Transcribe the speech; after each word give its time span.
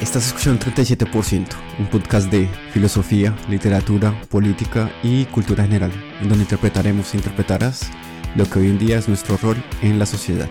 Estás 0.00 0.28
escuchando 0.28 0.64
37%, 0.64 1.46
un 1.78 1.90
podcast 1.90 2.30
de 2.30 2.48
filosofía, 2.72 3.36
literatura, 3.50 4.18
política 4.30 4.90
y 5.02 5.26
cultura 5.26 5.64
general, 5.64 5.92
en 6.22 6.28
donde 6.30 6.44
interpretaremos 6.44 7.12
e 7.12 7.18
interpretarás 7.18 7.90
lo 8.34 8.48
que 8.48 8.60
hoy 8.60 8.68
en 8.68 8.78
día 8.78 8.96
es 8.96 9.08
nuestro 9.08 9.36
rol 9.36 9.62
en 9.82 9.98
la 9.98 10.06
sociedad. 10.06 10.48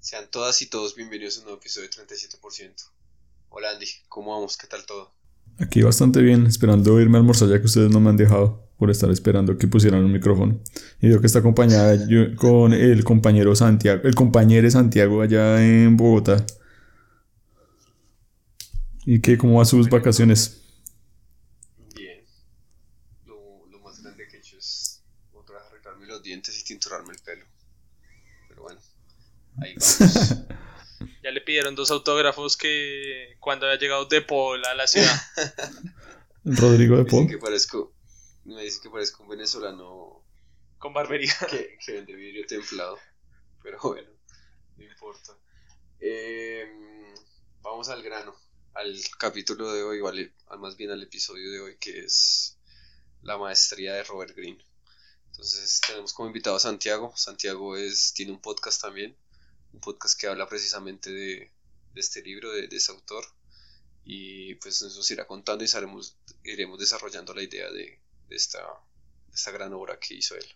Sean 0.00 0.30
todas 0.30 0.62
y 0.62 0.70
todos 0.70 0.96
bienvenidos 0.96 1.36
a 1.36 1.40
un 1.40 1.44
nuevo 1.44 1.60
episodio 1.60 1.90
de 1.90 1.96
37%. 1.96 2.72
Hola 3.50 3.72
Andy, 3.72 3.86
¿cómo 4.08 4.32
vamos? 4.32 4.56
¿Qué 4.56 4.68
tal 4.68 4.86
todo? 4.86 5.12
Aquí 5.58 5.82
bastante 5.82 6.22
bien, 6.22 6.46
esperando 6.46 6.98
irme 6.98 7.18
a 7.18 7.20
almorzar 7.20 7.50
ya 7.50 7.58
que 7.58 7.66
ustedes 7.66 7.90
no 7.90 8.00
me 8.00 8.08
han 8.08 8.16
dejado 8.16 8.65
por 8.78 8.90
estar 8.90 9.10
esperando 9.10 9.56
que 9.56 9.68
pusieran 9.68 10.04
un 10.04 10.12
micrófono. 10.12 10.60
Y 11.00 11.08
veo 11.08 11.20
que 11.20 11.26
está 11.26 11.38
acompañada 11.38 11.98
con 12.36 12.72
el 12.72 13.04
compañero 13.04 13.54
Santiago, 13.54 14.02
el 14.04 14.14
compañero 14.14 14.70
Santiago 14.70 15.22
allá 15.22 15.64
en 15.64 15.96
Bogotá. 15.96 16.44
¿Y 19.04 19.20
qué? 19.20 19.38
¿Cómo 19.38 19.58
va 19.58 19.64
sus 19.64 19.88
vacaciones? 19.88 20.62
Bien. 21.94 22.24
Lo, 23.24 23.66
lo, 23.70 23.78
más 23.80 24.02
grande 24.02 24.26
que 24.28 24.36
he 24.36 24.40
hecho 24.40 24.58
es 24.58 25.04
otra 25.32 25.56
vez 25.56 25.64
arreglarme 25.70 26.06
los 26.06 26.22
dientes 26.22 26.60
y 26.60 26.64
tinturarme 26.64 27.12
el 27.12 27.20
pelo. 27.20 27.44
Pero 28.48 28.62
bueno, 28.62 28.80
ahí 29.62 29.74
vamos. 29.78 30.42
Ya 31.22 31.30
le 31.32 31.40
pidieron 31.40 31.74
dos 31.74 31.90
autógrafos 31.90 32.56
que 32.56 33.36
cuando 33.40 33.66
haya 33.66 33.78
llegado 33.80 34.06
De 34.06 34.22
Paul 34.22 34.64
a 34.64 34.74
la 34.74 34.86
ciudad. 34.86 35.12
Rodrigo 36.44 36.96
De 36.96 37.04
Paul. 37.04 37.26
que 37.26 37.36
parezco, 37.36 37.92
me 38.54 38.62
dice 38.62 38.80
que 38.80 38.90
parezco 38.90 39.22
un 39.22 39.30
venezolano 39.30 40.24
con 40.78 40.92
barbería 40.92 41.34
que, 41.50 41.78
que 41.84 41.92
vende 41.92 42.14
vidrio 42.14 42.46
templado. 42.46 42.98
Pero 43.62 43.78
bueno, 43.82 44.08
no 44.76 44.84
importa. 44.84 45.36
Eh, 46.00 47.14
vamos 47.62 47.88
al 47.88 48.02
grano, 48.02 48.34
al 48.74 48.96
capítulo 49.18 49.72
de 49.72 49.82
hoy, 49.82 50.00
vale, 50.00 50.34
al 50.48 50.58
más 50.58 50.76
bien 50.76 50.90
al 50.90 51.02
episodio 51.02 51.50
de 51.50 51.60
hoy, 51.60 51.76
que 51.78 52.04
es 52.04 52.58
la 53.22 53.36
maestría 53.38 53.94
de 53.94 54.04
Robert 54.04 54.36
Greene. 54.36 54.64
Entonces 55.30 55.80
tenemos 55.86 56.12
como 56.12 56.28
invitado 56.28 56.56
a 56.56 56.60
Santiago. 56.60 57.12
Santiago 57.16 57.76
es, 57.76 58.12
tiene 58.14 58.32
un 58.32 58.40
podcast 58.40 58.80
también, 58.80 59.16
un 59.72 59.80
podcast 59.80 60.18
que 60.18 60.28
habla 60.28 60.48
precisamente 60.48 61.10
de, 61.10 61.52
de 61.92 62.00
este 62.00 62.22
libro, 62.22 62.52
de, 62.52 62.68
de, 62.68 62.76
ese 62.76 62.92
autor. 62.92 63.26
Y 64.04 64.54
pues 64.56 64.80
nos 64.82 65.10
irá 65.10 65.26
contando 65.26 65.64
y 65.64 65.68
iremos 66.44 66.78
desarrollando 66.78 67.34
la 67.34 67.42
idea 67.42 67.70
de, 67.72 68.00
de 68.28 68.36
esta, 68.36 68.58
de 68.58 69.34
esta 69.34 69.50
gran 69.50 69.72
obra 69.72 69.98
que 69.98 70.14
hizo 70.14 70.34
él. 70.36 70.46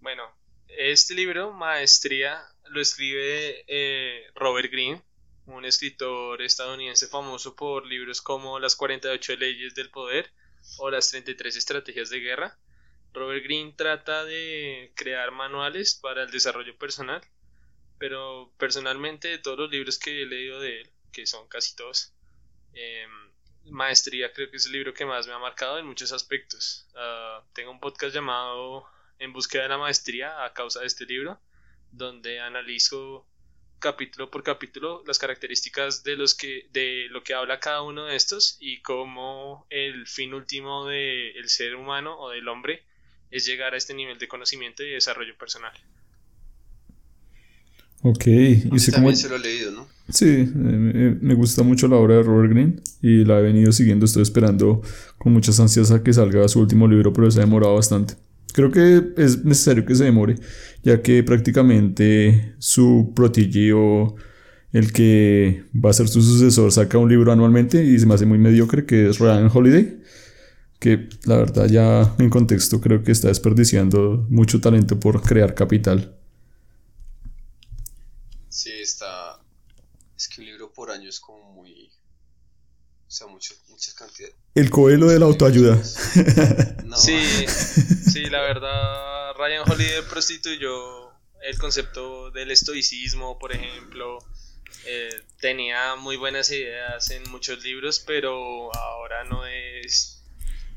Bueno, 0.00 0.32
este 0.68 1.14
libro, 1.14 1.52
Maestría, 1.52 2.40
lo 2.66 2.80
escribe 2.80 3.64
eh, 3.66 4.30
Robert 4.34 4.70
Greene, 4.70 5.02
un 5.46 5.64
escritor 5.64 6.42
estadounidense 6.42 7.08
famoso 7.08 7.56
por 7.56 7.86
libros 7.86 8.20
como 8.20 8.58
Las 8.58 8.76
48 8.76 9.36
leyes 9.36 9.74
del 9.74 9.90
poder 9.90 10.30
o 10.78 10.90
Las 10.90 11.10
33 11.10 11.56
estrategias 11.56 12.10
de 12.10 12.20
guerra. 12.20 12.58
Robert 13.12 13.42
Greene 13.42 13.72
trata 13.76 14.24
de 14.24 14.92
crear 14.94 15.32
manuales 15.32 15.94
para 15.94 16.22
el 16.22 16.30
desarrollo 16.30 16.76
personal, 16.76 17.22
pero 17.98 18.52
personalmente 18.58 19.28
de 19.28 19.38
todos 19.38 19.58
los 19.58 19.70
libros 19.70 19.98
que 19.98 20.22
he 20.22 20.26
leído 20.26 20.60
de 20.60 20.82
él, 20.82 20.90
que 21.12 21.26
son 21.26 21.48
casi 21.48 21.74
todos, 21.74 22.12
eh, 22.74 23.06
Maestría 23.70 24.32
creo 24.32 24.50
que 24.50 24.56
es 24.56 24.66
el 24.66 24.72
libro 24.72 24.94
que 24.94 25.04
más 25.04 25.26
me 25.26 25.32
ha 25.32 25.38
marcado 25.38 25.78
en 25.78 25.86
muchos 25.86 26.12
aspectos. 26.12 26.86
Uh, 26.94 27.42
tengo 27.52 27.70
un 27.70 27.80
podcast 27.80 28.14
llamado 28.14 28.84
En 29.18 29.32
búsqueda 29.32 29.64
de 29.64 29.68
la 29.68 29.78
maestría 29.78 30.44
a 30.44 30.52
causa 30.52 30.80
de 30.80 30.86
este 30.86 31.04
libro, 31.06 31.40
donde 31.92 32.40
analizo 32.40 33.26
capítulo 33.78 34.30
por 34.30 34.42
capítulo 34.42 35.04
las 35.06 35.18
características 35.18 36.02
de 36.02 36.16
los 36.16 36.34
que 36.34 36.66
de 36.72 37.06
lo 37.10 37.22
que 37.22 37.34
habla 37.34 37.60
cada 37.60 37.82
uno 37.82 38.06
de 38.06 38.16
estos 38.16 38.56
y 38.60 38.80
cómo 38.80 39.66
el 39.70 40.06
fin 40.08 40.34
último 40.34 40.86
del 40.86 41.36
el 41.36 41.48
ser 41.48 41.76
humano 41.76 42.18
o 42.18 42.30
del 42.30 42.48
hombre 42.48 42.84
es 43.30 43.46
llegar 43.46 43.74
a 43.74 43.76
este 43.76 43.94
nivel 43.94 44.18
de 44.18 44.26
conocimiento 44.26 44.82
y 44.82 44.90
desarrollo 44.90 45.36
personal. 45.36 45.72
Ok, 48.02 48.26
y 48.26 48.78
sé 48.78 48.92
cómo... 48.92 49.14
se 49.14 49.28
lo 49.28 49.36
he 49.36 49.40
leído, 49.40 49.70
¿no? 49.72 49.88
Sí, 50.10 50.26
eh, 50.26 51.18
me 51.20 51.34
gusta 51.34 51.62
mucho 51.62 51.86
la 51.86 51.96
obra 51.96 52.16
de 52.16 52.22
Robert 52.22 52.50
Greene 52.50 52.76
y 53.02 53.24
la 53.24 53.40
he 53.40 53.42
venido 53.42 53.72
siguiendo, 53.72 54.06
estoy 54.06 54.22
esperando 54.22 54.80
con 55.18 55.34
muchas 55.34 55.60
ansias 55.60 55.90
a 55.90 56.02
que 56.02 56.14
salga 56.14 56.48
su 56.48 56.60
último 56.60 56.88
libro, 56.88 57.12
pero 57.12 57.30
se 57.30 57.40
ha 57.40 57.44
demorado 57.44 57.74
bastante. 57.74 58.14
Creo 58.54 58.70
que 58.70 59.12
es 59.18 59.44
necesario 59.44 59.84
que 59.84 59.94
se 59.94 60.04
demore, 60.04 60.36
ya 60.82 61.02
que 61.02 61.22
prácticamente 61.22 62.54
su 62.58 63.12
protegio, 63.14 64.14
el 64.72 64.92
que 64.92 65.64
va 65.74 65.90
a 65.90 65.92
ser 65.92 66.08
su 66.08 66.22
sucesor, 66.22 66.72
saca 66.72 66.96
un 66.96 67.10
libro 67.10 67.30
anualmente 67.30 67.84
y 67.84 67.98
se 67.98 68.06
me 68.06 68.14
hace 68.14 68.24
muy 68.24 68.38
mediocre, 68.38 68.86
que 68.86 69.10
es 69.10 69.18
Ryan 69.18 69.50
Holiday, 69.52 70.00
que 70.78 71.08
la 71.26 71.36
verdad 71.36 71.66
ya 71.68 72.14
en 72.18 72.30
contexto 72.30 72.80
creo 72.80 73.02
que 73.02 73.12
está 73.12 73.28
desperdiciando 73.28 74.26
mucho 74.30 74.60
talento 74.60 74.98
por 74.98 75.20
crear 75.20 75.54
capital. 75.54 76.14
Sí. 78.48 78.70
Es 80.18 80.28
que 80.28 80.40
un 80.40 80.46
libro 80.48 80.67
por 80.78 80.92
año 80.92 81.08
es 81.08 81.18
como 81.18 81.42
muy. 81.54 81.90
O 83.08 83.10
sea, 83.10 83.26
mucho, 83.26 83.52
muchas 83.66 83.94
cantidades. 83.94 84.36
El 84.54 84.70
coelho 84.70 85.08
de 85.08 85.18
la 85.18 85.26
autoayuda. 85.26 85.76
No. 86.84 86.96
Sí, 86.96 87.18
sí, 87.48 88.24
la 88.30 88.40
verdad, 88.40 89.34
Ryan 89.36 89.70
Holiday 89.70 90.02
prostituyó 90.08 91.10
el 91.42 91.58
concepto 91.58 92.30
del 92.30 92.50
estoicismo, 92.50 93.38
por 93.38 93.52
ejemplo. 93.52 94.18
Eh, 94.86 95.10
tenía 95.38 95.96
muy 95.96 96.16
buenas 96.16 96.50
ideas 96.50 97.10
en 97.10 97.28
muchos 97.30 97.62
libros, 97.62 97.98
pero 97.98 98.74
ahora 98.74 99.24
no 99.24 99.46
es. 99.46 100.22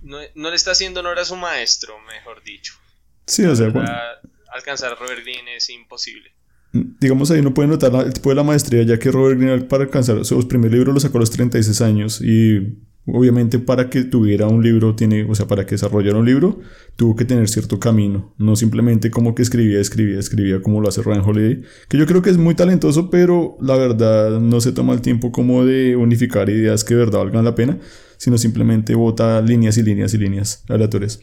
No, 0.01 0.18
no 0.35 0.50
le 0.50 0.56
está 0.56 0.72
haciendo 0.72 1.00
honor 1.00 1.19
a 1.19 1.25
su 1.25 1.38
maestro, 1.38 1.97
mejor 2.00 2.44
dicho. 2.44 2.73
Sí, 3.28 3.45
o 3.45 3.56
sea, 3.56 3.69
bueno. 3.69 3.89
Alcanzar 4.51 4.91
a 4.91 4.95
Robert 4.95 5.22
Greene 5.22 5.56
es 5.56 5.69
imposible 5.69 6.33
digamos 6.74 7.32
ahí 7.32 7.40
uno 7.40 7.54
puede 7.54 7.68
notar 7.68 7.94
el 8.06 8.14
tipo 8.14 8.30
de 8.30 8.36
la 8.36 8.44
maestría, 8.44 8.84
ya 8.84 8.98
que 8.98 9.12
Robert 9.12 9.40
Greene 9.40 9.64
para 9.64 9.84
alcanzar 9.84 10.24
sus 10.26 10.46
primer 10.46 10.72
libro 10.72 10.94
lo 10.94 11.00
sacó 11.00 11.18
a 11.18 11.22
los 11.22 11.32
36 11.32 11.82
años 11.82 12.22
y 12.22 12.78
obviamente 13.06 13.59
para 13.59 13.90
que 13.90 14.04
tuviera 14.04 14.48
un 14.48 14.64
libro, 14.64 14.96
tiene, 14.96 15.24
o 15.24 15.36
sea, 15.36 15.48
para 15.48 15.66
que 15.66 15.72
desarrollara 15.72 16.18
un 16.18 16.26
libro, 16.26 16.60
tuvo 16.96 17.16
que 17.16 17.26
tener 17.26 17.50
cierto 17.50 17.80
camino, 17.80 18.34
no 18.38 18.56
simplemente 18.56 19.10
como 19.10 19.34
que 19.34 19.42
escribía, 19.42 19.80
escribía, 19.80 20.20
escribía 20.20 20.62
como 20.62 20.81
lo 20.81 20.88
hace 20.88 21.02
Ryan 21.02 21.22
Holiday, 21.22 21.62
que 21.90 21.98
yo 21.98 22.06
creo 22.06 22.22
que 22.22 22.30
es 22.30 22.38
muy 22.38 22.56
talentoso, 22.56 23.10
pero 23.10 23.58
la 23.60 23.76
verdad 23.76 24.40
no 24.40 24.62
se 24.62 24.72
toma 24.72 24.94
el 24.94 25.02
tiempo 25.02 25.31
como 25.31 25.66
de 25.66 25.96
unificar 25.96 26.50
ideas 26.50 26.84
que 26.84 26.94
de 26.94 27.00
verdad 27.02 27.20
valgan 27.20 27.44
la 27.44 27.56
pena, 27.56 27.80
sino 28.18 28.38
simplemente 28.38 28.94
bota 28.96 29.42
líneas 29.42 29.78
y 29.78 29.84
líneas 29.84 30.14
y 30.14 30.18
líneas 30.18 30.64
aleatorias. 30.70 31.20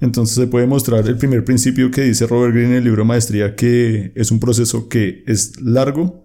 Entonces 0.00 0.34
se 0.36 0.46
puede 0.46 0.66
mostrar 0.66 1.06
el 1.06 1.18
primer 1.18 1.44
principio 1.44 1.90
que 1.90 2.02
dice 2.02 2.26
Robert 2.26 2.54
Greene 2.54 2.72
en 2.72 2.78
el 2.78 2.84
libro 2.84 3.04
Maestría, 3.04 3.54
que 3.54 4.12
es 4.14 4.30
un 4.30 4.40
proceso 4.40 4.88
que 4.88 5.22
es 5.26 5.60
largo 5.60 6.24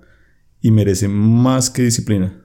y 0.62 0.72
merece 0.72 1.08
más 1.08 1.69
que 1.69 1.84
disciplina. 1.84 2.41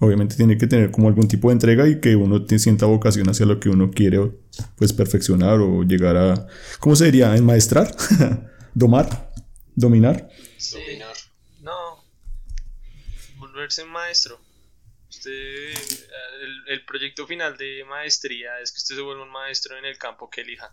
Obviamente 0.00 0.34
tiene 0.34 0.56
que 0.58 0.66
tener 0.66 0.90
como 0.90 1.08
algún 1.08 1.28
tipo 1.28 1.48
de 1.48 1.52
entrega 1.52 1.86
y 1.86 2.00
que 2.00 2.16
uno 2.16 2.44
sienta 2.58 2.86
vocación 2.86 3.28
hacia 3.28 3.46
lo 3.46 3.60
que 3.60 3.68
uno 3.68 3.90
quiere 3.90 4.32
pues 4.76 4.92
perfeccionar 4.92 5.60
o 5.60 5.82
llegar 5.84 6.16
a... 6.16 6.46
¿Cómo 6.80 6.96
se 6.96 7.04
diría? 7.04 7.36
¿Enmaestrar? 7.36 7.94
¿Domar? 8.74 9.30
¿Dominar? 9.74 10.30
Sí. 10.56 10.78
Dominar. 10.78 11.16
No. 11.62 12.02
Volverse 13.38 13.84
maestro. 13.84 14.38
Usted, 15.10 15.74
el, 16.40 16.62
el, 16.68 16.84
proyecto 16.84 17.26
final 17.26 17.56
de 17.56 17.84
maestría 17.84 18.60
es 18.62 18.70
que 18.70 18.78
usted 18.78 18.94
se 18.94 19.00
vuelva 19.00 19.24
un 19.24 19.32
maestro 19.32 19.76
en 19.76 19.84
el 19.84 19.98
campo 19.98 20.30
que 20.30 20.42
elija. 20.42 20.72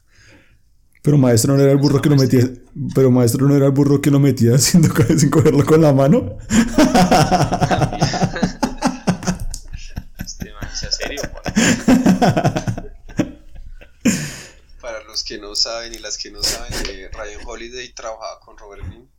Pero 1.02 1.18
maestro 1.18 1.58
no 1.58 1.64
era 1.64 1.72
el 1.72 1.80
burro 1.80 2.00
que 2.00 2.10
lo 2.10 2.16
metía, 2.18 2.48
pero 2.94 3.10
maestro 3.10 3.48
no 3.48 3.56
era 3.56 3.66
el 3.66 3.72
burro 3.72 4.00
que 4.00 4.12
lo 4.12 4.20
metía 4.20 4.56
haciendo 4.58 4.90
sin 5.18 5.32
cogerlo 5.32 5.66
con 5.66 5.82
la 5.82 5.92
mano. 5.92 6.38
este 10.24 10.54
man, 10.54 10.70
sea 10.76 10.92
serio. 10.92 11.22
Para 14.80 15.04
los 15.06 15.24
que 15.24 15.40
no 15.40 15.56
saben 15.56 15.96
y 15.96 15.98
las 15.98 16.20
que 16.20 16.30
no 16.30 16.44
saben, 16.44 16.74
eh, 16.92 17.10
Ryan 17.12 17.42
Holiday 17.44 17.92
trabajaba 17.94 18.40
con 18.40 18.56
Robert 18.56 18.86
Greene 18.86 19.17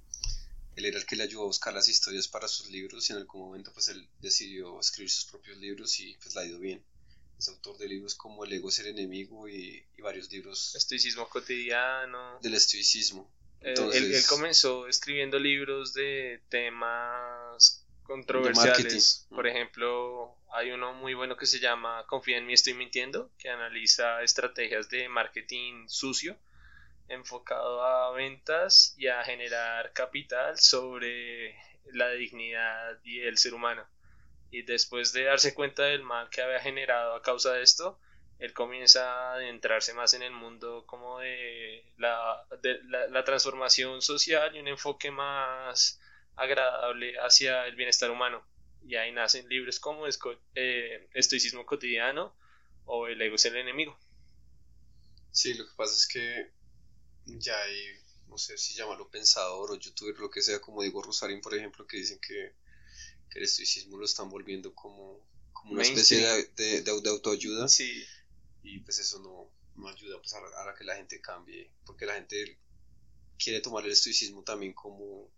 él 0.79 0.85
era 0.85 0.99
el 0.99 1.07
que 1.07 1.17
le 1.17 1.25
ayudó 1.25 1.43
a 1.43 1.47
buscar 1.47 1.75
las 1.75 1.89
historias 1.89 2.29
para 2.29 2.47
sus 2.47 2.71
libros 2.71 3.09
y 3.09 3.13
en 3.13 3.19
algún 3.19 3.43
momento 3.43 3.73
pues 3.73 3.89
él 3.89 4.09
decidió 4.21 4.79
escribir 4.79 5.11
sus 5.11 5.25
propios 5.25 5.59
libros 5.59 5.99
y 5.99 6.17
pues 6.23 6.35
le 6.35 6.41
ha 6.41 6.45
ido 6.45 6.59
bien. 6.61 6.83
Es 7.37 7.49
autor 7.49 7.79
de 7.79 7.89
libros 7.89 8.15
como 8.15 8.45
El 8.45 8.53
ego 8.53 8.71
ser 8.71 8.87
enemigo 8.87 9.49
y, 9.49 9.85
y 9.97 10.03
varios 10.03 10.31
libros. 10.31 10.75
Estoicismo 10.75 11.29
cotidiano. 11.29 12.39
Del 12.41 12.55
estoicismo. 12.55 13.31
Entonces, 13.61 14.03
él, 14.03 14.15
él, 14.15 14.25
comenzó 14.29 14.87
escribiendo 14.87 15.39
libros 15.39 15.95
de 15.95 16.41
temas 16.49 17.85
controversiales. 18.05 19.27
Por 19.31 19.47
ejemplo, 19.49 20.37
hay 20.53 20.71
uno 20.71 20.95
muy 20.95 21.15
bueno 21.15 21.37
que 21.37 21.47
se 21.47 21.59
llama 21.59 22.05
Confía 22.07 22.39
en 22.39 22.47
mí, 22.47 22.55
estoy 22.55 22.75
mintiendo, 22.75 23.31
que 23.37 23.49
analiza 23.49 24.23
estrategias 24.23 24.89
de 24.89 25.09
marketing 25.09 25.89
sucio 25.89 26.39
enfocado 27.09 27.83
a 27.83 28.11
ventas 28.13 28.95
y 28.99 29.09
a 29.09 29.25
generar 29.25 29.93
capital 29.93 30.59
sobre 30.59 31.57
la 31.93 32.11
dignidad 32.11 32.99
y 33.05 33.21
el 33.21 33.39
ser 33.39 33.55
humano. 33.55 33.87
Y 34.51 34.63
después 34.63 35.13
de 35.13 35.25
darse 35.25 35.55
cuenta 35.55 35.85
del 35.85 36.03
mal 36.03 36.31
que 36.31 36.43
había 36.43 36.61
generado 36.61 37.15
a 37.15 37.23
causa 37.23 37.53
de 37.53 37.63
esto, 37.63 37.99
él 38.39 38.53
comienza 38.53 39.11
a 39.11 39.35
adentrarse 39.35 39.95
más 39.95 40.15
en 40.15 40.23
el 40.23 40.33
mundo 40.33 40.85
como 40.87 41.19
de 41.19 41.85
la, 41.97 42.47
la, 43.11 43.25
transformación 43.25 44.01
social 44.01 44.55
y 44.55 44.61
un 44.61 44.69
enfoque 44.69 45.11
más 45.11 46.01
agradable 46.37 47.19
hacia 47.19 47.67
el 47.67 47.75
bienestar 47.75 48.11
humano. 48.11 48.45
Y 48.87 48.95
ahí 48.95 49.11
nacen 49.11 49.49
libros 49.49 49.81
como 49.81 50.07
eh, 50.55 51.09
Estoicismo 51.13 51.67
cotidiano 51.67 52.35
o 52.85 53.09
El 53.09 53.21
ego 53.21 53.35
es 53.35 53.45
el 53.45 53.57
enemigo. 53.57 53.99
Sí, 55.33 55.55
lo 55.55 55.67
que 55.67 55.73
pasa 55.77 55.95
es 55.95 56.07
que 56.07 56.58
ya 57.39 57.61
hay, 57.61 57.79
no 58.29 58.39
sé 58.39 58.57
si 58.59 58.75
llamarlo 58.75 59.11
pensador 59.11 59.71
o 59.73 59.77
youtuber, 59.77 60.19
lo 60.19 60.31
que 60.31 60.43
sea, 60.43 60.61
como 60.61 60.83
digo 60.83 61.03
Rosarín, 61.03 61.41
por 61.41 61.55
ejemplo, 61.55 61.87
que 61.87 61.99
dicen 61.99 62.19
que, 62.21 62.53
el 63.35 63.45
estoicismo 63.45 63.99
lo 63.99 64.05
están 64.05 64.31
volviendo 64.31 64.75
como, 64.75 65.21
como 65.53 65.75
una 65.75 65.83
especie 65.83 66.19
de, 66.57 66.83
de, 66.83 66.91
autoayuda. 66.91 67.69
Sí 67.69 68.05
y 68.63 68.81
pues 68.81 68.99
eso 68.99 69.19
no, 69.21 69.51
no 69.77 69.89
ayuda 69.89 70.19
pues, 70.19 70.35
a, 70.35 70.75
que 70.77 70.85
la 70.85 70.97
gente 70.97 71.21
cambie, 71.21 71.71
porque 71.85 72.07
la 72.07 72.15
gente 72.15 72.59
quiere 73.39 73.61
tomar 73.61 73.85
el 73.85 73.93
estoicismo 73.93 74.43
también 74.43 74.73
como, 74.73 75.31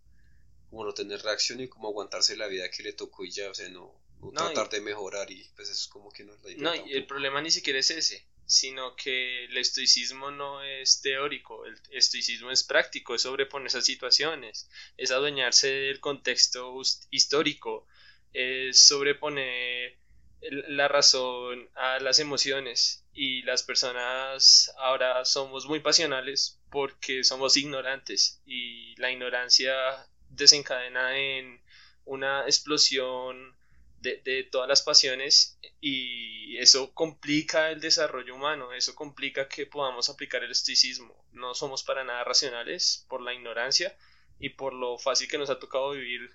como 0.68 0.84
no 0.84 0.92
tener 0.92 1.22
reacción 1.22 1.60
y 1.60 1.68
como 1.68 1.88
aguantarse 1.88 2.36
la 2.36 2.48
vida 2.48 2.70
que 2.70 2.82
le 2.82 2.92
tocó 2.92 3.24
y 3.24 3.30
ya, 3.30 3.50
o 3.50 3.54
sea, 3.54 3.68
no, 3.68 4.00
tratar 4.34 4.68
de 4.70 4.80
mejorar 4.80 5.30
y 5.30 5.48
pues 5.54 5.68
eso 5.68 5.80
es 5.80 5.88
como 5.88 6.10
que 6.10 6.24
no 6.24 6.34
es 6.34 6.42
la 6.42 6.50
idea. 6.50 6.62
No, 6.62 6.86
y 6.86 6.92
el 6.92 7.06
problema 7.06 7.40
ni 7.40 7.50
siquiera 7.50 7.78
es 7.78 7.90
ese, 7.90 8.26
sino 8.50 8.96
que 8.96 9.44
el 9.44 9.56
estoicismo 9.56 10.32
no 10.32 10.60
es 10.64 11.00
teórico, 11.00 11.64
el 11.66 11.76
estoicismo 11.92 12.50
es 12.50 12.64
práctico, 12.64 13.14
es 13.14 13.22
sobreponerse 13.22 13.78
a 13.78 13.82
situaciones, 13.82 14.68
es 14.96 15.12
adueñarse 15.12 15.70
del 15.70 16.00
contexto 16.00 16.76
histórico, 17.10 17.86
es 18.32 18.88
sobreponer 18.88 19.96
la 20.40 20.88
razón 20.88 21.70
a 21.76 22.00
las 22.00 22.18
emociones. 22.18 23.06
Y 23.12 23.42
las 23.42 23.62
personas 23.62 24.72
ahora 24.78 25.24
somos 25.24 25.66
muy 25.66 25.78
pasionales 25.78 26.60
porque 26.70 27.22
somos 27.22 27.56
ignorantes 27.56 28.42
y 28.44 28.96
la 28.96 29.12
ignorancia 29.12 29.74
desencadena 30.28 31.16
en 31.16 31.62
una 32.04 32.46
explosión 32.46 33.54
de, 34.00 34.48
todas 34.50 34.68
las 34.68 34.82
pasiones 34.82 35.58
y 35.80 36.56
eso 36.58 36.92
complica 36.94 37.70
el 37.70 37.80
desarrollo 37.80 38.34
humano, 38.34 38.72
eso 38.72 38.94
complica 38.94 39.48
que 39.48 39.66
podamos 39.66 40.08
aplicar 40.08 40.42
el 40.42 40.50
estoicismo. 40.50 41.14
No 41.32 41.54
somos 41.54 41.82
para 41.82 42.04
nada 42.04 42.24
racionales 42.24 43.06
por 43.08 43.20
la 43.20 43.34
ignorancia 43.34 43.96
y 44.38 44.50
por 44.50 44.72
lo 44.72 44.98
fácil 44.98 45.28
que 45.28 45.38
nos 45.38 45.50
ha 45.50 45.58
tocado 45.58 45.90
vivir 45.92 46.30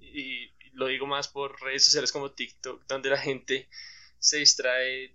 y 0.00 0.50
lo 0.72 0.86
digo 0.86 1.06
más 1.06 1.28
por 1.28 1.60
redes 1.60 1.84
sociales 1.84 2.12
como 2.12 2.32
TikTok, 2.32 2.86
donde 2.86 3.10
la 3.10 3.18
gente 3.18 3.68
se 4.18 4.38
distrae 4.38 5.14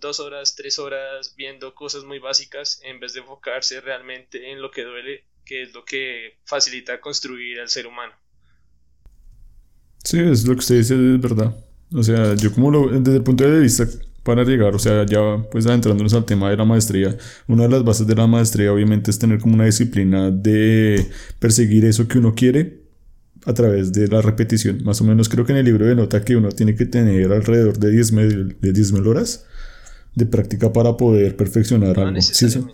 dos 0.00 0.20
horas, 0.20 0.54
tres 0.54 0.78
horas 0.78 1.34
viendo 1.36 1.74
cosas 1.74 2.04
muy 2.04 2.18
básicas 2.18 2.80
en 2.84 3.00
vez 3.00 3.12
de 3.12 3.20
enfocarse 3.20 3.80
realmente 3.80 4.50
en 4.50 4.62
lo 4.62 4.70
que 4.70 4.82
duele, 4.82 5.24
que 5.44 5.62
es 5.62 5.72
lo 5.72 5.84
que 5.84 6.38
facilita 6.44 7.00
construir 7.00 7.60
al 7.60 7.68
ser 7.68 7.86
humano. 7.86 8.14
Sí, 10.04 10.18
es 10.18 10.46
lo 10.46 10.54
que 10.54 10.60
usted 10.60 10.78
dice, 10.78 10.94
es 10.94 11.20
verdad. 11.20 11.54
O 11.92 12.02
sea, 12.02 12.34
yo 12.34 12.52
como 12.52 12.70
lo, 12.70 12.88
desde 12.88 13.16
el 13.16 13.22
punto 13.22 13.44
de 13.44 13.60
vista 13.60 13.86
para 14.22 14.44
llegar, 14.44 14.74
o 14.74 14.78
sea, 14.78 15.06
ya 15.06 15.42
pues 15.50 15.66
adentrándonos 15.66 16.12
al 16.12 16.26
tema 16.26 16.50
de 16.50 16.56
la 16.56 16.64
maestría, 16.64 17.16
una 17.46 17.62
de 17.62 17.70
las 17.70 17.84
bases 17.84 18.06
de 18.06 18.14
la 18.14 18.26
maestría 18.26 18.72
obviamente 18.72 19.10
es 19.10 19.18
tener 19.18 19.38
como 19.38 19.54
una 19.54 19.64
disciplina 19.64 20.30
de 20.30 21.06
perseguir 21.38 21.86
eso 21.86 22.06
que 22.06 22.18
uno 22.18 22.34
quiere 22.34 22.82
a 23.46 23.54
través 23.54 23.92
de 23.92 24.06
la 24.08 24.20
repetición. 24.20 24.84
Más 24.84 25.00
o 25.00 25.04
menos 25.04 25.30
creo 25.30 25.46
que 25.46 25.52
en 25.52 25.58
el 25.58 25.64
libro 25.64 25.86
de 25.86 25.94
nota 25.94 26.22
que 26.24 26.36
uno 26.36 26.50
tiene 26.50 26.74
que 26.74 26.84
tener 26.84 27.32
alrededor 27.32 27.78
de 27.78 27.88
10.000 27.90 28.58
de 28.60 29.08
horas 29.08 29.46
de 30.14 30.26
práctica 30.26 30.72
para 30.72 30.96
poder 30.96 31.36
perfeccionar 31.36 31.98
algo. 31.98 32.20
Si 32.20 32.50
son, 32.50 32.70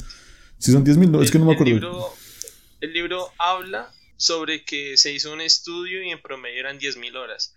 si 0.58 0.72
son 0.72 0.84
10.000, 0.84 1.08
no, 1.08 1.22
es 1.22 1.30
que 1.30 1.38
no 1.38 1.44
me 1.44 1.52
acuerdo. 1.52 1.72
El 1.72 1.80
libro, 1.80 2.06
el 2.80 2.92
libro 2.92 3.26
habla 3.38 3.90
sobre 4.16 4.64
que 4.64 4.96
se 4.96 5.12
hizo 5.12 5.32
un 5.32 5.40
estudio 5.40 6.02
y 6.02 6.10
en 6.10 6.22
promedio 6.22 6.60
eran 6.60 6.78
10.000 6.78 7.16
horas, 7.16 7.56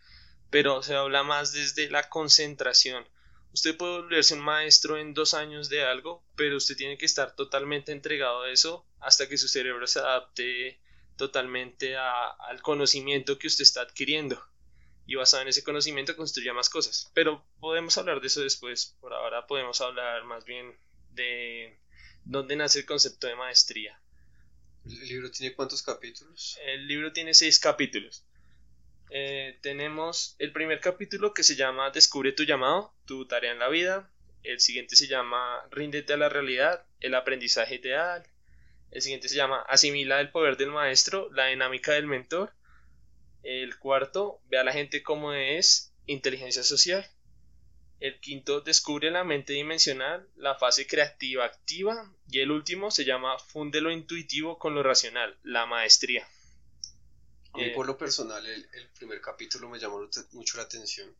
pero 0.49 0.81
se 0.83 0.95
habla 0.95 1.23
más 1.23 1.51
desde 1.51 1.89
la 1.89 2.09
concentración. 2.09 3.07
Usted 3.53 3.75
puede 3.77 4.01
volverse 4.01 4.33
un 4.33 4.41
maestro 4.41 4.97
en 4.97 5.13
dos 5.13 5.33
años 5.33 5.69
de 5.69 5.83
algo, 5.83 6.23
pero 6.35 6.57
usted 6.57 6.75
tiene 6.75 6.97
que 6.97 7.05
estar 7.05 7.35
totalmente 7.35 7.91
entregado 7.91 8.43
a 8.43 8.51
eso 8.51 8.85
hasta 8.99 9.27
que 9.27 9.37
su 9.37 9.47
cerebro 9.47 9.87
se 9.87 9.99
adapte 9.99 10.79
totalmente 11.15 11.97
al 11.97 12.61
conocimiento 12.61 13.39
que 13.39 13.47
usted 13.47 13.63
está 13.63 13.81
adquiriendo 13.81 14.41
y 15.07 15.15
basado 15.15 15.41
en 15.43 15.49
ese 15.49 15.63
conocimiento 15.63 16.15
construya 16.15 16.53
más 16.53 16.69
cosas. 16.69 17.11
Pero 17.13 17.43
podemos 17.59 17.97
hablar 17.97 18.21
de 18.21 18.27
eso 18.27 18.41
después. 18.41 18.97
Por 18.99 19.13
ahora 19.13 19.47
podemos 19.47 19.81
hablar 19.81 20.23
más 20.25 20.45
bien 20.45 20.77
de 21.11 21.79
dónde 22.25 22.57
nace 22.57 22.79
el 22.79 22.85
concepto 22.85 23.25
de 23.25 23.35
maestría. 23.35 23.99
¿El 24.89 25.07
libro 25.07 25.31
tiene 25.31 25.53
cuántos 25.53 25.83
capítulos? 25.83 26.57
El 26.65 26.87
libro 26.87 27.11
tiene 27.11 27.33
seis 27.33 27.59
capítulos. 27.59 28.25
Eh, 29.09 29.57
tenemos 29.61 30.35
el 30.39 30.51
primer 30.51 30.79
capítulo 30.79 31.33
que 31.33 31.43
se 31.43 31.55
llama 31.55 31.91
Descubre 31.91 32.31
tu 32.31 32.43
llamado, 32.43 32.93
tu 33.05 33.27
tarea 33.27 33.51
en 33.51 33.59
la 33.59 33.69
vida. 33.69 34.11
El 34.43 34.59
siguiente 34.59 34.95
se 34.95 35.07
llama 35.07 35.61
Ríndete 35.71 36.13
a 36.13 36.17
la 36.17 36.29
realidad, 36.29 36.85
el 36.99 37.15
aprendizaje 37.15 37.75
ideal. 37.75 38.23
El 38.91 39.01
siguiente 39.01 39.27
se 39.27 39.35
llama 39.35 39.61
Asimila 39.67 40.21
el 40.21 40.31
poder 40.31 40.55
del 40.55 40.71
maestro, 40.71 41.29
la 41.33 41.47
dinámica 41.47 41.93
del 41.93 42.07
mentor. 42.07 42.53
El 43.43 43.77
cuarto, 43.77 44.41
ve 44.45 44.57
a 44.57 44.63
la 44.63 44.73
gente 44.73 45.03
como 45.03 45.33
es, 45.33 45.93
inteligencia 46.05 46.63
social. 46.63 47.05
El 47.99 48.19
quinto, 48.19 48.61
descubre 48.61 49.09
la 49.09 49.23
mente 49.23 49.53
dimensional, 49.53 50.29
la 50.35 50.55
fase 50.55 50.85
creativa 50.85 51.45
activa. 51.45 52.13
Y 52.29 52.39
el 52.39 52.51
último 52.51 52.91
se 52.91 53.05
llama 53.05 53.39
Funde 53.39 53.81
lo 53.81 53.91
intuitivo 53.91 54.59
con 54.59 54.75
lo 54.75 54.83
racional, 54.83 55.37
la 55.43 55.65
maestría. 55.65 56.27
A 57.53 57.57
mí 57.57 57.65
eh, 57.65 57.73
por 57.73 57.87
lo 57.87 57.97
personal 57.97 58.45
el, 58.45 58.69
el, 58.73 58.89
primer 58.89 59.19
capítulo 59.19 59.67
me 59.69 59.79
llamó 59.79 60.07
mucho 60.33 60.57
la 60.57 60.63
atención 60.63 61.15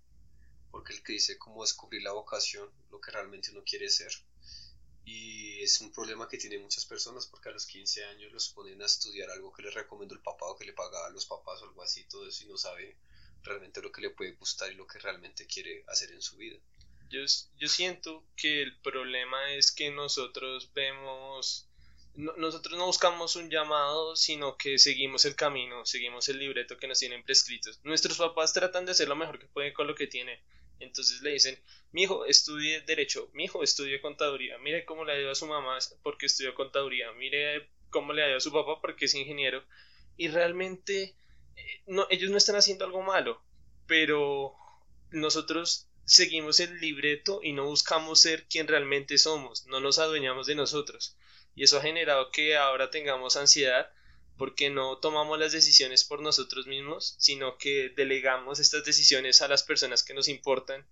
porque 0.70 0.94
el 0.94 1.02
que 1.02 1.14
dice 1.14 1.38
cómo 1.38 1.64
descubrir 1.64 2.04
la 2.04 2.12
vocación, 2.12 2.70
lo 2.92 3.02
que 3.02 3.10
realmente 3.10 3.50
uno 3.52 3.64
quiere 3.66 3.90
ser. 3.90 4.12
Y 5.06 5.64
es 5.64 5.82
un 5.82 5.92
problema 5.92 6.28
que 6.28 6.38
tienen 6.38 6.62
muchas 6.62 6.86
personas 6.86 7.26
porque 7.26 7.50
a 7.50 7.54
los 7.54 7.66
15 7.66 8.04
años 8.06 8.32
los 8.32 8.50
ponen 8.50 8.82
a 8.82 8.86
estudiar 8.86 9.30
algo 9.32 9.52
que 9.54 9.64
les 9.64 9.74
recomendó 9.74 10.14
el 10.14 10.22
papá 10.22 10.46
o 10.46 10.56
que 10.56 10.66
le 10.66 10.74
pagaba 10.74 11.08
a 11.08 11.10
los 11.10 11.26
papás 11.26 11.62
o 11.62 11.66
algo 11.66 11.82
así, 11.82 12.04
todo 12.04 12.28
eso 12.28 12.44
y 12.44 12.48
no 12.48 12.58
sabe 12.58 12.98
realmente 13.44 13.82
lo 13.82 13.92
que 13.92 14.02
le 14.02 14.10
puede 14.10 14.34
gustar 14.34 14.72
y 14.72 14.76
lo 14.76 14.88
que 14.88 15.00
realmente 15.00 15.48
quiere 15.48 15.84
hacer 15.88 16.12
en 16.12 16.22
su 16.22 16.38
vida. 16.38 16.58
Yo, 17.10 17.26
siento 17.70 18.26
que 18.36 18.62
el 18.62 18.78
problema 18.80 19.54
es 19.54 19.72
que 19.72 19.92
nosotros 19.92 20.72
vemos, 20.74 21.70
nosotros 22.16 22.78
no 22.78 22.86
buscamos 22.86 23.38
un 23.38 23.50
llamado, 23.50 24.16
sino 24.18 24.58
que 24.58 24.78
seguimos 24.78 25.24
el 25.24 25.36
camino, 25.36 25.86
seguimos 25.86 26.28
el 26.28 26.40
libreto 26.40 26.78
que 26.78 26.88
nos 26.88 27.00
tienen 27.00 27.24
prescritos. 27.24 27.80
Nuestros 27.84 28.18
papás 28.18 28.52
tratan 28.52 28.86
de 28.86 28.92
hacer 28.92 29.08
lo 29.08 29.16
mejor 29.16 29.40
que 29.40 29.48
pueden 29.48 29.74
con 29.74 29.88
lo 29.88 29.96
que 29.96 30.08
tienen 30.08 30.38
entonces 30.80 31.22
le 31.22 31.32
dicen, 31.32 31.58
mi 31.92 32.04
hijo 32.04 32.26
estudie 32.26 32.82
derecho, 32.82 33.30
mi 33.34 33.46
hijo 33.46 33.64
estudie 33.64 34.02
contaduría, 34.02 34.58
mire 34.60 34.86
cómo 34.86 35.06
le 35.06 35.22
ido 35.22 35.32
a 35.32 35.36
su 35.36 35.48
mamá 35.48 35.80
porque 36.04 36.28
estudió 36.28 36.54
contaduría, 36.54 37.12
mire 37.14 37.70
cómo 37.90 38.14
le 38.14 38.28
ido 38.28 38.38
a 38.38 38.42
su 38.42 38.52
papá 38.52 38.80
porque 38.82 39.06
es 39.06 39.16
ingeniero. 39.16 39.64
Y 40.18 40.28
realmente 40.30 41.16
ellos 42.10 42.32
no 42.32 42.38
están 42.38 42.56
haciendo 42.56 42.86
algo 42.86 43.02
malo, 43.02 43.42
pero 43.86 44.56
nosotros 45.12 45.88
seguimos 46.06 46.60
el 46.60 46.80
libreto 46.80 47.42
y 47.44 47.54
no 47.54 47.66
buscamos 47.66 48.22
ser 48.22 48.48
quien 48.48 48.68
realmente 48.68 49.18
somos, 49.18 49.66
no 49.68 49.80
nos 49.80 50.00
adueñamos 50.00 50.48
de 50.48 50.56
nosotros. 50.56 51.18
Y 51.56 51.64
eso 51.64 51.78
ha 51.78 51.82
generado 51.82 52.32
que 52.32 52.56
ahora 52.56 52.92
tengamos 52.92 53.36
ansiedad 53.36 53.92
porque 54.38 54.70
no 54.70 55.00
tomamos 55.00 55.40
las 55.40 55.52
decisiones 55.52 56.04
por 56.04 56.22
nosotros 56.22 56.68
mismos, 56.68 57.16
sino 57.18 57.58
que 57.58 57.90
delegamos 57.90 58.60
estas 58.60 58.86
decisiones 58.86 59.42
a 59.42 59.48
las 59.48 59.64
personas 59.64 60.04
que 60.04 60.14
nos 60.14 60.28
importan 60.28 60.88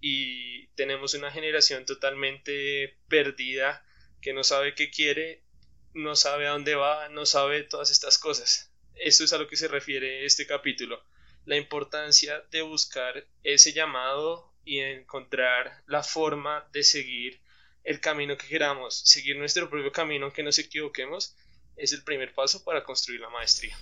y 0.00 0.68
tenemos 0.68 1.14
una 1.14 1.30
generación 1.30 1.84
totalmente 1.84 2.96
perdida 3.08 3.84
que 4.22 4.32
no 4.32 4.44
sabe 4.44 4.74
qué 4.74 4.90
quiere, 4.90 5.44
no 5.92 6.16
sabe 6.16 6.46
a 6.46 6.52
dónde 6.52 6.74
va, 6.74 7.08
no 7.10 7.26
sabe 7.26 7.62
todas 7.62 7.90
estas 7.90 8.18
cosas. 8.18 8.67
Eso 9.00 9.24
es 9.24 9.32
a 9.32 9.38
lo 9.38 9.48
que 9.48 9.56
se 9.56 9.68
refiere 9.68 10.24
este 10.24 10.46
capítulo. 10.46 11.02
La 11.44 11.56
importancia 11.56 12.42
de 12.50 12.62
buscar 12.62 13.26
ese 13.42 13.72
llamado 13.72 14.52
y 14.64 14.80
encontrar 14.80 15.82
la 15.86 16.02
forma 16.02 16.68
de 16.72 16.84
seguir 16.84 17.40
el 17.84 18.00
camino 18.00 18.36
que 18.36 18.46
queramos, 18.46 19.00
seguir 19.04 19.38
nuestro 19.38 19.70
propio 19.70 19.90
camino 19.92 20.26
aunque 20.26 20.42
nos 20.42 20.58
equivoquemos 20.58 21.34
es 21.76 21.92
el 21.92 22.02
primer 22.02 22.34
paso 22.34 22.62
para 22.64 22.84
construir 22.84 23.20
la 23.20 23.30
maestría. 23.30 23.78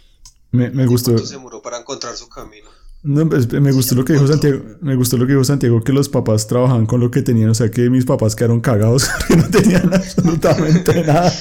Me, 0.52 0.70
me 0.70 0.86
gustó. 0.86 1.18
se 1.18 1.38
muró 1.38 1.60
para 1.60 1.78
encontrar 1.78 2.14
su 2.16 2.28
camino? 2.28 2.70
No, 3.06 3.28
pues, 3.28 3.52
me 3.52 3.70
gustó 3.70 3.94
lo 3.94 4.04
que 4.04 4.14
dijo 4.14 4.26
Santiago, 4.26 4.64
me 4.80 4.96
gustó 4.96 5.16
lo 5.16 5.26
que 5.26 5.32
dijo 5.34 5.44
Santiago, 5.44 5.80
que 5.84 5.92
los 5.92 6.08
papás 6.08 6.48
trabajaban 6.48 6.86
con 6.86 6.98
lo 6.98 7.08
que 7.08 7.22
tenían, 7.22 7.50
o 7.50 7.54
sea 7.54 7.70
que 7.70 7.88
mis 7.88 8.04
papás 8.04 8.34
quedaron 8.34 8.60
cagados 8.60 9.08
porque 9.28 9.36
no 9.36 9.48
tenían 9.48 9.94
absolutamente 9.94 11.04
nada. 11.06 11.32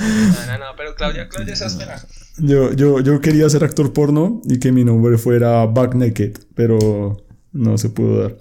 No, 0.00 0.46
no, 0.46 0.58
no, 0.58 0.64
pero 0.78 0.94
Claudia, 0.94 1.28
Claudia 1.28 1.52
espera. 1.52 2.02
Yo, 2.38 2.72
yo, 2.72 3.00
yo 3.00 3.20
quería 3.20 3.46
ser 3.50 3.62
actor 3.62 3.92
porno 3.92 4.40
y 4.46 4.58
que 4.58 4.72
mi 4.72 4.84
nombre 4.84 5.18
fuera 5.18 5.66
Back 5.66 5.96
Naked, 5.96 6.38
pero 6.54 7.18
no 7.52 7.76
se 7.76 7.90
pudo 7.90 8.22
dar. 8.22 8.38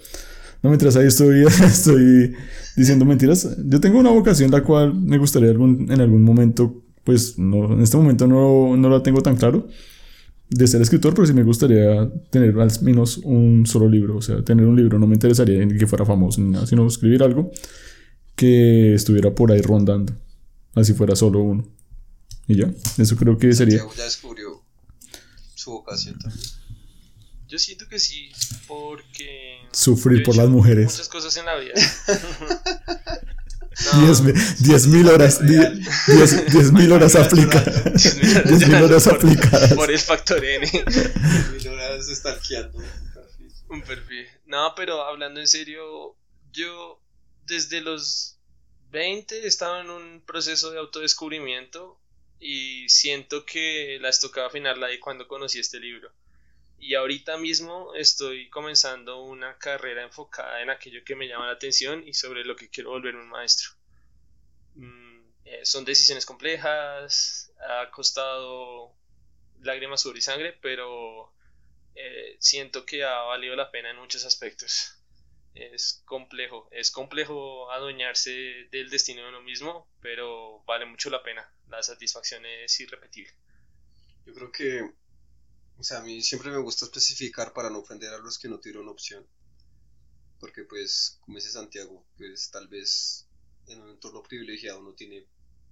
No, 0.61 0.69
mientras 0.69 0.95
ahí 0.95 1.07
estoy, 1.07 1.43
estoy 1.65 2.35
diciendo 2.77 3.03
mentiras. 3.03 3.49
Yo 3.65 3.81
tengo 3.81 3.99
una 3.99 4.11
vocación 4.11 4.49
la 4.49 4.63
cual 4.63 4.93
me 4.93 5.17
gustaría 5.17 5.49
algún, 5.49 5.91
en 5.91 5.99
algún 5.99 6.23
momento, 6.23 6.81
pues 7.03 7.37
no, 7.37 7.73
en 7.73 7.81
este 7.81 7.97
momento 7.97 8.27
no, 8.27 8.77
no 8.77 8.89
la 8.89 9.03
tengo 9.03 9.21
tan 9.21 9.35
claro, 9.35 9.67
de 10.49 10.67
ser 10.67 10.81
escritor, 10.81 11.13
pero 11.13 11.25
sí 11.25 11.33
me 11.33 11.43
gustaría 11.43 12.09
tener 12.29 12.59
al 12.59 12.71
menos 12.81 13.17
un 13.17 13.65
solo 13.65 13.89
libro. 13.89 14.17
O 14.17 14.21
sea, 14.21 14.43
tener 14.43 14.65
un 14.65 14.75
libro 14.75 14.99
no 14.99 15.07
me 15.07 15.15
interesaría 15.15 15.65
ni 15.65 15.77
que 15.77 15.87
fuera 15.87 16.05
famoso 16.05 16.41
ni 16.41 16.51
nada, 16.51 16.67
sino 16.67 16.85
escribir 16.87 17.23
algo 17.23 17.51
que 18.35 18.93
estuviera 18.93 19.33
por 19.33 19.51
ahí 19.51 19.61
rondando. 19.61 20.13
Así 20.75 20.93
fuera 20.93 21.15
solo 21.15 21.39
uno. 21.41 21.67
Y 22.47 22.57
ya, 22.57 22.71
eso 22.97 23.15
creo 23.15 23.37
que 23.37 23.53
sería. 23.53 23.79
Santiago 23.79 23.97
ya 23.97 24.03
descubrió 24.03 24.63
su 25.55 25.71
vocación 25.71 26.17
también. 26.19 26.43
Yo 27.47 27.59
siento 27.59 27.87
que 27.87 27.99
sí, 27.99 28.31
porque... 28.67 29.59
Sufrir 29.71 30.23
por 30.23 30.35
las 30.35 30.49
mujeres. 30.49 30.85
Muchas 30.85 31.07
cosas 31.07 31.37
en 31.37 31.45
la 31.45 31.55
vida. 31.55 31.73
Diez 34.01 34.21
mi- 34.21 34.33
diez 34.59 34.87
mil 34.87 35.07
horas, 35.09 35.39
die- 35.45 35.83
diez- 36.07 36.45
diez 36.51 36.71
mil 36.71 36.91
horas 36.91 37.15
aplicadas. 37.15 37.83
Diez 38.45 38.67
mil 38.67 38.83
horas 38.83 39.03
por, 39.05 39.15
aplicadas. 39.15 39.73
por 39.73 39.91
el 39.91 39.99
factor 39.99 40.43
N. 40.43 40.67
Mil 41.53 41.67
horas 41.69 42.07
perfil. 42.21 42.69
Un 43.69 43.81
perfil. 43.81 44.27
No, 44.45 44.73
pero 44.75 45.03
hablando 45.03 45.39
en 45.39 45.47
serio, 45.47 46.15
yo 46.51 47.01
desde 47.45 47.81
los 47.81 48.37
20 48.91 49.47
estaba 49.47 49.81
en 49.81 49.89
un 49.89 50.21
proceso 50.25 50.69
de 50.71 50.77
autodescubrimiento 50.79 51.99
y 52.39 52.87
siento 52.89 53.45
que 53.45 53.97
las 54.01 54.19
tocaba 54.19 54.47
afinarla 54.47 54.87
ahí 54.87 54.99
cuando 54.99 55.27
conocí 55.27 55.59
este 55.59 55.79
libro. 55.79 56.11
Y 56.77 56.95
ahorita 56.95 57.37
mismo 57.37 57.93
estoy 57.95 58.49
comenzando 58.49 59.21
una 59.21 59.57
carrera 59.57 60.03
enfocada 60.03 60.61
en 60.61 60.69
aquello 60.69 61.03
que 61.05 61.15
me 61.15 61.27
llama 61.27 61.47
la 61.47 61.53
atención 61.53 62.05
y 62.05 62.13
sobre 62.13 62.43
lo 62.43 62.55
que 62.55 62.69
quiero 62.69 62.89
volverme 62.89 63.21
un 63.21 63.29
maestro. 63.29 63.71
Mm, 64.75 65.21
eh, 65.45 65.65
son 65.65 65.85
decisiones 65.85 66.25
complejas, 66.25 67.53
ha 67.69 67.89
costado 67.91 68.93
lágrimas, 69.61 70.01
sudor 70.01 70.17
y 70.17 70.21
sangre, 70.21 70.57
pero 70.61 71.33
eh, 71.95 72.35
siento 72.39 72.85
que 72.85 73.03
ha 73.03 73.19
valido 73.21 73.55
la 73.55 73.71
pena 73.71 73.91
en 73.91 73.97
muchos 73.97 74.25
aspectos. 74.25 74.99
Es 75.53 76.01
complejo, 76.05 76.67
es 76.71 76.89
complejo 76.89 77.71
adueñarse 77.71 78.67
del 78.71 78.89
destino 78.89 79.21
de 79.21 79.29
uno 79.29 79.41
mismo, 79.41 79.87
pero 80.01 80.63
vale 80.65 80.85
mucho 80.85 81.09
la 81.09 81.21
pena. 81.21 81.47
La 81.69 81.83
satisfacción 81.83 82.45
es 82.45 82.79
irrepetible. 82.79 83.31
Yo 84.25 84.33
creo 84.33 84.51
que, 84.51 84.91
o 85.77 85.83
sea, 85.83 85.99
a 85.99 86.03
mí 86.03 86.21
siempre 86.23 86.49
me 86.51 86.57
gusta 86.57 86.85
especificar 86.85 87.53
para 87.53 87.69
no 87.69 87.79
ofender 87.79 88.11
a 88.13 88.17
los 88.17 88.39
que 88.39 88.47
no 88.49 88.59
tuvieron 88.59 88.89
opción. 88.89 89.27
Porque 90.39 90.63
pues, 90.63 91.17
como 91.21 91.37
dice 91.37 91.49
Santiago, 91.51 92.05
pues 92.17 92.51
tal 92.51 92.67
vez 92.67 93.25
en 93.67 93.81
un 93.81 93.89
entorno 93.91 94.21
privilegiado 94.21 94.79
uno 94.79 94.93
tiene 94.93 95.25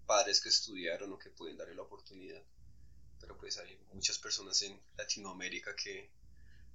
padres 0.06 0.42
que 0.42 0.50
estudiaron 0.50 1.12
o 1.14 1.20
que 1.20 1.30
pueden 1.30 1.58
darle 1.58 1.76
la 1.76 1.84
oportunidad. 1.84 2.42
Pero 3.20 3.38
pues 3.38 3.58
hay 3.60 3.78
muchas 3.94 4.20
personas 4.20 4.62
en 4.64 4.80
Latinoamérica 4.98 5.76
que 5.76 6.12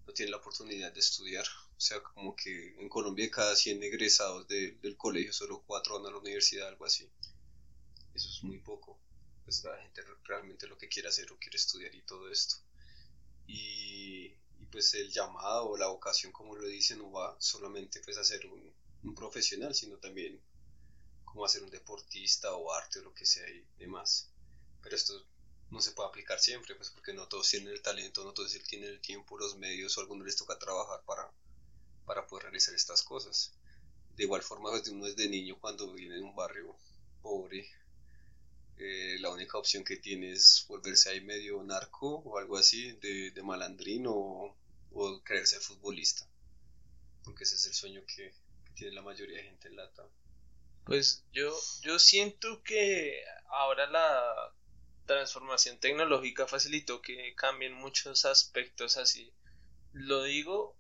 no 0.07 0.13
tienen 0.15 0.33
la 0.33 0.39
oportunidad 0.39 0.93
de 0.93 1.01
estudiar. 1.01 1.47
O 1.77 1.81
sea, 1.81 2.03
como 2.03 2.37
que 2.37 2.77
en 2.79 2.89
Colombia 2.89 3.31
cada 3.31 3.57
100 3.57 3.83
egresados 3.83 4.49
de- 4.49 4.73
del 4.83 4.97
colegio 4.97 5.33
solo 5.33 5.63
4 5.67 5.97
van 5.97 6.07
a 6.07 6.11
la 6.13 6.19
universidad, 6.19 6.69
algo 6.69 6.87
así. 6.87 7.09
Eso 8.15 8.29
es 8.29 8.43
muy 8.43 8.59
poco. 8.59 8.99
Pues 9.45 9.63
la 9.63 9.79
gente 9.81 10.03
re- 10.03 10.17
realmente 10.25 10.67
lo 10.67 10.77
que 10.77 10.89
quiere 10.89 11.09
hacer 11.09 11.31
o 11.31 11.39
quiere 11.39 11.57
estudiar 11.57 11.95
y 11.95 12.03
todo 12.03 12.29
esto. 12.29 12.57
Y, 13.47 14.31
pues 14.71 14.93
el 14.95 15.11
llamado 15.11 15.71
o 15.71 15.77
la 15.77 15.87
vocación, 15.87 16.33
como 16.33 16.55
lo 16.57 16.67
dicen, 16.67 16.99
no 16.99 17.11
va 17.11 17.37
solamente 17.39 18.01
pues 18.01 18.19
a 18.19 18.25
ser 18.25 18.47
un, 18.47 19.15
profesional, 19.15 19.75
sino 19.75 19.97
también 19.99 20.41
como 21.25 21.45
a 21.45 21.49
ser 21.49 21.63
un 21.63 21.71
deportista 21.71 22.53
o 22.55 22.73
arte 22.73 22.99
o 22.99 23.03
lo 23.03 23.15
que 23.15 23.25
sea 23.25 23.49
y 23.49 23.65
demás. 23.79 24.29
Pero 24.83 24.97
esto 24.97 25.25
no 25.71 25.81
se 25.81 25.93
puede 25.93 26.09
aplicar 26.09 26.41
siempre, 26.41 26.75
pues 26.75 26.91
porque 26.91 27.13
no 27.13 27.29
todos 27.29 27.49
tienen 27.49 27.73
el 27.73 27.83
talento, 27.83 28.25
no 28.25 28.33
todos 28.33 28.53
tienen 28.69 28.91
el 28.91 29.01
tiempo, 29.01 29.39
los 29.39 29.57
medios, 29.57 29.97
o 29.97 30.01
a 30.01 30.03
algunos 30.03 30.27
les 30.27 30.37
toca 30.37 30.59
trabajar 30.59 31.03
para, 31.05 31.31
para 32.05 32.27
poder 32.27 32.45
realizar 32.45 32.75
estas 32.75 33.03
cosas. 33.03 33.53
De 34.17 34.25
igual 34.25 34.43
forma, 34.43 34.71
desde 34.73 34.91
uno 34.91 35.07
desde 35.07 35.29
niño, 35.29 35.59
cuando 35.61 35.93
vive 35.93 36.17
en 36.17 36.25
un 36.25 36.35
barrio 36.35 36.77
pobre, 37.23 37.69
eh, 38.79 39.17
la 39.21 39.31
única 39.31 39.59
opción 39.59 39.85
que 39.85 39.97
tiene 39.97 40.33
es 40.33 40.65
volverse 40.69 41.11
ahí 41.11 41.21
medio 41.21 41.63
narco 41.63 42.17
o 42.25 42.39
algo 42.39 42.57
así, 42.59 42.93
de, 42.93 43.31
de 43.31 43.43
malandrín 43.43 44.07
o, 44.07 44.55
o 44.93 45.23
querer 45.25 45.47
ser 45.47 45.61
futbolista. 45.61 46.27
Porque 47.25 47.45
ese 47.45 47.57
es 47.57 47.67
el 47.67 47.75
sueño 47.75 48.03
que, 48.07 48.33
tiene 48.75 48.95
la 48.95 49.03
mayoría 49.03 49.39
de 49.39 49.45
gente 49.45 49.71
en. 49.71 50.09
Pues 50.85 51.25
yo, 51.33 51.59
yo 51.83 51.99
siento 51.99 52.63
que 52.63 53.25
ahora 53.49 53.87
la 53.91 54.53
transformación 55.07 55.79
tecnológica 55.79 56.47
facilitó 56.47 57.01
que 57.01 57.35
cambien 57.35 57.73
muchos 57.73 58.25
aspectos 58.25 58.97
así. 58.99 59.33
Lo 59.93 60.23
digo 60.25 60.77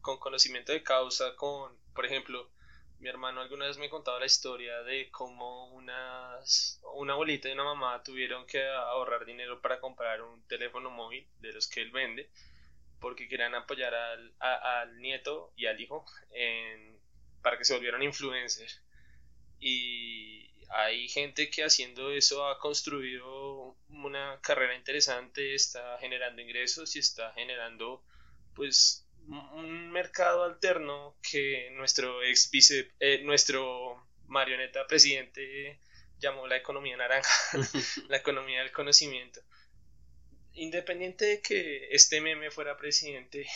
con 0.00 0.18
conocimiento 0.18 0.72
de 0.72 0.82
causa, 0.82 1.36
con, 1.36 1.76
por 1.94 2.06
ejemplo, 2.06 2.50
mi 2.98 3.08
hermano 3.08 3.40
alguna 3.40 3.66
vez 3.66 3.78
me 3.78 3.90
contaba 3.90 4.20
la 4.20 4.26
historia 4.26 4.82
de 4.82 5.10
cómo 5.10 5.68
unas, 5.68 6.80
una 6.94 7.12
abuelita 7.12 7.48
y 7.48 7.52
una 7.52 7.64
mamá 7.64 8.02
tuvieron 8.02 8.46
que 8.46 8.66
ahorrar 8.66 9.24
dinero 9.24 9.60
para 9.60 9.80
comprar 9.80 10.22
un 10.22 10.42
teléfono 10.48 10.90
móvil 10.90 11.26
de 11.40 11.52
los 11.52 11.68
que 11.68 11.82
él 11.82 11.90
vende, 11.90 12.30
porque 13.00 13.28
querían 13.28 13.54
apoyar 13.54 13.94
al, 13.94 14.32
al 14.40 15.00
nieto 15.00 15.52
y 15.56 15.66
al 15.66 15.80
hijo 15.80 16.04
en, 16.32 16.98
para 17.42 17.58
que 17.58 17.64
se 17.64 17.74
volvieran 17.74 18.02
influencers. 18.02 18.82
Y 19.60 20.50
hay 20.70 21.08
gente 21.08 21.50
que 21.50 21.64
haciendo 21.64 22.10
eso 22.10 22.48
ha 22.48 22.58
construido 22.58 23.76
una 23.88 24.40
carrera 24.40 24.74
interesante, 24.74 25.54
está 25.54 25.98
generando 25.98 26.42
ingresos 26.42 26.96
y 26.96 26.98
está 26.98 27.32
generando 27.34 28.02
pues 28.54 29.05
un 29.28 29.90
mercado 29.90 30.44
alterno 30.44 31.16
que 31.22 31.70
nuestro 31.72 32.22
ex 32.22 32.50
vice, 32.50 32.92
eh, 33.00 33.22
nuestro 33.22 34.08
marioneta 34.26 34.86
presidente 34.86 35.80
llamó 36.18 36.46
la 36.46 36.56
economía 36.56 36.96
naranja, 36.96 37.32
la 38.08 38.16
economía 38.16 38.60
del 38.60 38.72
conocimiento. 38.72 39.40
Independiente 40.52 41.26
de 41.26 41.42
que 41.42 41.88
este 41.90 42.20
meme 42.20 42.50
fuera 42.50 42.76
presidente, 42.76 43.46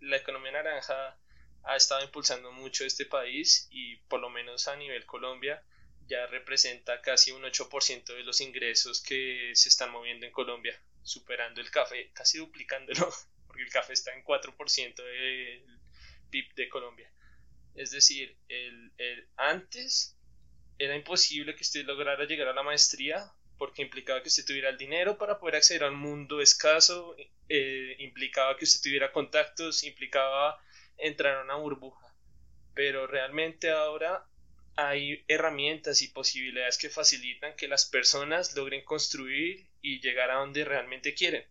la 0.00 0.16
economía 0.16 0.52
naranja 0.52 1.18
ha 1.62 1.76
estado 1.76 2.02
impulsando 2.02 2.52
mucho 2.52 2.84
este 2.84 3.06
país 3.06 3.68
y 3.70 3.96
por 4.08 4.20
lo 4.20 4.30
menos 4.30 4.68
a 4.68 4.76
nivel 4.76 5.06
Colombia 5.06 5.62
ya 6.06 6.26
representa 6.26 7.00
casi 7.00 7.30
un 7.30 7.42
8% 7.42 8.04
de 8.04 8.24
los 8.24 8.40
ingresos 8.40 9.00
que 9.00 9.52
se 9.54 9.68
están 9.68 9.90
moviendo 9.90 10.26
en 10.26 10.32
Colombia, 10.32 10.78
superando 11.02 11.60
el 11.60 11.70
café, 11.70 12.10
casi 12.12 12.38
duplicándolo, 12.38 13.08
el 13.62 13.70
café 13.70 13.92
está 13.94 14.12
en 14.14 14.22
4% 14.22 15.04
del 15.04 15.80
PIB 16.30 16.54
de 16.56 16.68
Colombia. 16.68 17.12
Es 17.74 17.90
decir, 17.92 18.36
el, 18.48 18.92
el- 18.98 19.28
antes 19.36 20.16
era 20.78 20.96
imposible 20.96 21.54
que 21.54 21.62
usted 21.64 21.84
lograra 21.84 22.24
llegar 22.26 22.48
a 22.48 22.52
la 22.54 22.62
maestría 22.62 23.32
porque 23.58 23.82
implicaba 23.82 24.22
que 24.22 24.28
usted 24.28 24.44
tuviera 24.46 24.70
el 24.70 24.78
dinero 24.78 25.18
para 25.18 25.38
poder 25.38 25.56
acceder 25.56 25.84
a 25.84 25.88
un 25.90 25.96
mundo 25.96 26.40
escaso, 26.40 27.14
eh, 27.48 27.96
implicaba 27.98 28.56
que 28.56 28.64
usted 28.64 28.80
tuviera 28.82 29.12
contactos, 29.12 29.84
implicaba 29.84 30.58
entrar 30.98 31.36
a 31.38 31.42
una 31.44 31.56
burbuja. 31.56 32.06
Pero 32.74 33.06
realmente 33.06 33.70
ahora 33.70 34.26
hay 34.76 35.24
herramientas 35.28 36.02
y 36.02 36.08
posibilidades 36.08 36.78
que 36.78 36.90
facilitan 36.90 37.54
que 37.56 37.68
las 37.68 37.86
personas 37.86 38.56
logren 38.56 38.84
construir 38.84 39.68
y 39.82 40.00
llegar 40.00 40.30
a 40.30 40.36
donde 40.40 40.64
realmente 40.64 41.14
quieren. 41.14 41.44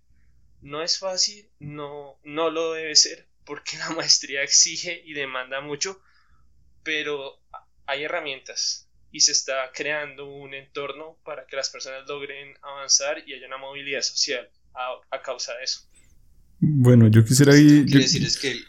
No 0.62 0.82
es 0.84 1.00
fácil, 1.00 1.50
no, 1.60 2.20
no 2.24 2.50
lo 2.50 2.74
debe 2.74 2.96
ser, 2.96 3.28
porque 3.46 3.78
la 3.80 3.90
maestría 3.92 4.44
exige 4.44 5.02
y 5.06 5.14
demanda 5.14 5.62
mucho, 5.62 6.02
pero 6.84 7.42
hay 7.86 8.04
herramientas 8.04 8.90
y 9.12 9.22
se 9.22 9.32
está 9.34 9.72
creando 9.74 10.28
un 10.28 10.54
entorno 10.54 11.20
para 11.24 11.46
que 11.48 11.56
las 11.58 11.70
personas 11.70 12.08
logren 12.08 12.56
avanzar 12.62 13.24
y 13.28 13.34
haya 13.34 13.48
una 13.48 13.58
movilidad 13.58 14.02
social 14.04 14.50
a, 14.76 14.96
a 15.12 15.22
causa 15.22 15.56
de 15.58 15.64
eso. 15.66 15.82
Bueno, 16.62 17.08
yo 17.08 17.24
quisiera 17.24 17.56
Lo 17.56 17.58
ir. 17.58 17.86
que 17.86 17.86
yo- 17.86 18.00
quiere 18.00 18.06
decir 18.06 18.24
es 18.26 18.38
que 18.38 18.52
el, 18.52 18.69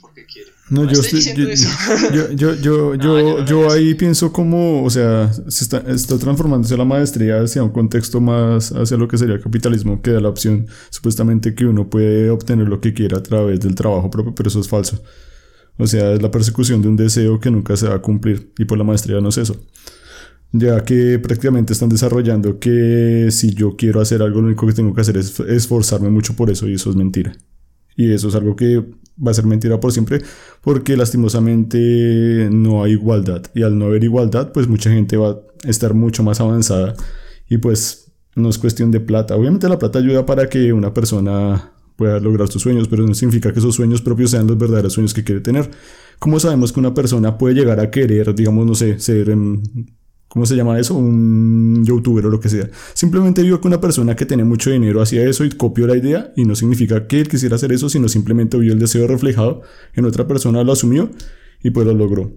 porque. 0.00 0.22
No, 0.70 0.84
yo, 0.84 1.00
estoy, 1.00 1.20
yo, 1.20 2.32
yo, 2.34 2.54
yo, 2.54 2.94
yo, 2.94 3.44
yo, 3.44 3.70
ahí 3.70 3.94
pienso 3.94 4.32
como, 4.32 4.84
o 4.84 4.90
sea, 4.90 5.32
se 5.32 5.64
está, 5.64 5.78
está 5.88 6.18
transformándose 6.18 6.76
la 6.76 6.84
maestría 6.84 7.42
hacia 7.42 7.62
un 7.62 7.70
contexto 7.70 8.20
más 8.20 8.72
hacia 8.72 8.96
lo 8.96 9.08
que 9.08 9.18
sería 9.18 9.34
el 9.34 9.42
capitalismo, 9.42 10.00
que 10.00 10.12
da 10.12 10.20
la 10.20 10.28
opción 10.28 10.66
supuestamente 10.90 11.54
que 11.54 11.66
uno 11.66 11.88
puede 11.88 12.30
obtener 12.30 12.68
lo 12.68 12.80
que 12.80 12.94
quiera 12.94 13.18
a 13.18 13.22
través 13.22 13.60
del 13.60 13.74
trabajo 13.74 14.10
propio, 14.10 14.34
pero 14.34 14.48
eso 14.48 14.60
es 14.60 14.68
falso. 14.68 15.02
O 15.78 15.86
sea, 15.86 16.12
es 16.12 16.22
la 16.22 16.30
persecución 16.30 16.82
de 16.82 16.88
un 16.88 16.96
deseo 16.96 17.40
que 17.40 17.50
nunca 17.50 17.76
se 17.76 17.88
va 17.88 17.96
a 17.96 18.02
cumplir, 18.02 18.52
y 18.58 18.64
por 18.64 18.78
la 18.78 18.84
maestría 18.84 19.20
no 19.20 19.28
es 19.30 19.38
eso 19.38 19.56
ya 20.52 20.84
que 20.84 21.18
prácticamente 21.18 21.72
están 21.72 21.88
desarrollando 21.88 22.58
que 22.58 23.28
si 23.30 23.54
yo 23.54 23.74
quiero 23.76 24.00
hacer 24.00 24.22
algo, 24.22 24.40
lo 24.40 24.48
único 24.48 24.66
que 24.66 24.74
tengo 24.74 24.94
que 24.94 25.00
hacer 25.00 25.16
es 25.16 25.40
esforzarme 25.40 26.10
mucho 26.10 26.36
por 26.36 26.50
eso 26.50 26.68
y 26.68 26.74
eso 26.74 26.90
es 26.90 26.96
mentira. 26.96 27.34
Y 27.96 28.12
eso 28.12 28.28
es 28.28 28.34
algo 28.34 28.56
que 28.56 28.84
va 29.24 29.30
a 29.30 29.34
ser 29.34 29.46
mentira 29.46 29.78
por 29.78 29.92
siempre 29.92 30.22
porque 30.62 30.96
lastimosamente 30.96 32.48
no 32.50 32.82
hay 32.82 32.92
igualdad 32.92 33.42
y 33.54 33.62
al 33.62 33.78
no 33.78 33.86
haber 33.86 34.04
igualdad 34.04 34.52
pues 34.52 34.68
mucha 34.68 34.90
gente 34.90 35.18
va 35.18 35.30
a 35.30 35.68
estar 35.68 35.92
mucho 35.92 36.22
más 36.22 36.40
avanzada 36.40 36.94
y 37.48 37.58
pues 37.58 38.12
no 38.34 38.48
es 38.48 38.58
cuestión 38.58 38.90
de 38.90 39.00
plata. 39.00 39.36
Obviamente 39.36 39.68
la 39.68 39.78
plata 39.78 39.98
ayuda 39.98 40.24
para 40.24 40.48
que 40.48 40.72
una 40.72 40.94
persona 40.94 41.72
pueda 41.96 42.18
lograr 42.18 42.48
sus 42.48 42.62
sueños, 42.62 42.88
pero 42.88 43.06
no 43.06 43.14
significa 43.14 43.52
que 43.52 43.58
esos 43.58 43.74
sueños 43.74 44.00
propios 44.00 44.30
sean 44.30 44.46
los 44.46 44.56
verdaderos 44.58 44.94
sueños 44.94 45.12
que 45.12 45.24
quiere 45.24 45.40
tener. 45.40 45.70
¿Cómo 46.18 46.40
sabemos 46.40 46.72
que 46.72 46.80
una 46.80 46.94
persona 46.94 47.36
puede 47.36 47.54
llegar 47.54 47.78
a 47.80 47.90
querer, 47.90 48.34
digamos, 48.34 48.66
no 48.66 48.74
sé, 48.74 48.98
ser 48.98 49.28
¿cómo 50.32 50.46
se 50.46 50.56
llama 50.56 50.78
eso? 50.78 50.94
Un 50.94 51.84
youtuber 51.84 52.24
o 52.24 52.30
lo 52.30 52.40
que 52.40 52.48
sea. 52.48 52.70
Simplemente 52.94 53.42
vio 53.42 53.60
que 53.60 53.68
una 53.68 53.82
persona 53.82 54.16
que 54.16 54.24
tenía 54.24 54.46
mucho 54.46 54.70
dinero 54.70 55.02
hacía 55.02 55.28
eso 55.28 55.44
y 55.44 55.50
copió 55.50 55.86
la 55.86 55.94
idea 55.94 56.32
y 56.36 56.46
no 56.46 56.54
significa 56.54 57.06
que 57.06 57.20
él 57.20 57.28
quisiera 57.28 57.56
hacer 57.56 57.70
eso, 57.70 57.90
sino 57.90 58.08
simplemente 58.08 58.56
vio 58.56 58.72
el 58.72 58.78
deseo 58.78 59.06
reflejado 59.06 59.60
en 59.92 60.06
otra 60.06 60.26
persona, 60.26 60.64
lo 60.64 60.72
asumió 60.72 61.10
y 61.62 61.68
pues 61.68 61.86
lo 61.86 61.92
logró. 61.92 62.32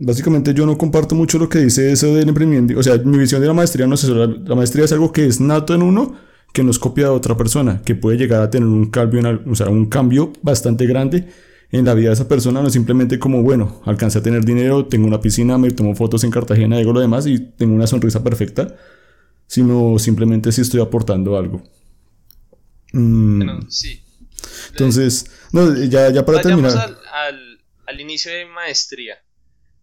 Básicamente 0.00 0.52
yo 0.52 0.66
no 0.66 0.76
comparto 0.76 1.14
mucho 1.14 1.38
lo 1.38 1.48
que 1.48 1.60
dice 1.60 1.92
eso 1.92 2.12
del 2.12 2.28
emprendimiento. 2.28 2.76
O 2.76 2.82
sea, 2.82 2.98
mi 2.98 3.18
visión 3.18 3.40
de 3.40 3.46
la 3.46 3.54
maestría 3.54 3.86
no 3.86 3.94
es 3.94 4.02
eso. 4.02 4.14
La, 4.26 4.54
maestría 4.56 4.84
es 4.84 4.90
algo 4.90 5.12
que 5.12 5.24
es 5.24 5.40
nato 5.40 5.74
en 5.74 5.82
uno, 5.82 6.16
que 6.52 6.64
nos 6.64 6.80
copia 6.80 7.04
de 7.04 7.10
otra 7.10 7.36
persona, 7.36 7.82
que 7.82 7.94
puede 7.94 8.18
llegar 8.18 8.42
a 8.42 8.50
tener 8.50 8.66
un 8.66 8.86
cambio, 8.86 9.40
o 9.48 9.54
sea, 9.54 9.68
un 9.68 9.86
cambio 9.86 10.32
bastante 10.42 10.86
grande 10.86 11.28
en 11.72 11.86
la 11.86 11.94
vida 11.94 12.08
de 12.08 12.14
esa 12.14 12.28
persona, 12.28 12.60
no 12.62 12.68
simplemente 12.68 13.18
como, 13.18 13.42
bueno, 13.42 13.80
alcancé 13.86 14.18
a 14.18 14.22
tener 14.22 14.44
dinero, 14.44 14.86
tengo 14.86 15.06
una 15.06 15.22
piscina, 15.22 15.56
me 15.56 15.70
tomo 15.70 15.94
fotos 15.94 16.22
en 16.22 16.30
Cartagena, 16.30 16.76
digo 16.76 16.92
lo 16.92 17.00
demás 17.00 17.26
y 17.26 17.38
tengo 17.38 17.74
una 17.74 17.86
sonrisa 17.86 18.22
perfecta, 18.22 18.76
sino 19.46 19.98
simplemente 19.98 20.52
si 20.52 20.60
estoy 20.60 20.80
aportando 20.80 21.36
algo. 21.36 21.62
Mm. 22.92 23.68
sí. 23.68 24.02
Entonces, 24.70 25.30
no, 25.52 25.74
ya, 25.84 26.10
ya 26.10 26.26
para 26.26 26.42
terminar. 26.42 26.76
Al, 26.76 26.98
al, 27.12 27.60
al 27.86 28.00
inicio 28.00 28.32
de 28.32 28.44
maestría. 28.44 29.22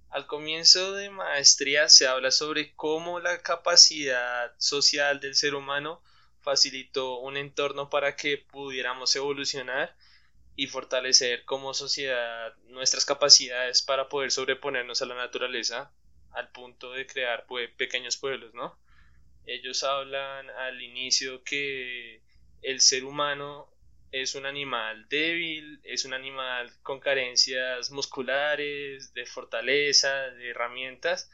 Al 0.09 0.27
comienzo 0.27 0.93
de 0.93 1.09
maestría 1.09 1.89
se 1.89 2.07
habla 2.07 2.31
sobre 2.31 2.73
cómo 2.75 3.19
la 3.19 3.39
capacidad 3.39 4.51
social 4.57 5.19
del 5.19 5.35
ser 5.35 5.55
humano 5.55 6.01
facilitó 6.41 7.19
un 7.19 7.37
entorno 7.37 7.89
para 7.89 8.15
que 8.15 8.37
pudiéramos 8.37 9.15
evolucionar 9.15 9.95
y 10.59 10.67
fortalecer 10.67 11.45
como 11.45 11.73
sociedad 11.73 12.53
nuestras 12.65 13.05
capacidades 13.05 13.81
para 13.81 14.09
poder 14.09 14.29
sobreponernos 14.29 15.01
a 15.01 15.05
la 15.05 15.15
naturaleza 15.15 15.89
al 16.31 16.51
punto 16.51 16.91
de 16.91 17.07
crear 17.07 17.45
pues, 17.47 17.69
pequeños 17.77 18.17
pueblos, 18.17 18.53
¿no? 18.53 18.77
Ellos 19.45 19.85
hablan 19.85 20.49
al 20.49 20.81
inicio 20.81 21.45
que 21.45 22.21
el 22.61 22.81
ser 22.81 23.05
humano 23.05 23.71
es 24.11 24.35
un 24.35 24.45
animal 24.45 25.07
débil, 25.07 25.79
es 25.85 26.03
un 26.03 26.13
animal 26.13 26.69
con 26.83 26.99
carencias 26.99 27.89
musculares, 27.91 29.13
de 29.13 29.25
fortaleza, 29.25 30.29
de 30.31 30.49
herramientas, 30.49 31.31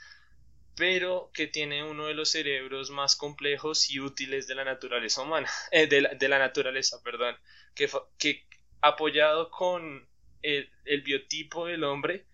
pero 0.75 1.31
que 1.33 1.47
tiene 1.47 1.83
uno 1.83 2.05
de 2.05 2.13
los 2.13 2.29
cerebros 2.29 2.91
más 2.91 3.15
complejos 3.15 3.89
y 3.89 3.99
útiles 3.99 4.45
de 4.45 4.53
la 4.53 4.65
naturaleza 4.65 5.23
humana, 5.23 5.49
eh, 5.71 5.87
de, 5.87 6.01
la, 6.01 6.09
de, 6.13 6.29
la, 6.29 6.37
naturaleza, 6.37 7.01
perdón, 7.01 7.35
que, 7.73 7.89
que 8.19 8.44
apoyado 8.85 9.49
con 9.49 10.07
el, 10.43 10.69
biotipo 11.03 11.65
del 11.65 11.83
hombre, 11.83 12.25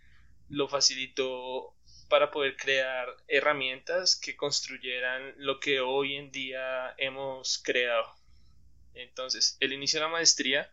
lo 0.50 0.67
facilitó 0.67 1.74
para 2.10 2.29
poder 2.29 2.58
crear 2.58 3.08
herramientas 3.29 4.17
que 4.17 4.36
construyeran 4.36 5.34
lo 5.38 5.62
que 5.62 5.79
hoy 5.79 6.17
en 6.17 6.29
día 6.29 6.93
hemos 6.98 7.58
creado. 7.63 8.14
Entonces, 8.94 9.55
el 9.61 9.72
inicio 9.72 10.00
de 10.00 10.07
la 10.07 10.11
maestría 10.11 10.70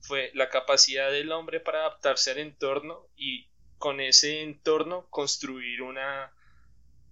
fue 0.00 0.32
la 0.34 0.48
capacidad 0.48 1.12
del 1.12 1.30
hombre 1.30 1.60
para 1.60 1.80
adaptarse 1.80 2.32
al 2.32 2.38
entorno 2.38 3.06
y 3.14 3.48
con 3.78 4.00
ese 4.00 4.42
entorno 4.42 5.08
construir 5.10 5.82
una 5.82 6.32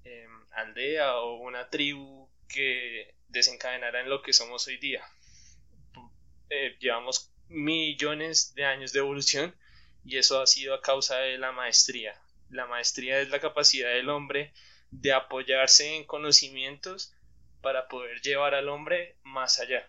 em, 0.02 0.44
aldea 0.50 1.18
o 1.18 1.36
una 1.36 1.70
tribu 1.70 2.28
que 2.48 3.14
desencadenara 3.28 4.00
en 4.00 4.10
lo 4.10 4.22
que 4.22 4.32
somos 4.32 4.66
hoy 4.66 4.78
día. 4.78 5.04
Eh, 6.50 6.76
llevamos 6.80 7.32
millones 7.48 8.54
de 8.54 8.64
años 8.64 8.92
de 8.92 9.00
evolución 9.00 9.54
y 10.04 10.16
eso 10.18 10.40
ha 10.40 10.46
sido 10.46 10.74
a 10.74 10.80
causa 10.80 11.16
de 11.16 11.38
la 11.38 11.52
maestría. 11.52 12.20
La 12.50 12.66
maestría 12.66 13.20
es 13.20 13.28
la 13.28 13.40
capacidad 13.40 13.90
del 13.90 14.08
hombre 14.08 14.52
de 14.90 15.12
apoyarse 15.12 15.96
en 15.96 16.04
conocimientos 16.04 17.12
para 17.60 17.88
poder 17.88 18.20
llevar 18.22 18.54
al 18.54 18.68
hombre 18.68 19.16
más 19.22 19.58
allá. 19.58 19.88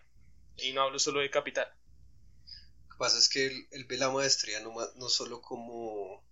Y 0.56 0.72
no 0.72 0.82
hablo 0.82 0.98
solo 0.98 1.20
de 1.20 1.30
capital. 1.30 1.72
Lo 2.82 2.88
que 2.88 2.98
pasa 2.98 3.18
es 3.18 3.28
que 3.28 3.46
él, 3.46 3.84
ve 3.86 3.96
la 3.96 4.10
maestría 4.10 4.60
no, 4.60 4.74
no 4.96 5.08
solo 5.08 5.40
como, 5.40 6.22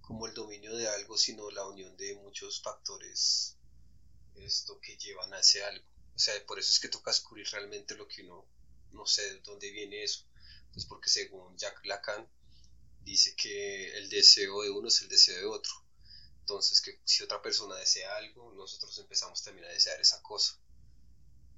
como 0.00 0.26
el 0.26 0.34
dominio 0.34 0.74
de 0.74 0.88
algo, 0.88 1.16
sino 1.16 1.50
la 1.50 1.66
unión 1.66 1.96
de 1.96 2.16
muchos 2.16 2.60
factores 2.60 3.56
esto 4.36 4.80
que 4.80 4.96
llevan 4.96 5.32
a 5.32 5.40
algo. 5.68 5.84
O 6.14 6.18
sea, 6.18 6.34
por 6.46 6.58
eso 6.58 6.70
es 6.70 6.80
que 6.80 6.88
toca 6.88 7.10
descubrir 7.10 7.46
realmente 7.50 7.94
lo 7.94 8.06
que 8.08 8.22
uno 8.22 8.46
no 8.92 9.06
sé 9.06 9.34
de 9.34 9.40
dónde 9.40 9.70
viene 9.70 10.02
eso. 10.02 10.24
Pues 10.72 10.86
porque 10.86 11.08
según 11.08 11.56
Jacques 11.56 11.86
Lacan 11.86 12.28
dice 13.02 13.34
que 13.36 13.96
el 13.98 14.08
deseo 14.08 14.62
de 14.62 14.70
uno 14.70 14.88
es 14.88 15.00
el 15.02 15.08
deseo 15.08 15.38
de 15.38 15.46
otro. 15.46 15.72
Entonces 16.40 16.80
que 16.80 17.00
si 17.04 17.22
otra 17.22 17.40
persona 17.42 17.76
desea 17.76 18.16
algo, 18.16 18.52
nosotros 18.54 18.98
empezamos 18.98 19.42
también 19.42 19.66
a 19.66 19.70
desear 19.70 20.00
esa 20.00 20.22
cosa. 20.22 20.58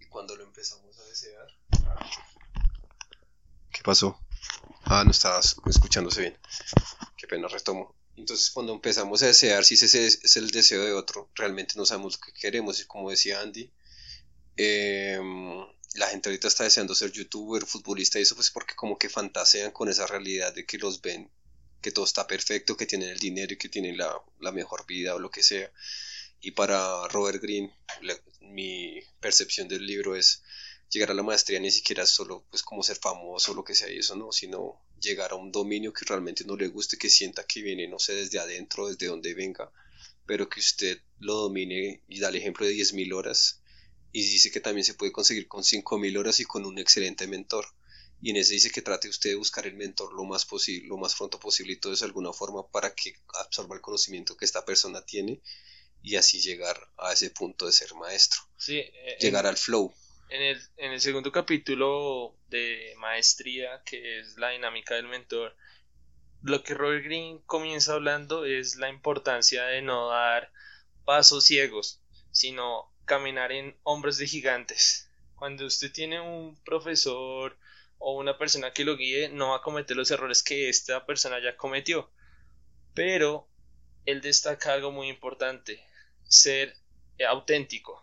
Y 0.01 0.07
cuando 0.07 0.37
lo 0.37 0.45
empezamos 0.45 0.99
a 0.99 1.05
desear... 1.05 1.47
¿Qué 3.71 3.83
pasó? 3.83 4.19
Ah, 4.85 5.03
no 5.05 5.11
estabas 5.11 5.57
escuchándose 5.67 6.21
bien. 6.21 6.39
Qué 7.17 7.27
pena, 7.27 7.49
retomo. 7.49 7.95
Entonces 8.17 8.51
cuando 8.51 8.75
empezamos 8.75 9.23
a 9.23 9.27
desear, 9.27 9.65
si 9.65 9.75
ese 9.75 10.07
es 10.07 10.37
el 10.37 10.51
deseo 10.51 10.85
de 10.85 10.93
otro, 10.93 11.31
realmente 11.35 11.75
no 11.77 11.87
sabemos 11.87 12.19
que 12.19 12.33
queremos. 12.33 12.81
Y 12.81 12.87
como 12.87 13.11
decía 13.11 13.41
Andy, 13.41 13.73
eh, 14.57 15.19
la 15.95 16.09
gente 16.09 16.29
ahorita 16.29 16.49
está 16.49 16.65
deseando 16.65 16.95
ser 16.95 17.13
youtuber, 17.13 17.67
futbolista 17.67 18.19
y 18.19 18.23
eso 18.23 18.35
pues 18.35 18.51
porque 18.51 18.75
como 18.75 18.99
que 18.99 19.09
fantasean 19.09 19.73
con 19.73 19.89
esa 19.89 20.07
realidad 20.07 20.55
de 20.55 20.65
que 20.65 20.79
los 20.79 21.03
ven, 21.03 21.31
que 21.81 21.93
todo 21.93 22.05
está 22.05 22.27
perfecto, 22.27 22.77
que 22.77 22.87
tienen 22.87 23.11
el 23.11 23.19
dinero 23.19 23.53
y 23.53 23.59
que 23.59 23.69
tienen 23.69 23.99
la, 23.99 24.53
mejor 24.53 24.87
vida 24.87 25.15
o 25.15 25.19
lo 25.19 25.31
que 25.31 25.43
sea. 25.43 25.71
Y 26.41 26.53
para 26.53 27.07
Robert 27.09 27.43
Greene, 27.43 27.75
mi 28.41 29.01
percepción 29.21 29.69
del 29.69 29.87
libro 29.87 30.17
es 30.17 30.43
llegar 30.91 31.11
a 31.11 31.15
la 31.15 31.23
maestría 31.23 31.61
ni 31.61 31.71
siquiera 31.71 32.05
solo 32.07 32.45
pues 32.51 32.63
como 32.63 32.83
ser 32.83 32.97
famoso 32.97 33.53
o 33.53 33.55
lo 33.55 33.65
que 33.65 33.75
sea 33.75 33.91
y 33.91 33.99
eso 33.99 34.15
no, 34.17 34.33
sino 34.33 34.81
llegar 35.01 35.33
a 35.33 35.37
un 35.37 35.51
dominio 35.53 35.93
que 35.93 36.05
realmente 36.05 36.45
no 36.45 36.57
le 36.57 36.69
guste, 36.69 36.99
que 36.99 37.11
sienta 37.11 37.47
que 37.47 37.63
viene, 37.63 37.89
no 37.89 37.99
sé, 37.99 38.15
desde 38.15 38.39
adentro, 38.39 38.89
desde 38.89 39.07
donde 39.07 39.35
venga, 39.35 39.71
pero 40.27 40.49
que 40.49 40.61
usted 40.61 41.01
lo 41.19 41.35
domine 41.35 42.03
y 42.09 42.21
da 42.21 42.29
el 42.29 42.37
ejemplo 42.37 42.67
de 42.67 42.75
10.000 42.75 43.15
horas 43.15 43.62
y 44.13 44.23
dice 44.23 44.51
que 44.51 44.61
también 44.61 44.85
se 44.85 44.95
puede 44.95 45.11
conseguir 45.11 45.49
con 45.49 45.63
5.000 45.63 46.19
horas 46.19 46.39
y 46.41 46.45
con 46.45 46.67
un 46.67 46.79
excelente 46.79 47.27
mentor. 47.27 47.67
Y 48.21 48.31
en 48.31 48.37
ese 48.37 48.55
dice 48.55 48.71
que 48.71 48.83
trate 48.83 49.09
usted 49.09 49.31
de 49.31 49.37
buscar 49.37 49.67
el 49.67 49.75
mentor 49.75 50.13
lo 50.13 50.25
más 50.25 50.45
posible, 50.45 50.87
lo 50.87 50.99
más 50.99 51.15
pronto 51.17 51.41
posible 51.41 51.73
y 51.73 51.77
todo 51.77 51.93
eso 51.93 52.05
de 52.05 52.11
alguna 52.11 52.33
forma 52.33 52.69
para 52.69 52.95
que 52.95 53.17
absorba 53.41 53.75
el 53.75 53.81
conocimiento 53.81 54.37
que 54.37 54.45
esta 54.45 54.65
persona 54.65 55.05
tiene 55.05 55.41
y 56.03 56.17
así 56.17 56.41
llegar 56.41 56.77
a 56.99 57.13
ese 57.13 57.31
punto 57.31 57.67
de 57.67 57.73
ser 57.73 57.95
maestro. 57.95 58.41
Sí, 58.57 58.79
eh, 58.79 59.17
llegar 59.19 59.47
al 59.47 59.57
flow. 59.57 59.93
En 60.29 60.43
el, 60.43 60.63
en 60.77 60.93
el 60.93 61.01
segundo 61.01 61.33
capítulo 61.33 62.37
de 62.49 62.95
maestría, 62.99 63.83
que 63.85 64.21
es 64.21 64.37
la 64.37 64.51
dinámica 64.51 64.95
del 64.95 65.09
mentor, 65.09 65.57
lo 66.43 66.63
que 66.63 66.75
Robert 66.75 67.05
Greene 67.05 67.41
comienza 67.47 67.95
hablando 67.95 68.45
es 68.45 68.77
la 68.77 68.89
importancia 68.89 69.65
de 69.65 69.83
no 69.83 70.09
dar 70.09 70.53
pasos 71.05 71.45
ciegos, 71.45 72.01
sino 72.31 72.92
caminar 73.13 73.53
en 73.53 73.77
hombros 73.83 74.17
de 74.17 74.27
gigantes. 74.27 75.07
Cuando 75.35 75.67
usted 75.67 75.93
tiene 75.93 76.19
un 76.19 76.57
profesor 76.65 77.59
o 77.99 78.17
una 78.17 78.39
persona 78.39 78.73
que 78.73 78.87
lo 78.87 78.97
guíe, 78.97 79.29
no 79.29 79.51
va 79.51 79.57
a 79.57 79.61
cometer 79.61 79.95
los 79.99 80.11
errores 80.11 80.43
que 80.43 80.71
esta 80.71 81.05
persona 81.05 81.39
ya 81.39 81.55
cometió. 81.59 82.11
Pero 82.95 83.47
él 84.07 84.23
destaca 84.23 84.73
algo 84.73 84.93
muy 84.93 85.09
importante, 85.11 85.85
ser 86.25 86.75
auténtico. 87.29 88.03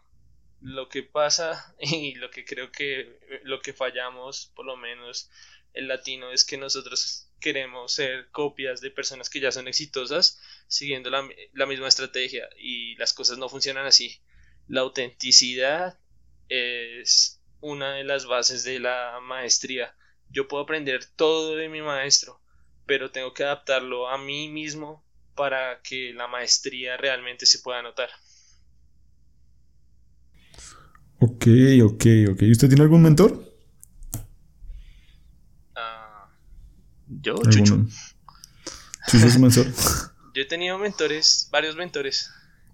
Lo 0.62 0.90
que 0.90 1.02
pasa 1.02 1.74
y 1.80 2.14
lo 2.14 2.30
que 2.30 2.46
creo 2.46 2.72
que 2.72 3.20
lo 3.42 3.62
que 3.62 3.74
fallamos, 3.74 4.52
por 4.56 4.68
lo 4.68 4.78
menos 4.78 5.32
el 5.74 5.88
latino, 5.88 6.32
es 6.32 6.46
que 6.46 6.58
nosotros 6.58 7.32
queremos 7.40 7.94
ser 7.94 8.30
copias 8.30 8.80
de 8.80 8.92
personas 8.92 9.28
que 9.28 9.40
ya 9.40 9.52
son 9.52 9.68
exitosas 9.68 10.40
siguiendo 10.68 11.10
la, 11.10 11.28
la 11.54 11.66
misma 11.66 11.88
estrategia 11.88 12.48
y 12.60 12.96
las 12.98 13.14
cosas 13.14 13.40
no 13.40 13.50
funcionan 13.50 13.88
así. 13.88 14.22
La 14.70 14.82
autenticidad 14.82 15.98
es 16.48 17.42
una 17.60 17.96
de 17.96 18.04
las 18.04 18.28
bases 18.28 18.64
de 18.64 18.80
la 18.80 19.20
maestría. 19.22 19.96
Yo 20.30 20.48
puedo 20.48 20.64
aprender 20.64 21.04
todo 21.16 21.56
de 21.56 21.70
mi 21.70 21.82
maestro, 21.82 22.40
pero 22.86 23.10
tengo 23.10 23.34
que 23.34 23.44
adaptarlo 23.44 24.08
a 24.08 24.20
mí 24.20 24.48
mismo 24.48 25.04
para 25.36 25.82
que 25.82 26.14
la 26.14 26.28
maestría 26.28 26.98
realmente 26.98 27.48
se 27.48 27.60
pueda 27.60 27.82
notar. 27.82 28.10
Ok, 31.20 31.48
ok, 31.84 32.06
ok. 32.32 32.42
¿Y 32.44 32.52
usted 32.52 32.68
tiene 32.68 32.84
algún 32.84 33.02
mentor? 33.02 33.44
Ah, 35.76 36.30
yo, 37.08 37.36
Chucho. 37.50 37.86
¿Chucho 39.08 39.26
es 39.26 39.36
un 39.36 39.42
mentor? 39.42 39.66
Yo 40.36 40.44
he 40.44 40.46
tenido 40.46 40.78
mentores, 40.78 41.50
varios 41.52 41.76
mentores. 41.76 42.30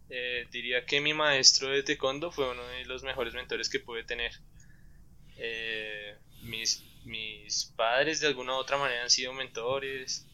Eh, 0.10 0.48
diría 0.52 0.86
que 0.86 1.02
mi 1.02 1.14
maestro 1.14 1.70
de 1.70 1.82
taekwondo 1.84 2.32
fue 2.32 2.50
uno 2.50 2.62
de 2.68 2.86
los 2.86 3.04
mejores 3.04 3.34
mentores 3.34 3.70
que 3.70 3.80
pude 3.80 4.04
tener. 4.04 4.32
Eh, 5.38 6.16
mis, 6.44 6.84
mis 7.06 7.74
padres 7.76 8.20
de 8.20 8.28
alguna 8.28 8.54
u 8.54 8.58
otra 8.58 8.78
manera 8.78 9.04
han 9.04 9.10
sido 9.10 9.34
mentores. 9.34 10.26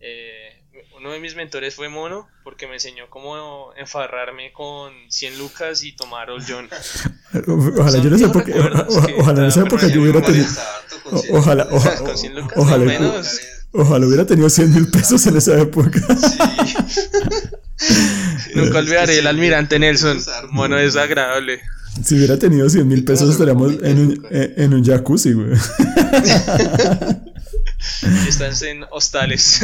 Eh, 0.00 0.62
uno 0.96 1.12
de 1.12 1.20
mis 1.20 1.34
mentores 1.34 1.74
fue 1.74 1.88
Mono, 1.88 2.28
porque 2.42 2.66
me 2.66 2.74
enseñó 2.74 3.08
cómo 3.08 3.72
enfarrarme 3.76 4.52
con 4.52 4.92
100 5.08 5.38
lucas 5.38 5.82
y 5.82 5.92
tomar 5.92 6.30
Old 6.30 6.44
John. 6.46 6.68
Ojalá 7.78 8.02
yo 8.02 8.10
no 8.10 8.18
sé 8.18 8.28
por 8.28 8.44
qué. 8.44 8.52
Ojalá 9.18 9.40
en 9.40 9.46
esa 9.46 9.62
época 9.62 9.88
yo 9.88 10.02
hubiera 10.02 10.20
tenido. 10.20 10.46
Ojalá, 11.30 11.68
ojalá, 11.70 12.00
ojalá 13.72 14.06
hubiera 14.06 14.26
tenido 14.26 14.48
100 14.50 14.74
mil 14.74 14.90
pesos 14.90 15.26
en 15.26 15.36
esa 15.36 15.58
época. 15.60 16.00
Nunca 18.54 18.78
olvidaré 18.78 19.18
el 19.18 19.26
almirante 19.26 19.78
Nelson. 19.78 20.18
Mono 20.50 20.76
desagradable. 20.76 21.60
Si 22.04 22.16
hubiera 22.16 22.38
tenido 22.38 22.68
100 22.68 22.88
mil 22.88 23.04
pesos 23.04 23.30
estaríamos 23.30 23.74
en 23.82 23.98
un, 23.98 24.26
en 24.30 24.74
un 24.74 24.84
jacuzzi, 24.84 25.32
güey. 25.32 25.52
Están 28.28 28.52
en 28.68 28.84
hostales. 28.90 29.60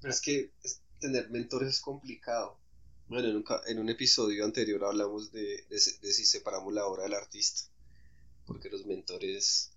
Pero 0.00 0.12
es 0.12 0.20
que 0.20 0.52
tener 1.00 1.30
mentores 1.30 1.68
es 1.70 1.80
complicado. 1.80 2.58
Bueno, 3.08 3.28
en 3.28 3.36
un, 3.36 3.44
en 3.66 3.78
un 3.78 3.88
episodio 3.88 4.44
anterior 4.44 4.84
hablamos 4.84 5.32
de, 5.32 5.64
de, 5.68 5.78
si 5.78 6.24
separamos 6.24 6.74
la 6.74 6.84
obra 6.86 7.04
del 7.04 7.14
artista. 7.14 7.62
Porque 8.46 8.68
los 8.68 8.86
mentores, 8.86 9.70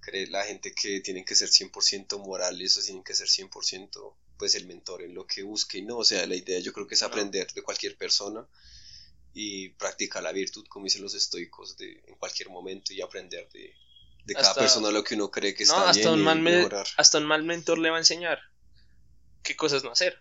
cree 0.00 0.26
la 0.28 0.44
gente 0.44 0.72
que 0.72 1.00
tienen 1.00 1.24
que 1.24 1.34
ser 1.34 1.48
100% 1.48 2.18
morales 2.24 2.76
o 2.76 2.82
tienen 2.82 3.04
que 3.04 3.14
ser 3.14 3.28
100% 3.28 4.14
pues 4.42 4.56
el 4.56 4.66
mentor 4.66 5.02
en 5.02 5.14
lo 5.14 5.24
que 5.24 5.44
busque 5.44 5.78
y 5.78 5.82
no. 5.82 5.98
O 5.98 6.04
sea, 6.04 6.26
la 6.26 6.34
idea 6.34 6.58
yo 6.58 6.72
creo 6.72 6.84
que 6.84 6.96
es 6.96 7.02
aprender 7.04 7.46
de 7.52 7.62
cualquier 7.62 7.96
persona 7.96 8.44
y 9.32 9.68
practicar 9.68 10.20
la 10.20 10.32
virtud, 10.32 10.66
como 10.68 10.86
dicen 10.86 11.00
los 11.00 11.14
estoicos, 11.14 11.76
de, 11.76 12.02
en 12.08 12.16
cualquier 12.16 12.50
momento 12.50 12.92
y 12.92 13.00
aprender 13.00 13.48
de, 13.52 13.72
de 14.24 14.34
cada 14.34 14.52
persona 14.56 14.90
lo 14.90 15.04
que 15.04 15.14
uno 15.14 15.30
cree 15.30 15.54
que 15.54 15.62
está 15.62 15.88
hasta 15.88 16.10
bien 16.10 16.26
un 16.26 16.42
mal 16.42 16.84
hasta 16.96 17.18
un 17.18 17.26
mal 17.26 17.44
mentor 17.44 17.78
le 17.78 17.90
va 17.90 17.98
a 17.98 18.00
enseñar 18.00 18.40
qué 19.44 19.54
cosas 19.54 19.84
no 19.84 19.92
hacer. 19.92 20.20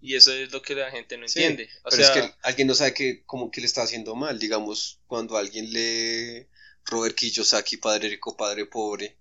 Y 0.00 0.14
eso 0.14 0.32
es 0.32 0.50
lo 0.50 0.62
que 0.62 0.74
la 0.74 0.90
gente 0.90 1.18
no 1.18 1.26
entiende. 1.26 1.68
Pero 1.84 2.02
es 2.02 2.10
que 2.12 2.34
alguien 2.40 2.66
no 2.66 2.74
sabe 2.74 2.94
que 2.94 3.24
como 3.26 3.50
que 3.50 3.60
le 3.60 3.66
está 3.66 3.82
haciendo 3.82 4.14
mal. 4.14 4.38
Digamos 4.38 5.00
cuando 5.06 5.36
alguien 5.36 5.70
lee 5.70 6.48
Robert 6.86 7.14
Kiyosaki 7.14 7.76
padre 7.76 8.08
rico 8.08 8.38
padre 8.38 8.64
pobre 8.64 9.19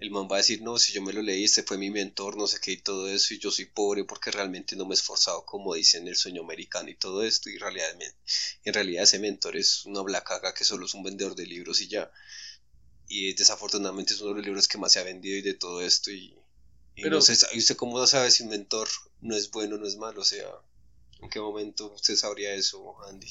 el 0.00 0.10
man 0.10 0.28
va 0.30 0.36
a 0.36 0.38
decir 0.38 0.60
no 0.62 0.78
si 0.78 0.92
yo 0.92 1.02
me 1.02 1.12
lo 1.12 1.22
leí 1.22 1.44
este 1.44 1.62
fue 1.62 1.78
mi 1.78 1.90
mentor 1.90 2.36
no 2.36 2.46
sé 2.46 2.58
qué 2.60 2.72
y 2.72 2.76
todo 2.78 3.08
eso 3.08 3.32
y 3.32 3.38
yo 3.38 3.50
soy 3.50 3.66
pobre 3.66 4.04
porque 4.04 4.30
realmente 4.30 4.76
no 4.76 4.84
me 4.86 4.94
he 4.94 4.98
esforzado 4.98 5.44
como 5.46 5.74
dicen 5.74 6.08
el 6.08 6.16
sueño 6.16 6.42
americano 6.42 6.90
y 6.90 6.96
todo 6.96 7.22
esto 7.22 7.48
y 7.48 7.54
en 7.54 7.60
realidad 7.60 7.88
en 8.64 8.74
realidad 8.74 9.04
ese 9.04 9.18
mentor 9.18 9.56
es 9.56 9.86
una 9.86 10.02
blacaga 10.02 10.52
que 10.52 10.64
solo 10.64 10.86
es 10.86 10.94
un 10.94 11.04
vendedor 11.04 11.34
de 11.34 11.46
libros 11.46 11.80
y 11.80 11.88
ya 11.88 12.10
y 13.08 13.34
desafortunadamente 13.34 14.14
es 14.14 14.20
uno 14.20 14.30
de 14.30 14.36
los 14.36 14.46
libros 14.46 14.68
que 14.68 14.78
más 14.78 14.92
se 14.92 14.98
ha 14.98 15.04
vendido 15.04 15.36
y 15.36 15.42
de 15.42 15.54
todo 15.54 15.82
esto 15.82 16.10
y, 16.10 16.34
no 16.96 17.20
sé, 17.20 17.32
¿usted 17.56 17.76
cómo 17.76 18.04
sabe 18.06 18.30
si 18.30 18.44
un 18.44 18.50
mentor 18.50 18.88
no 19.20 19.36
es 19.36 19.50
bueno 19.50 19.76
o 19.76 19.78
no 19.78 19.86
es 19.86 19.96
malo? 19.96 20.20
O 20.20 20.24
sea, 20.24 20.46
¿en 21.20 21.28
qué 21.28 21.40
momento 21.40 21.92
usted 21.92 22.16
sabría 22.16 22.54
eso, 22.54 22.96
Andy? 23.08 23.28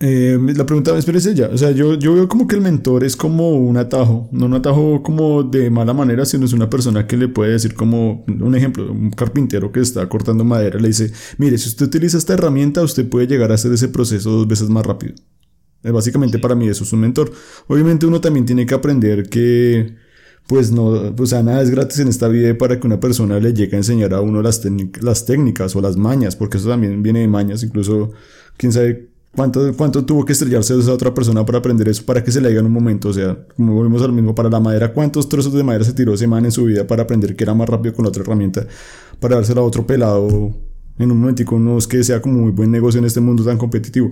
Eh, 0.00 0.38
la 0.54 0.64
pregunta 0.64 0.96
es 0.96 1.34
ya, 1.34 1.48
o 1.48 1.58
sea, 1.58 1.72
yo, 1.72 1.94
yo 1.94 2.14
veo 2.14 2.28
como 2.28 2.46
que 2.46 2.54
el 2.54 2.60
mentor 2.60 3.02
es 3.02 3.16
como 3.16 3.50
un 3.56 3.76
atajo, 3.76 4.28
no 4.30 4.46
un 4.46 4.54
atajo 4.54 5.02
como 5.02 5.42
de 5.42 5.70
mala 5.70 5.92
manera, 5.92 6.24
sino 6.24 6.44
es 6.44 6.52
una 6.52 6.70
persona 6.70 7.04
que 7.08 7.16
le 7.16 7.26
puede 7.26 7.52
decir 7.52 7.74
como, 7.74 8.24
un 8.28 8.54
ejemplo, 8.54 8.92
un 8.92 9.10
carpintero 9.10 9.72
que 9.72 9.80
está 9.80 10.08
cortando 10.08 10.44
madera, 10.44 10.78
le 10.78 10.88
dice, 10.88 11.12
mire, 11.38 11.58
si 11.58 11.68
usted 11.68 11.86
utiliza 11.86 12.16
esta 12.16 12.34
herramienta, 12.34 12.82
usted 12.82 13.08
puede 13.08 13.26
llegar 13.26 13.50
a 13.50 13.54
hacer 13.54 13.72
ese 13.72 13.88
proceso 13.88 14.30
dos 14.30 14.46
veces 14.46 14.68
más 14.68 14.86
rápido. 14.86 15.14
Eh, 15.82 15.90
básicamente 15.90 16.38
para 16.38 16.54
mí 16.54 16.68
eso 16.68 16.84
es 16.84 16.92
un 16.92 17.00
mentor. 17.00 17.32
Obviamente 17.66 18.06
uno 18.06 18.20
también 18.20 18.46
tiene 18.46 18.66
que 18.66 18.74
aprender 18.74 19.28
que 19.28 19.96
pues 20.46 20.72
no, 20.72 20.86
o 20.86 21.26
sea, 21.26 21.42
nada 21.42 21.60
es 21.62 21.70
gratis 21.70 21.98
en 21.98 22.08
esta 22.08 22.26
vida 22.28 22.56
para 22.56 22.80
que 22.80 22.86
una 22.86 23.00
persona 23.00 23.38
le 23.38 23.52
llegue 23.52 23.74
a 23.76 23.78
enseñar 23.78 24.14
a 24.14 24.22
uno 24.22 24.42
las, 24.42 24.62
las 25.02 25.26
técnicas 25.26 25.76
o 25.76 25.80
las 25.82 25.96
mañas, 25.96 26.36
porque 26.36 26.56
eso 26.56 26.68
también 26.70 27.02
viene 27.02 27.20
de 27.20 27.28
mañas, 27.28 27.62
incluso 27.62 28.12
quién 28.56 28.72
sabe 28.72 29.10
cuánto, 29.38 29.72
cuánto 29.76 30.04
tuvo 30.04 30.24
que 30.24 30.32
estrellarse 30.32 30.76
esa 30.76 30.92
otra 30.92 31.14
persona 31.14 31.46
para 31.46 31.58
aprender 31.58 31.88
eso, 31.88 32.04
para 32.04 32.24
que 32.24 32.32
se 32.32 32.40
le 32.40 32.48
diga 32.48 32.58
en 32.58 32.66
un 32.66 32.72
momento, 32.72 33.10
o 33.10 33.12
sea, 33.12 33.38
como 33.56 33.72
volvemos 33.72 34.02
al 34.02 34.12
mismo, 34.12 34.34
para 34.34 34.50
la 34.50 34.58
madera, 34.58 34.92
cuántos 34.92 35.28
trozos 35.28 35.52
de 35.52 35.62
madera 35.62 35.84
se 35.84 35.92
tiró 35.92 36.12
ese 36.12 36.26
man 36.26 36.44
en 36.44 36.50
su 36.50 36.64
vida 36.64 36.84
para 36.88 37.04
aprender 37.04 37.36
que 37.36 37.44
era 37.44 37.54
más 37.54 37.68
rápido 37.68 37.94
con 37.94 38.04
la 38.04 38.08
otra 38.08 38.24
herramienta, 38.24 38.66
para 39.20 39.36
dársela 39.36 39.60
a 39.60 39.64
otro 39.64 39.86
pelado 39.86 40.56
en 40.98 41.12
un 41.12 41.20
momentico, 41.20 41.56
no 41.56 41.78
es 41.78 41.86
que 41.86 42.02
sea 42.02 42.20
como 42.20 42.40
muy 42.40 42.50
buen 42.50 42.72
negocio 42.72 42.98
en 42.98 43.04
este 43.04 43.20
mundo 43.20 43.44
tan 43.44 43.58
competitivo. 43.58 44.08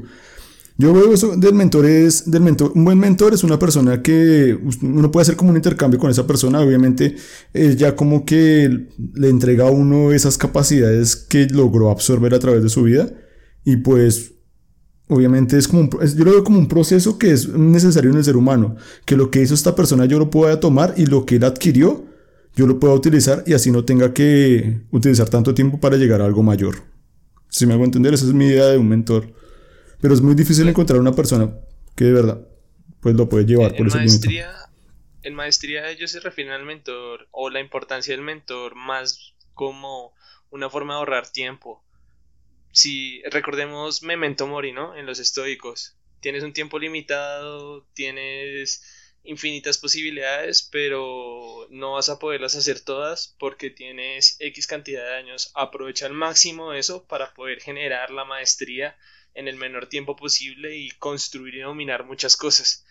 Yo 0.79 0.95
veo 0.95 1.13
eso 1.13 1.37
del 1.37 1.55
mentor 1.55 1.87
es, 1.87 2.31
del 2.31 2.43
mentor, 2.43 2.71
un 2.77 2.85
buen 2.85 2.99
mentor 2.99 3.35
es 3.35 3.43
una 3.43 3.59
persona 3.59 4.03
que 4.03 4.57
uno 4.81 5.11
puede 5.11 5.23
hacer 5.23 5.35
como 5.35 5.51
un 5.51 5.57
intercambio 5.57 5.99
con 5.99 6.09
esa 6.09 6.25
persona, 6.25 6.61
obviamente 6.61 7.17
es 7.53 7.77
ya 7.77 7.97
como 7.97 8.25
que 8.25 8.87
le 9.15 9.29
entrega 9.29 9.67
a 9.67 9.73
uno 9.73 10.13
esas 10.13 10.39
capacidades 10.39 11.17
que 11.17 11.47
logró 11.47 11.91
absorber 11.91 12.33
a 12.33 12.39
través 12.39 12.63
de 12.63 12.69
su 12.69 12.85
vida 12.85 13.11
y 13.65 13.79
pues 13.79 14.36
obviamente 15.09 15.57
es 15.59 15.69
como 15.69 15.83
un, 15.83 15.91
yo 15.91 16.25
lo 16.25 16.33
veo 16.33 16.45
como 16.45 16.59
un 16.59 16.69
proceso 16.69 17.19
que 17.19 17.31
es 17.31 17.49
necesario 17.49 18.11
en 18.11 18.17
el 18.17 18.25
ser 18.25 18.37
humano, 18.37 18.77
que 19.05 19.17
lo 19.17 19.31
que 19.31 19.43
hizo 19.43 19.55
esta 19.55 19.75
persona 19.75 20.07
yo 20.07 20.19
lo 20.19 20.31
pueda 20.31 20.59
tomar 20.61 20.95
y 20.97 21.07
lo 21.07 21.25
que 21.27 21.37
él 21.37 21.45
adquirió 21.45 22.05
yo 22.57 22.67
lo 22.67 22.81
pueda 22.81 22.95
utilizar 22.95 23.45
y 23.47 23.53
así 23.53 23.71
no 23.71 23.85
tenga 23.85 24.15
que 24.15 24.81
utilizar 24.91 25.29
tanto 25.29 25.55
tiempo 25.55 25.79
para 25.79 25.99
llegar 25.99 26.23
a 26.23 26.25
algo 26.25 26.43
mayor. 26.43 26.83
Si 27.51 27.67
me 27.67 27.75
hago 27.75 27.85
entender, 27.85 28.15
esa 28.15 28.25
es 28.25 28.33
mi 28.33 28.47
idea 28.47 28.67
de 28.69 28.79
un 28.79 28.89
mentor. 28.89 29.31
Pero 30.01 30.15
es 30.15 30.23
muy 30.23 30.35
difícil 30.35 30.67
encontrar 30.67 30.99
una 30.99 31.13
persona 31.13 31.55
que 31.95 32.05
de 32.05 32.13
verdad 32.13 32.47
pues 33.01 33.15
lo 33.15 33.29
puede 33.29 33.45
llevar 33.45 33.73
en, 33.73 33.77
por 33.77 33.87
ese 33.87 33.99
maestría, 33.99 34.51
En 35.23 35.35
maestría 35.35 35.91
ellos 35.91 36.11
se 36.11 36.21
refieren 36.21 36.53
al 36.55 36.65
mentor 36.65 37.29
o 37.31 37.51
la 37.51 37.61
importancia 37.61 38.15
del 38.15 38.25
mentor 38.25 38.75
más 38.75 39.35
como 39.53 40.13
una 40.51 40.71
forma 40.71 40.95
de 40.95 40.99
ahorrar 40.99 41.29
tiempo. 41.29 41.85
Si 42.77 43.23
recordemos 43.23 44.03
Memento 44.03 44.47
Mori, 44.47 44.71
¿no? 44.71 44.95
En 44.95 45.07
los 45.07 45.19
estoicos. 45.19 45.97
Tienes 46.21 46.43
un 46.43 46.53
tiempo 46.53 46.79
limitado, 46.79 47.87
tienes 47.95 48.83
infinitas 49.25 49.79
posibilidades, 49.79 50.61
pero 50.71 51.69
no 51.71 51.93
vas 51.93 52.11
a 52.11 52.19
poderlas 52.19 52.55
hacer 52.55 52.81
todas 52.81 53.35
porque 53.39 53.71
tienes 53.71 54.37
X 54.41 54.67
cantidad 54.67 55.07
de 55.07 55.15
años. 55.15 55.53
Aprovecha 55.55 56.05
al 56.05 56.13
máximo 56.13 56.75
eso 56.75 57.07
para 57.07 57.33
poder 57.33 57.63
generar 57.63 58.11
la 58.11 58.27
maestría 58.27 58.99
en 59.33 59.49
el 59.49 59.57
menor 59.57 59.87
tiempo 59.87 60.15
posible 60.15 60.77
y 60.77 60.91
construir 60.91 61.55
y 61.55 61.61
dominar 61.61 62.05
muchas 62.05 62.37
cosas. 62.37 62.85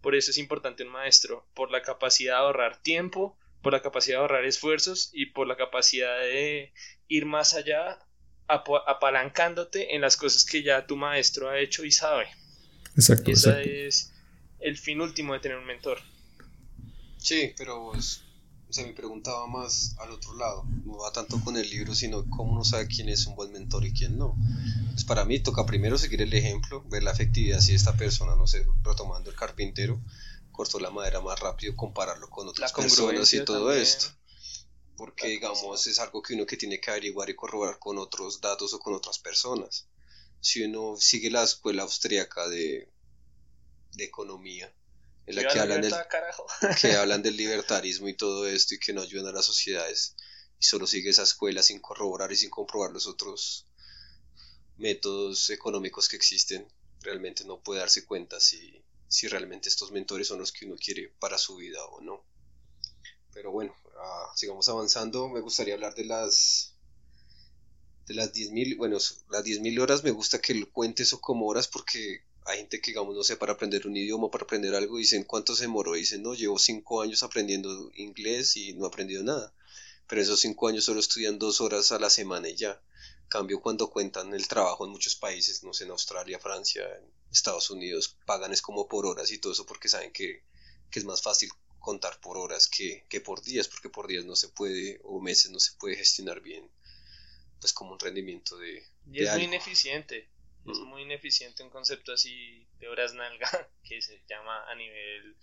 Por 0.00 0.16
eso 0.16 0.32
es 0.32 0.38
importante 0.38 0.82
un 0.82 0.90
maestro, 0.90 1.46
por 1.54 1.70
la 1.70 1.82
capacidad 1.82 2.32
de 2.32 2.40
ahorrar 2.40 2.82
tiempo, 2.82 3.38
por 3.62 3.74
la 3.74 3.80
capacidad 3.80 4.16
de 4.16 4.22
ahorrar 4.22 4.44
esfuerzos 4.44 5.08
y 5.12 5.26
por 5.26 5.46
la 5.46 5.56
capacidad 5.56 6.18
de 6.18 6.72
ir 7.06 7.26
más 7.26 7.54
allá 7.54 8.00
apalancándote 8.50 9.94
en 9.94 10.00
las 10.00 10.16
cosas 10.16 10.44
que 10.44 10.62
ya 10.62 10.86
tu 10.86 10.96
maestro 10.96 11.48
ha 11.48 11.58
hecho 11.58 11.84
y 11.84 11.92
sabe. 11.92 12.26
Exacto. 12.96 13.30
Ese 13.30 13.86
es 13.86 14.12
el 14.60 14.76
fin 14.76 15.00
último 15.00 15.32
de 15.34 15.40
tener 15.40 15.58
un 15.58 15.66
mentor. 15.66 15.98
Sí, 17.18 17.54
pero 17.56 17.92
o 18.70 18.72
sea, 18.72 18.86
me 18.86 18.92
preguntaba 18.92 19.46
más 19.46 19.96
al 19.98 20.10
otro 20.12 20.34
lado, 20.36 20.64
no 20.84 20.98
va 20.98 21.12
tanto 21.12 21.40
con 21.40 21.56
el 21.56 21.68
libro, 21.68 21.94
sino 21.94 22.24
cómo 22.30 22.52
uno 22.52 22.64
sabe 22.64 22.86
quién 22.86 23.08
es 23.08 23.26
un 23.26 23.34
buen 23.34 23.52
mentor 23.52 23.84
y 23.84 23.92
quién 23.92 24.16
no. 24.16 24.36
Pues 24.92 25.04
para 25.04 25.24
mí 25.24 25.40
toca 25.40 25.66
primero 25.66 25.98
seguir 25.98 26.22
el 26.22 26.32
ejemplo, 26.32 26.84
ver 26.88 27.02
la 27.02 27.10
efectividad 27.10 27.60
si 27.60 27.74
esta 27.74 27.94
persona, 27.94 28.36
no 28.36 28.46
sé, 28.46 28.64
retomando 28.84 29.28
el 29.28 29.36
carpintero, 29.36 30.00
cortó 30.52 30.78
la 30.78 30.90
madera 30.90 31.20
más 31.20 31.40
rápido, 31.40 31.74
compararlo 31.74 32.30
con 32.30 32.46
otras 32.46 32.72
personas 32.72 33.32
y 33.34 33.44
todo 33.44 33.72
esto. 33.72 34.06
Porque 35.00 35.28
digamos 35.28 35.86
es 35.86 35.98
algo 35.98 36.20
que 36.20 36.34
uno 36.34 36.44
que 36.44 36.58
tiene 36.58 36.78
que 36.78 36.90
averiguar 36.90 37.30
y 37.30 37.34
corroborar 37.34 37.78
con 37.78 37.96
otros 37.96 38.42
datos 38.42 38.74
o 38.74 38.78
con 38.78 38.92
otras 38.92 39.18
personas. 39.18 39.88
Si 40.42 40.62
uno 40.62 40.94
sigue 40.98 41.30
la 41.30 41.42
escuela 41.42 41.84
austríaca 41.84 42.46
de, 42.50 42.86
de 43.92 44.04
economía, 44.04 44.70
en 45.24 45.36
la 45.36 45.48
que 45.48 45.58
hablan, 45.58 45.80
del, 45.80 45.94
que 46.78 46.92
hablan 46.96 47.22
del 47.22 47.34
libertarismo 47.34 48.08
y 48.08 48.14
todo 48.14 48.46
esto 48.46 48.74
y 48.74 48.78
que 48.78 48.92
no 48.92 49.00
ayudan 49.00 49.28
a 49.28 49.32
las 49.32 49.46
sociedades 49.46 50.16
y 50.58 50.66
solo 50.66 50.86
sigue 50.86 51.08
esa 51.08 51.22
escuela 51.22 51.62
sin 51.62 51.80
corroborar 51.80 52.30
y 52.32 52.36
sin 52.36 52.50
comprobar 52.50 52.90
los 52.90 53.06
otros 53.06 53.66
métodos 54.76 55.48
económicos 55.48 56.10
que 56.10 56.16
existen, 56.16 56.70
realmente 57.00 57.46
no 57.46 57.62
puede 57.62 57.80
darse 57.80 58.04
cuenta 58.04 58.38
si, 58.38 58.84
si 59.08 59.28
realmente 59.28 59.70
estos 59.70 59.92
mentores 59.92 60.28
son 60.28 60.40
los 60.40 60.52
que 60.52 60.66
uno 60.66 60.76
quiere 60.76 61.08
para 61.18 61.38
su 61.38 61.56
vida 61.56 61.82
o 61.86 62.02
no. 62.02 62.22
Pero 63.32 63.50
bueno, 63.50 63.74
ah, 64.00 64.32
sigamos 64.34 64.68
avanzando. 64.68 65.28
Me 65.28 65.40
gustaría 65.40 65.74
hablar 65.74 65.94
de 65.94 66.04
las 66.04 66.74
de 68.06 68.14
las 68.14 68.32
10.000, 68.32 68.76
bueno, 68.76 68.96
las 68.96 69.44
10.000 69.44 69.80
horas 69.80 70.02
me 70.02 70.10
gusta 70.10 70.40
que 70.40 70.64
cuente 70.66 71.04
eso 71.04 71.20
como 71.20 71.46
horas 71.46 71.68
porque 71.68 72.24
hay 72.44 72.58
gente 72.58 72.80
que, 72.80 72.90
digamos, 72.90 73.14
no 73.14 73.22
sé, 73.22 73.36
para 73.36 73.52
aprender 73.52 73.86
un 73.86 73.96
idioma, 73.96 74.30
para 74.30 74.44
aprender 74.44 74.74
algo, 74.74 74.98
dicen 74.98 75.22
cuánto 75.24 75.54
se 75.54 75.64
demoró, 75.64 75.92
dicen, 75.92 76.22
no, 76.22 76.34
llevo 76.34 76.58
5 76.58 77.02
años 77.02 77.22
aprendiendo 77.22 77.90
inglés 77.94 78.56
y 78.56 78.72
no 78.74 78.84
he 78.84 78.88
aprendido 78.88 79.22
nada. 79.22 79.54
Pero 80.08 80.22
esos 80.22 80.40
5 80.40 80.68
años 80.68 80.84
solo 80.84 80.98
estudian 80.98 81.38
2 81.38 81.60
horas 81.60 81.92
a 81.92 82.00
la 82.00 82.10
semana 82.10 82.48
y 82.48 82.56
ya. 82.56 82.82
Cambio 83.28 83.60
cuando 83.60 83.90
cuentan 83.90 84.34
el 84.34 84.48
trabajo 84.48 84.84
en 84.84 84.90
muchos 84.90 85.14
países, 85.14 85.62
no 85.62 85.72
sé, 85.72 85.84
en 85.84 85.90
Australia, 85.90 86.40
Francia, 86.40 86.82
en 86.82 87.04
Estados 87.30 87.70
Unidos, 87.70 88.16
pagan 88.26 88.52
es 88.52 88.60
como 88.60 88.88
por 88.88 89.06
horas 89.06 89.30
y 89.30 89.38
todo 89.38 89.52
eso 89.52 89.66
porque 89.66 89.88
saben 89.88 90.12
que, 90.12 90.42
que 90.90 90.98
es 90.98 91.04
más 91.04 91.22
fácil 91.22 91.50
contar 91.80 92.20
por 92.20 92.38
horas 92.38 92.68
que, 92.68 93.04
que 93.08 93.20
por 93.20 93.42
días, 93.42 93.66
porque 93.66 93.88
por 93.88 94.06
días 94.06 94.24
no 94.24 94.36
se 94.36 94.48
puede, 94.48 95.00
o 95.02 95.20
meses 95.20 95.50
no 95.50 95.58
se 95.58 95.72
puede 95.78 95.96
gestionar 95.96 96.40
bien 96.40 96.70
pues 97.60 97.72
como 97.72 97.92
un 97.92 98.00
rendimiento 98.00 98.56
de... 98.58 98.82
Y 99.12 99.22
es 99.22 99.32
muy 99.34 99.44
ineficiente, 99.44 100.28
es 100.66 100.78
mm. 100.78 100.84
muy 100.84 101.02
ineficiente 101.02 101.62
un 101.62 101.70
concepto 101.70 102.12
así 102.12 102.66
de 102.78 102.88
horas 102.88 103.14
nalga 103.14 103.48
que 103.84 104.00
se 104.00 104.22
llama 104.28 104.64
a 104.68 104.74
nivel 104.74 105.36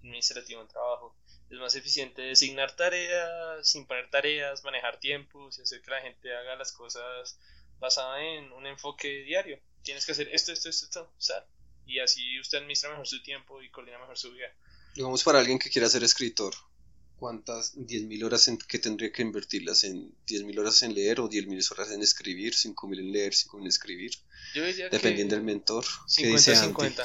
administrativo 0.00 0.62
en 0.62 0.68
trabajo. 0.68 1.16
Es 1.50 1.58
más 1.58 1.74
eficiente 1.74 2.22
designar 2.22 2.74
tareas, 2.76 3.74
imponer 3.74 4.10
tareas, 4.10 4.64
manejar 4.64 4.98
tiempos 5.00 5.58
y 5.58 5.62
hacer 5.62 5.82
que 5.82 5.90
la 5.90 6.00
gente 6.00 6.34
haga 6.34 6.56
las 6.56 6.72
cosas 6.72 7.38
basada 7.78 8.22
en 8.22 8.52
un 8.52 8.66
enfoque 8.66 9.08
diario. 9.24 9.58
Tienes 9.82 10.04
que 10.04 10.12
hacer 10.12 10.28
esto, 10.32 10.52
esto, 10.52 10.68
esto, 10.68 10.86
esto, 10.86 11.02
o 11.02 11.58
y 11.86 12.00
así 12.00 12.38
usted 12.38 12.58
administra 12.58 12.90
mejor 12.90 13.06
su 13.06 13.22
tiempo 13.22 13.62
y 13.62 13.70
coordina 13.70 13.98
mejor 13.98 14.18
su 14.18 14.30
vida. 14.32 14.52
Digamos 14.98 15.22
para 15.22 15.38
alguien 15.38 15.60
que 15.60 15.70
quiera 15.70 15.88
ser 15.88 16.02
escritor, 16.02 16.52
¿Cuántas? 17.20 17.76
10.000 17.76 18.24
horas 18.24 18.48
en 18.48 18.58
que 18.58 18.80
tendría 18.80 19.12
que 19.12 19.22
invertirlas 19.22 19.84
en 19.84 20.10
10.000 20.26 20.58
horas 20.58 20.82
en 20.82 20.92
leer 20.92 21.20
o 21.20 21.30
10.000 21.30 21.70
horas 21.70 21.92
en 21.92 22.02
escribir, 22.02 22.52
5.000 22.52 22.98
en 22.98 23.12
leer, 23.12 23.32
5.000 23.32 23.60
en 23.60 23.66
escribir. 23.68 24.10
Yo 24.56 24.62
Dependiendo 24.90 25.36
del 25.36 25.44
mentor. 25.44 25.84
50, 26.08 26.64
50. 26.64 27.04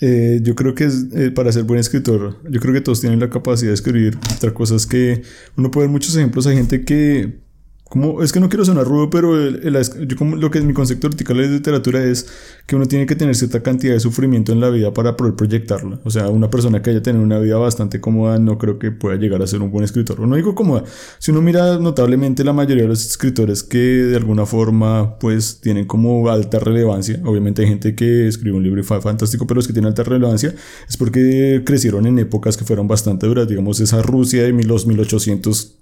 Eh, 0.00 0.38
yo 0.42 0.54
creo 0.54 0.76
que 0.76 0.84
es, 0.84 1.06
eh, 1.12 1.32
para 1.32 1.50
ser 1.50 1.64
buen 1.64 1.80
escritor, 1.80 2.40
yo 2.48 2.60
creo 2.60 2.72
que 2.72 2.80
todos 2.82 3.00
tienen 3.00 3.18
la 3.18 3.30
capacidad 3.30 3.70
de 3.70 3.74
escribir. 3.74 4.16
Otra 4.36 4.54
cosa 4.54 4.76
es 4.76 4.86
que 4.86 5.22
uno 5.56 5.72
puede 5.72 5.88
ver 5.88 5.92
muchos 5.92 6.14
ejemplos. 6.14 6.46
Hay 6.46 6.54
gente 6.54 6.84
que 6.84 7.40
como, 7.88 8.22
es 8.22 8.32
que 8.32 8.40
no 8.40 8.48
quiero 8.48 8.64
sonar 8.64 8.84
rudo, 8.86 9.08
pero 9.08 9.40
el, 9.40 9.62
yo 10.06 10.16
como 10.16 10.36
lo 10.36 10.50
que 10.50 10.58
es 10.58 10.64
mi 10.64 10.74
concepto 10.74 11.08
vertical 11.08 11.38
de 11.38 11.48
literatura 11.48 12.02
es 12.04 12.26
que 12.66 12.76
uno 12.76 12.86
tiene 12.86 13.06
que 13.06 13.16
tener 13.16 13.34
cierta 13.34 13.62
cantidad 13.62 13.94
de 13.94 14.00
sufrimiento 14.00 14.52
en 14.52 14.60
la 14.60 14.68
vida 14.68 14.92
para 14.92 15.16
poder 15.16 15.34
proyectarla. 15.34 15.98
O 16.04 16.10
sea, 16.10 16.28
una 16.28 16.50
persona 16.50 16.82
que 16.82 16.90
haya 16.90 17.02
tenido 17.02 17.24
una 17.24 17.38
vida 17.38 17.56
bastante 17.56 18.00
cómoda 18.00 18.38
no 18.38 18.58
creo 18.58 18.78
que 18.78 18.90
pueda 18.90 19.16
llegar 19.16 19.40
a 19.40 19.46
ser 19.46 19.62
un 19.62 19.70
buen 19.70 19.84
escritor. 19.84 20.20
No 20.20 20.36
digo 20.36 20.54
cómoda. 20.54 20.84
Si 21.18 21.30
uno 21.30 21.40
mira 21.40 21.78
notablemente 21.78 22.44
la 22.44 22.52
mayoría 22.52 22.82
de 22.82 22.88
los 22.88 23.06
escritores 23.06 23.62
que 23.62 23.78
de 23.78 24.16
alguna 24.16 24.44
forma 24.44 25.18
pues 25.18 25.60
tienen 25.62 25.86
como 25.86 26.28
alta 26.28 26.58
relevancia, 26.58 27.20
obviamente 27.24 27.62
hay 27.62 27.68
gente 27.68 27.94
que 27.94 28.28
escribe 28.28 28.56
un 28.56 28.62
libro 28.62 28.80
y 28.80 28.84
fue 28.84 29.00
fantástico, 29.00 29.46
pero 29.46 29.56
los 29.56 29.66
que 29.66 29.72
tienen 29.72 29.88
alta 29.88 30.02
relevancia 30.02 30.54
es 30.86 30.96
porque 30.98 31.62
crecieron 31.64 32.06
en 32.06 32.18
épocas 32.18 32.58
que 32.58 32.64
fueron 32.64 32.86
bastante 32.86 33.26
duras. 33.26 33.48
Digamos, 33.48 33.80
esa 33.80 34.02
Rusia 34.02 34.42
de 34.42 34.52
los 34.52 34.86
1800 34.86 35.78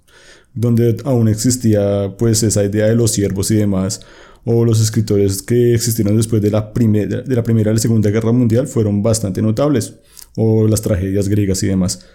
donde 0.57 0.97
aún 1.05 1.27
existía 1.27 2.15
pues 2.17 2.43
esa 2.43 2.63
idea 2.63 2.87
de 2.87 2.95
los 2.95 3.11
siervos 3.11 3.51
y 3.51 3.55
demás, 3.55 4.01
o 4.43 4.65
los 4.65 4.81
escritores 4.81 5.41
que 5.41 5.73
existieron 5.73 6.17
después 6.17 6.41
de 6.41 6.49
la, 6.49 6.73
primera, 6.73 7.21
de 7.21 7.35
la 7.35 7.43
Primera 7.43 7.71
y 7.71 7.75
la 7.75 7.79
Segunda 7.79 8.09
Guerra 8.09 8.31
Mundial 8.31 8.67
fueron 8.67 9.03
bastante 9.03 9.41
notables, 9.41 9.95
o 10.35 10.67
las 10.67 10.81
tragedias 10.81 11.29
griegas 11.29 11.61
y 11.63 11.67
demás. 11.67 12.05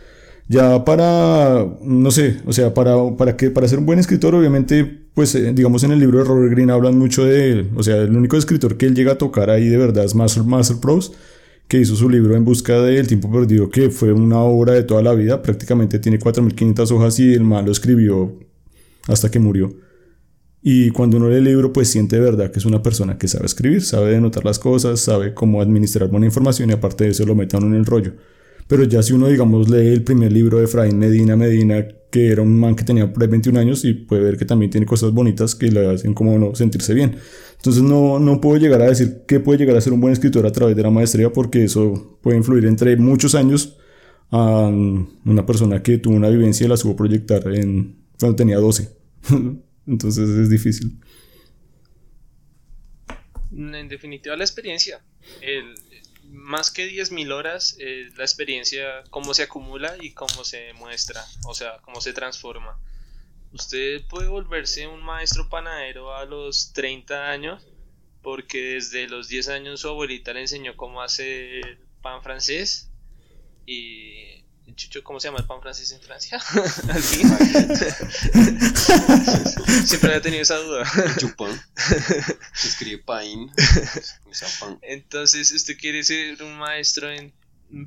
Ya 0.49 0.85
para, 0.85 1.67
no 1.83 2.11
sé, 2.11 2.39
o 2.47 2.53
sea, 2.53 2.75
para, 2.75 2.97
para, 3.17 3.37
que, 3.37 3.51
para 3.51 3.69
ser 3.69 3.79
un 3.79 3.87
buen 3.87 4.01
escritor, 4.01 4.35
obviamente, 4.35 4.85
pues 5.15 5.35
eh, 5.35 5.53
digamos 5.53 5.85
en 5.85 5.93
el 5.93 6.01
libro 6.01 6.19
de 6.19 6.25
Robert 6.25 6.51
Greene 6.51 6.73
hablan 6.73 6.99
mucho 6.99 7.25
de 7.25 7.53
él, 7.53 7.71
o 7.77 7.83
sea, 7.83 7.97
el 7.99 8.17
único 8.17 8.37
escritor 8.37 8.77
que 8.77 8.87
él 8.87 8.95
llega 8.95 9.13
a 9.13 9.19
tocar 9.19 9.51
ahí 9.51 9.69
de 9.69 9.77
verdad 9.77 10.05
es 10.05 10.15
Marcel, 10.15 10.45
Marcel 10.45 10.79
que 11.73 11.79
hizo 11.79 11.97
su 11.97 12.11
libro 12.11 12.37
En 12.37 12.45
busca 12.45 12.83
del 12.83 13.07
tiempo 13.07 13.33
perdido, 13.33 13.71
que 13.71 13.89
fue 13.89 14.13
una 14.13 14.41
obra 14.41 14.75
de 14.75 14.83
toda 14.83 15.01
la 15.01 15.15
vida, 15.15 15.41
prácticamente 15.41 15.99
tiene 15.99 16.19
4.500 16.19 16.91
hojas 16.91 17.19
y 17.19 17.33
el 17.33 17.45
man 17.45 17.65
lo 17.65 17.73
escribió 17.73 18.39
hasta 19.09 19.31
que 19.31 19.39
murió. 19.39 19.75
Y 20.61 20.91
cuando 20.91 21.17
uno 21.17 21.31
lee 21.31 21.37
el 21.37 21.45
libro, 21.45 21.73
pues 21.73 21.89
siente 21.89 22.17
de 22.17 22.23
verdad 22.23 22.51
que 22.51 22.59
es 22.59 22.67
una 22.67 22.83
persona 22.83 23.17
que 23.17 23.27
sabe 23.27 23.47
escribir, 23.47 23.81
sabe 23.81 24.11
denotar 24.11 24.45
las 24.45 24.59
cosas, 24.59 25.01
sabe 25.01 25.33
cómo 25.33 25.63
administrar 25.63 26.11
buena 26.11 26.27
información 26.27 26.69
y 26.69 26.75
aparte 26.75 27.05
de 27.05 27.11
eso 27.13 27.25
lo 27.25 27.35
metan 27.35 27.63
en 27.63 27.73
el 27.73 27.87
rollo. 27.87 28.17
Pero 28.67 28.85
ya 28.85 29.03
si 29.03 29.15
uno, 29.15 29.29
digamos, 29.29 29.71
lee 29.71 29.95
el 29.95 30.05
primer 30.05 30.31
libro 30.31 30.59
de 30.59 30.65
Efraín 30.65 30.99
Medina 30.99 31.37
Medina, 31.37 31.89
que 32.13 32.29
era 32.31 32.43
un 32.43 32.61
man 32.61 32.77
que 32.77 32.85
tenía 32.85 33.11
por 33.11 33.27
21 33.27 33.59
años 33.59 33.87
y 33.87 33.95
puede 33.95 34.23
ver 34.23 34.37
que 34.37 34.45
también 34.45 34.71
tiene 34.71 34.87
cosas 34.87 35.13
bonitas 35.13 35.55
que 35.55 35.71
le 35.73 35.95
hacen 35.95 36.13
como 36.13 36.39
no 36.39 36.55
sentirse 36.55 36.93
bien. 36.93 37.17
Entonces 37.57 37.83
no, 37.83 38.19
no 38.19 38.39
puedo 38.39 38.59
llegar 38.59 38.83
a 38.83 38.87
decir 38.87 39.23
que 39.27 39.41
puede 39.41 39.61
llegar 39.61 39.77
a 39.79 39.81
ser 39.81 39.95
un 39.95 40.01
buen 40.03 40.13
escritor 40.13 40.47
a 40.47 40.53
través 40.53 40.77
de 40.77 40.83
la 40.83 40.91
maestría 40.91 41.33
porque 41.33 41.65
eso 41.65 42.19
puede 42.21 42.37
influir 42.37 42.67
entre 42.67 42.95
muchos 42.99 43.35
años 43.35 43.79
a 44.31 44.69
una 45.25 45.47
persona 45.47 45.83
que 45.83 45.97
tuvo 45.97 46.15
una 46.15 46.29
vivencia 46.29 46.67
y 46.67 46.69
la 46.69 46.77
supo 46.77 46.97
proyectar 46.97 47.47
en, 47.55 47.97
cuando 48.21 48.37
tenía 48.37 48.59
12. 48.59 48.95
Entonces 49.87 50.29
es 50.29 50.51
difícil. 50.51 51.01
En 53.57 53.89
definitiva 53.89 54.37
la 54.37 54.45
experiencia. 54.45 55.01
El, 55.41 55.65
más 56.33 56.71
que 56.71 56.91
10.000 56.91 57.31
horas 57.33 57.77
es 57.79 58.17
la 58.17 58.25
experiencia, 58.25 59.05
cómo 59.11 59.35
se 59.35 59.43
acumula 59.43 59.97
y 60.01 60.13
cómo 60.13 60.45
se 60.45 60.73
muestra, 60.73 61.25
o 61.47 61.55
sea, 61.55 61.79
cómo 61.83 62.01
se 62.01 62.13
transforma. 62.13 62.79
Usted 63.53 64.07
puede 64.09 64.29
volverse 64.29 64.87
un 64.87 65.03
maestro 65.03 65.49
panadero 65.51 66.17
a 66.17 66.25
los 66.25 66.73
30 66.73 67.31
años 67.31 67.67
porque 68.23 68.75
desde 68.75 69.09
los 69.09 69.29
10 69.29 69.49
años 69.49 69.81
su 69.81 69.89
abuelita 69.89 70.33
le 70.33 70.41
enseñó 70.41 70.75
cómo 70.77 71.03
hacer 71.03 71.79
pan 72.01 72.23
francés 72.23 72.91
y 73.67 74.42
¿cómo 75.03 75.21
se 75.21 75.29
llama 75.29 75.41
el 75.41 75.47
pan 75.47 75.61
francés 75.61 75.93
en 75.93 76.01
Francia? 76.01 76.41
Siempre 79.87 80.11
había 80.11 80.23
tenido 80.23 80.43
esa 80.43 80.57
duda. 80.57 80.85
Chupón. 81.19 81.61
Se 82.55 82.69
escribe 82.69 83.03
pain. 83.03 83.51
Entonces, 84.83 85.53
usted 85.53 85.77
quiere 85.79 86.05
ser 86.05 86.43
un 86.43 86.59
maestro 86.59 87.11
en 87.11 87.33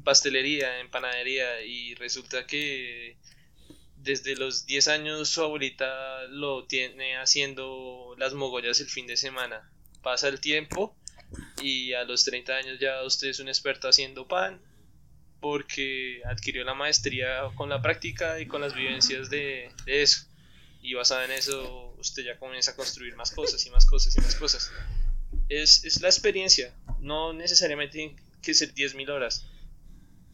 pastelería, 0.04 0.80
en 0.80 0.90
panadería, 0.90 1.62
y 1.62 1.96
resulta 1.96 2.46
que 2.46 3.18
desde 3.98 4.36
los 4.36 4.66
10 4.66 4.88
años 4.90 5.30
su 5.30 5.42
abuelita 5.42 6.24
lo 6.30 6.66
tiene 6.66 7.18
haciendo 7.18 8.16
las 8.18 8.34
mogollas 8.34 8.80
el 8.80 8.90
fin 8.90 9.08
de 9.08 9.18
semana. 9.18 9.70
Pasa 10.02 10.28
el 10.28 10.40
tiempo 10.40 10.96
y 11.62 11.94
a 11.94 12.04
los 12.04 12.24
30 12.24 12.54
años 12.54 12.80
ya 12.80 13.04
usted 13.04 13.30
es 13.30 13.40
un 13.40 13.48
experto 13.48 13.88
haciendo 13.88 14.28
pan 14.28 14.62
porque 15.46 16.24
adquirió 16.26 16.64
la 16.64 16.74
maestría 16.74 17.44
con 17.54 17.70
la 17.70 17.80
práctica 17.80 18.40
y 18.40 18.48
con 18.48 18.62
las 18.62 18.74
vivencias 18.74 19.30
de, 19.30 19.70
eso. 19.86 20.26
Y 20.82 20.96
basada 20.96 21.26
en 21.26 21.34
eso 21.34 21.94
usted 22.00 22.24
ya 22.24 22.40
comienza 22.40 22.72
a 22.72 22.76
construir 22.76 23.16
más 23.16 23.30
cosas 23.30 23.64
y 23.64 23.70
más 23.70 23.86
cosas 23.86 24.18
y 24.18 24.22
más 24.22 24.34
cosas. 24.38 24.72
Es, 25.48 25.86
es 25.86 26.02
la 26.02 26.08
experiencia, 26.08 26.74
no 27.00 27.32
necesariamente 27.32 27.94
tiene 27.94 28.16
que 28.42 28.56
ser 28.56 28.74
10.000 28.74 29.08
horas 29.12 29.46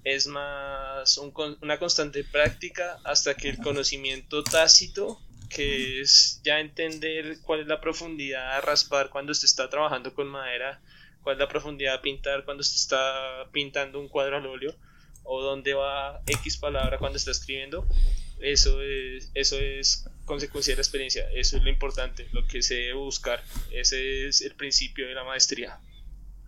es 0.06 0.28
más 0.28 1.18
una 1.18 1.78
constante 1.78 2.24
práctica 2.24 2.98
hasta 3.04 3.36
que 3.36 3.50
el 3.50 3.58
conocimiento 3.58 4.46
tácito, 4.46 5.20
que 5.50 6.00
es 6.00 6.40
ya 6.42 6.62
entender 6.62 7.40
cuál 7.42 7.60
es 7.60 7.68
la 7.68 7.82
profundidad 7.82 8.54
a 8.54 8.62
raspar 8.62 9.10
cuando 9.10 9.34
usted 9.34 9.46
está 9.46 9.70
trabajando 9.70 10.14
con 10.14 10.30
madera, 10.30 10.82
cuál 11.22 11.36
es 11.36 11.40
la 11.42 11.50
profundidad 11.50 11.96
a 11.96 12.02
pintar 12.02 12.46
cuando 12.46 12.62
usted 12.62 12.78
está 12.78 13.50
pintando 13.52 14.00
un 14.00 14.08
cuadro 14.08 14.38
al 14.38 14.48
óleo, 14.48 14.74
o 15.24 15.42
dónde 15.42 15.74
va 15.74 16.22
X 16.26 16.58
palabra 16.58 16.98
cuando 16.98 17.18
está 17.18 17.32
escribiendo, 17.32 17.88
eso 18.40 18.82
es, 18.82 19.32
eso 19.34 19.58
es 19.60 20.06
consecuencia 20.26 20.74
de 20.74 20.78
la 20.78 20.82
experiencia, 20.82 21.30
eso 21.34 21.58
es 21.58 21.64
lo 21.64 21.70
importante, 21.70 22.28
lo 22.32 22.46
que 22.48 22.62
se 22.62 22.76
debe 22.76 22.94
buscar, 22.94 23.44
ese 23.72 24.28
es 24.28 24.42
el 24.42 24.56
principio 24.56 25.08
de 25.08 25.14
la 25.14 25.24
maestría, 25.24 25.80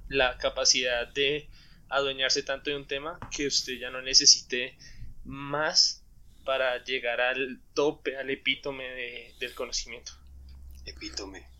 la 0.09 0.37
capacidad 0.37 1.07
de 1.07 1.47
adueñarse 1.89 2.43
tanto 2.43 2.69
de 2.69 2.75
un 2.75 2.87
tema 2.87 3.19
que 3.35 3.47
usted 3.47 3.77
ya 3.79 3.89
no 3.89 4.01
necesite 4.01 4.75
más 5.23 6.03
para 6.43 6.83
llegar 6.83 7.21
al 7.21 7.61
tope, 7.73 8.17
al 8.17 8.29
epítome 8.29 8.83
del 9.39 9.53
conocimiento. 9.53 10.11
Epítome. 10.85 11.52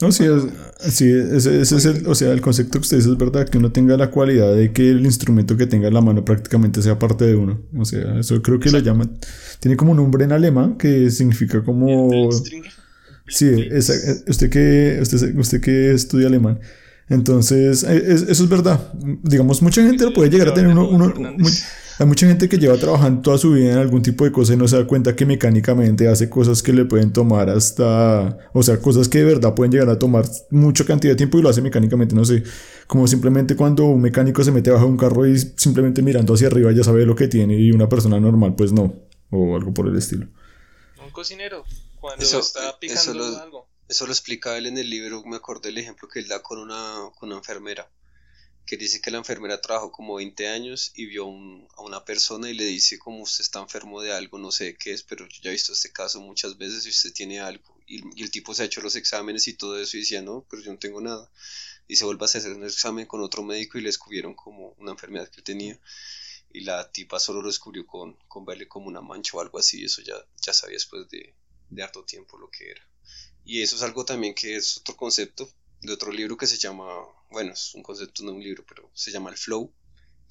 No, 0.00 0.10
sí, 0.10 0.24
es, 0.24 0.92
sí 0.92 1.10
ese, 1.10 1.60
ese 1.60 1.76
es 1.76 1.84
el, 1.84 2.06
o 2.06 2.14
sea, 2.14 2.32
el 2.32 2.40
concepto 2.40 2.72
que 2.72 2.82
ustedes 2.82 3.06
es 3.06 3.16
verdad, 3.16 3.48
que 3.48 3.58
uno 3.58 3.70
tenga 3.70 3.96
la 3.96 4.10
cualidad 4.10 4.54
de 4.54 4.72
que 4.72 4.90
el 4.90 5.04
instrumento 5.04 5.56
que 5.56 5.66
tenga 5.66 5.88
en 5.88 5.94
la 5.94 6.00
mano 6.00 6.24
prácticamente 6.24 6.82
sea 6.82 6.98
parte 6.98 7.24
de 7.24 7.36
uno. 7.36 7.60
O 7.76 7.84
sea, 7.84 8.18
eso 8.18 8.40
creo 8.42 8.58
que 8.58 8.70
lo 8.70 8.78
llaman, 8.78 9.18
tiene 9.60 9.76
como 9.76 9.92
un 9.92 9.98
nombre 9.98 10.24
en 10.24 10.32
alemán 10.32 10.76
que 10.76 11.10
significa 11.10 11.62
como... 11.62 12.30
Sí, 13.28 13.48
esa, 13.70 13.92
usted 14.26 14.50
que, 14.50 14.98
usted, 15.00 15.36
usted 15.38 15.60
que 15.60 15.92
estudia 15.92 16.26
alemán. 16.26 16.58
Entonces, 17.08 17.84
e, 17.84 18.12
eso 18.12 18.30
es 18.30 18.48
verdad. 18.48 18.92
Digamos, 19.22 19.62
mucha 19.62 19.82
gente 19.82 20.04
lo 20.04 20.12
puede 20.12 20.30
llegar 20.30 20.48
a 20.48 20.54
tener 20.54 20.70
uno, 20.70 20.88
uno 20.88 21.12
hay 22.00 22.06
mucha 22.06 22.26
gente 22.26 22.48
que 22.48 22.56
lleva 22.56 22.78
trabajando 22.78 23.20
toda 23.20 23.36
su 23.36 23.52
vida 23.52 23.72
en 23.72 23.78
algún 23.78 24.00
tipo 24.00 24.24
de 24.24 24.32
cosa 24.32 24.54
y 24.54 24.56
no 24.56 24.66
se 24.66 24.78
da 24.78 24.86
cuenta 24.86 25.14
que 25.14 25.26
mecánicamente 25.26 26.08
hace 26.08 26.30
cosas 26.30 26.62
que 26.62 26.72
le 26.72 26.86
pueden 26.86 27.12
tomar 27.12 27.50
hasta, 27.50 28.38
o 28.54 28.62
sea, 28.62 28.80
cosas 28.80 29.06
que 29.06 29.18
de 29.18 29.26
verdad 29.26 29.54
pueden 29.54 29.70
llegar 29.70 29.90
a 29.90 29.98
tomar 29.98 30.24
mucha 30.48 30.86
cantidad 30.86 31.12
de 31.12 31.16
tiempo 31.18 31.38
y 31.38 31.42
lo 31.42 31.50
hace 31.50 31.60
mecánicamente, 31.60 32.14
no 32.14 32.24
sé, 32.24 32.42
como 32.86 33.06
simplemente 33.06 33.54
cuando 33.54 33.84
un 33.84 34.00
mecánico 34.00 34.42
se 34.42 34.50
mete 34.50 34.70
bajo 34.70 34.86
un 34.86 34.96
carro 34.96 35.26
y 35.26 35.38
simplemente 35.38 36.00
mirando 36.00 36.32
hacia 36.32 36.46
arriba 36.46 36.72
ya 36.72 36.84
sabe 36.84 37.04
lo 37.04 37.14
que 37.14 37.28
tiene 37.28 37.60
y 37.60 37.70
una 37.70 37.86
persona 37.86 38.18
normal 38.18 38.54
pues 38.56 38.72
no, 38.72 38.94
o 39.28 39.54
algo 39.54 39.74
por 39.74 39.86
el 39.86 39.94
estilo. 39.94 40.26
Un 41.04 41.10
cocinero, 41.10 41.66
cuando 42.00 42.24
está 42.24 42.78
picando 42.80 43.38
algo. 43.42 43.68
Eso 43.90 44.06
lo 44.06 44.12
explica 44.12 44.56
él 44.56 44.64
en 44.64 44.78
el 44.78 44.88
libro, 44.88 45.22
me 45.26 45.36
acordé 45.36 45.68
del 45.68 45.76
ejemplo 45.76 46.08
que 46.08 46.20
él 46.20 46.28
da 46.28 46.40
con 46.40 46.60
una, 46.60 47.10
con 47.18 47.28
una 47.28 47.36
enfermera 47.36 47.90
que 48.70 48.76
dice 48.76 49.00
que 49.00 49.10
la 49.10 49.18
enfermera 49.18 49.60
trabajó 49.60 49.90
como 49.90 50.14
20 50.14 50.46
años 50.46 50.92
y 50.94 51.06
vio 51.06 51.24
a 51.24 51.82
una 51.82 52.04
persona 52.04 52.48
y 52.48 52.54
le 52.54 52.66
dice 52.66 53.00
como 53.00 53.20
usted 53.20 53.42
está 53.42 53.58
enfermo 53.58 54.00
de 54.00 54.12
algo, 54.12 54.38
no 54.38 54.52
sé 54.52 54.76
qué 54.76 54.92
es, 54.92 55.02
pero 55.02 55.26
yo 55.26 55.40
ya 55.42 55.50
he 55.50 55.54
visto 55.54 55.72
este 55.72 55.90
caso 55.90 56.20
muchas 56.20 56.56
veces 56.56 56.86
y 56.86 56.90
usted 56.90 57.12
tiene 57.12 57.40
algo. 57.40 57.76
Y, 57.88 58.22
el 58.22 58.30
tipo 58.30 58.54
se 58.54 58.62
ha 58.62 58.66
hecho 58.66 58.80
los 58.80 58.94
exámenes 58.94 59.48
y 59.48 59.54
todo 59.54 59.76
eso 59.76 59.96
y 59.96 60.00
decía, 60.00 60.22
no, 60.22 60.46
pero 60.48 60.62
yo 60.62 60.70
no 60.70 60.78
tengo 60.78 61.00
nada. 61.00 61.28
Y 61.88 61.96
se 61.96 62.04
vuelve 62.04 62.22
a 62.22 62.26
hacer 62.26 62.52
un 62.52 62.62
examen 62.62 63.06
con 63.06 63.20
otro 63.22 63.42
médico 63.42 63.76
y 63.76 63.80
le 63.80 63.88
descubrieron 63.88 64.34
como 64.34 64.68
una 64.78 64.92
enfermedad 64.92 65.28
que 65.28 65.42
tenía. 65.42 65.76
Y 66.52 66.60
la 66.60 66.92
tipa 66.92 67.18
solo 67.18 67.42
lo 67.42 67.48
descubrió 67.48 67.84
con, 67.88 68.14
con 68.28 68.44
verle 68.44 68.68
como 68.68 68.86
una 68.86 69.00
mancha 69.00 69.36
o 69.36 69.40
algo 69.40 69.58
así, 69.58 69.82
eso 69.82 70.00
ya, 70.02 70.14
ya 70.40 70.52
sabía 70.52 70.76
después 70.76 71.08
de, 71.08 71.34
de 71.70 71.82
harto 71.82 72.04
tiempo 72.04 72.38
lo 72.38 72.48
que 72.48 72.70
era. 72.70 72.88
Y 73.44 73.62
eso 73.62 73.74
es 73.74 73.82
algo 73.82 74.04
también 74.04 74.32
que 74.32 74.54
es 74.54 74.78
otro 74.78 74.96
concepto 74.96 75.50
de 75.82 75.92
otro 75.92 76.12
libro 76.12 76.36
que 76.36 76.46
se 76.46 76.58
llama, 76.58 76.86
bueno, 77.30 77.52
es 77.52 77.74
un 77.74 77.82
concepto, 77.82 78.22
no 78.22 78.32
un 78.32 78.42
libro, 78.42 78.64
pero 78.66 78.90
se 78.94 79.10
llama 79.10 79.30
el 79.30 79.36
flow, 79.36 79.72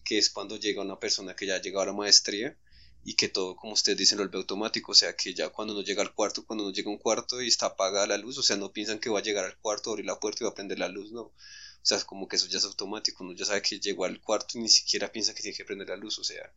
que 0.03 0.17
es 0.17 0.29
cuando 0.29 0.57
llega 0.57 0.81
una 0.81 0.99
persona 0.99 1.35
que 1.35 1.47
ya 1.47 1.55
ha 1.55 1.61
llegado 1.61 1.83
a 1.83 1.87
la 1.87 1.93
maestría 1.93 2.57
y 3.03 3.15
que 3.15 3.29
todo, 3.29 3.55
como 3.55 3.73
ustedes 3.73 3.97
dicen, 3.97 4.17
lo 4.17 4.25
vuelve 4.25 4.39
automático, 4.39 4.91
o 4.91 4.95
sea, 4.95 5.15
que 5.15 5.33
ya 5.33 5.49
cuando 5.49 5.73
no 5.73 5.81
llega 5.81 6.01
al 6.01 6.13
cuarto, 6.13 6.45
cuando 6.45 6.65
no 6.65 6.71
llega 6.71 6.89
a 6.89 6.93
un 6.93 6.99
cuarto 6.99 7.41
y 7.41 7.47
está 7.47 7.67
apagada 7.67 8.07
la 8.07 8.17
luz, 8.17 8.37
o 8.37 8.43
sea, 8.43 8.57
no 8.57 8.71
piensan 8.71 8.99
que 8.99 9.09
va 9.09 9.19
a 9.19 9.23
llegar 9.23 9.45
al 9.45 9.57
cuarto, 9.57 9.91
abrir 9.91 10.05
la 10.05 10.19
puerta 10.19 10.43
y 10.43 10.45
va 10.45 10.51
a 10.51 10.55
prender 10.55 10.79
la 10.79 10.89
luz, 10.89 11.11
no. 11.11 11.21
O 11.21 11.33
sea, 11.81 11.99
como 12.03 12.27
que 12.27 12.35
eso 12.35 12.47
ya 12.47 12.57
es 12.57 12.65
automático, 12.65 13.23
uno 13.23 13.33
ya 13.33 13.45
sabe 13.45 13.61
que 13.61 13.79
llegó 13.79 14.05
al 14.05 14.21
cuarto 14.21 14.57
y 14.57 14.61
ni 14.61 14.69
siquiera 14.69 15.11
piensa 15.11 15.33
que 15.33 15.41
tiene 15.41 15.57
que 15.57 15.65
prender 15.65 15.87
la 15.87 15.95
luz, 15.95 16.19
o 16.19 16.23
sea, 16.23 16.53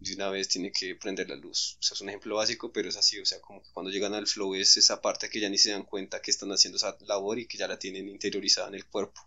de 0.00 0.14
una 0.14 0.30
vez 0.30 0.48
tiene 0.48 0.72
que 0.72 0.96
prender 0.96 1.28
la 1.28 1.36
luz. 1.36 1.76
O 1.78 1.82
sea, 1.82 1.94
es 1.94 2.00
un 2.00 2.08
ejemplo 2.08 2.36
básico, 2.36 2.72
pero 2.72 2.88
es 2.88 2.96
así, 2.96 3.18
o 3.18 3.26
sea, 3.26 3.40
como 3.40 3.62
que 3.62 3.70
cuando 3.72 3.90
llegan 3.90 4.14
al 4.14 4.26
flow 4.26 4.54
es 4.54 4.76
esa 4.76 5.02
parte 5.02 5.28
que 5.28 5.40
ya 5.40 5.48
ni 5.50 5.58
se 5.58 5.70
dan 5.70 5.84
cuenta 5.84 6.22
que 6.22 6.30
están 6.30 6.50
haciendo 6.50 6.76
esa 6.76 6.96
labor 7.00 7.38
y 7.38 7.46
que 7.46 7.58
ya 7.58 7.68
la 7.68 7.78
tienen 7.78 8.08
interiorizada 8.08 8.68
en 8.68 8.74
el 8.74 8.86
cuerpo, 8.86 9.20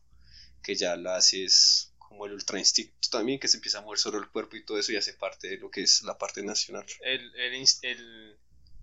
que 0.63 0.75
ya 0.75 0.95
la 0.95 1.15
haces 1.15 1.93
como 1.99 2.25
el 2.25 2.33
ultra 2.33 2.57
instinto 2.57 3.09
también, 3.11 3.39
que 3.39 3.47
se 3.47 3.57
empieza 3.57 3.79
a 3.79 3.81
mover 3.81 3.99
sobre 3.99 4.17
el 4.17 4.29
cuerpo 4.29 4.55
y 4.55 4.65
todo 4.65 4.79
eso 4.79 4.91
y 4.91 4.95
hace 4.95 5.13
parte 5.13 5.47
de 5.47 5.57
lo 5.57 5.69
que 5.69 5.83
es 5.83 6.01
la 6.03 6.17
parte 6.17 6.41
nacional. 6.41 6.85
El, 7.01 7.35
el, 7.35 7.65
el 7.83 8.37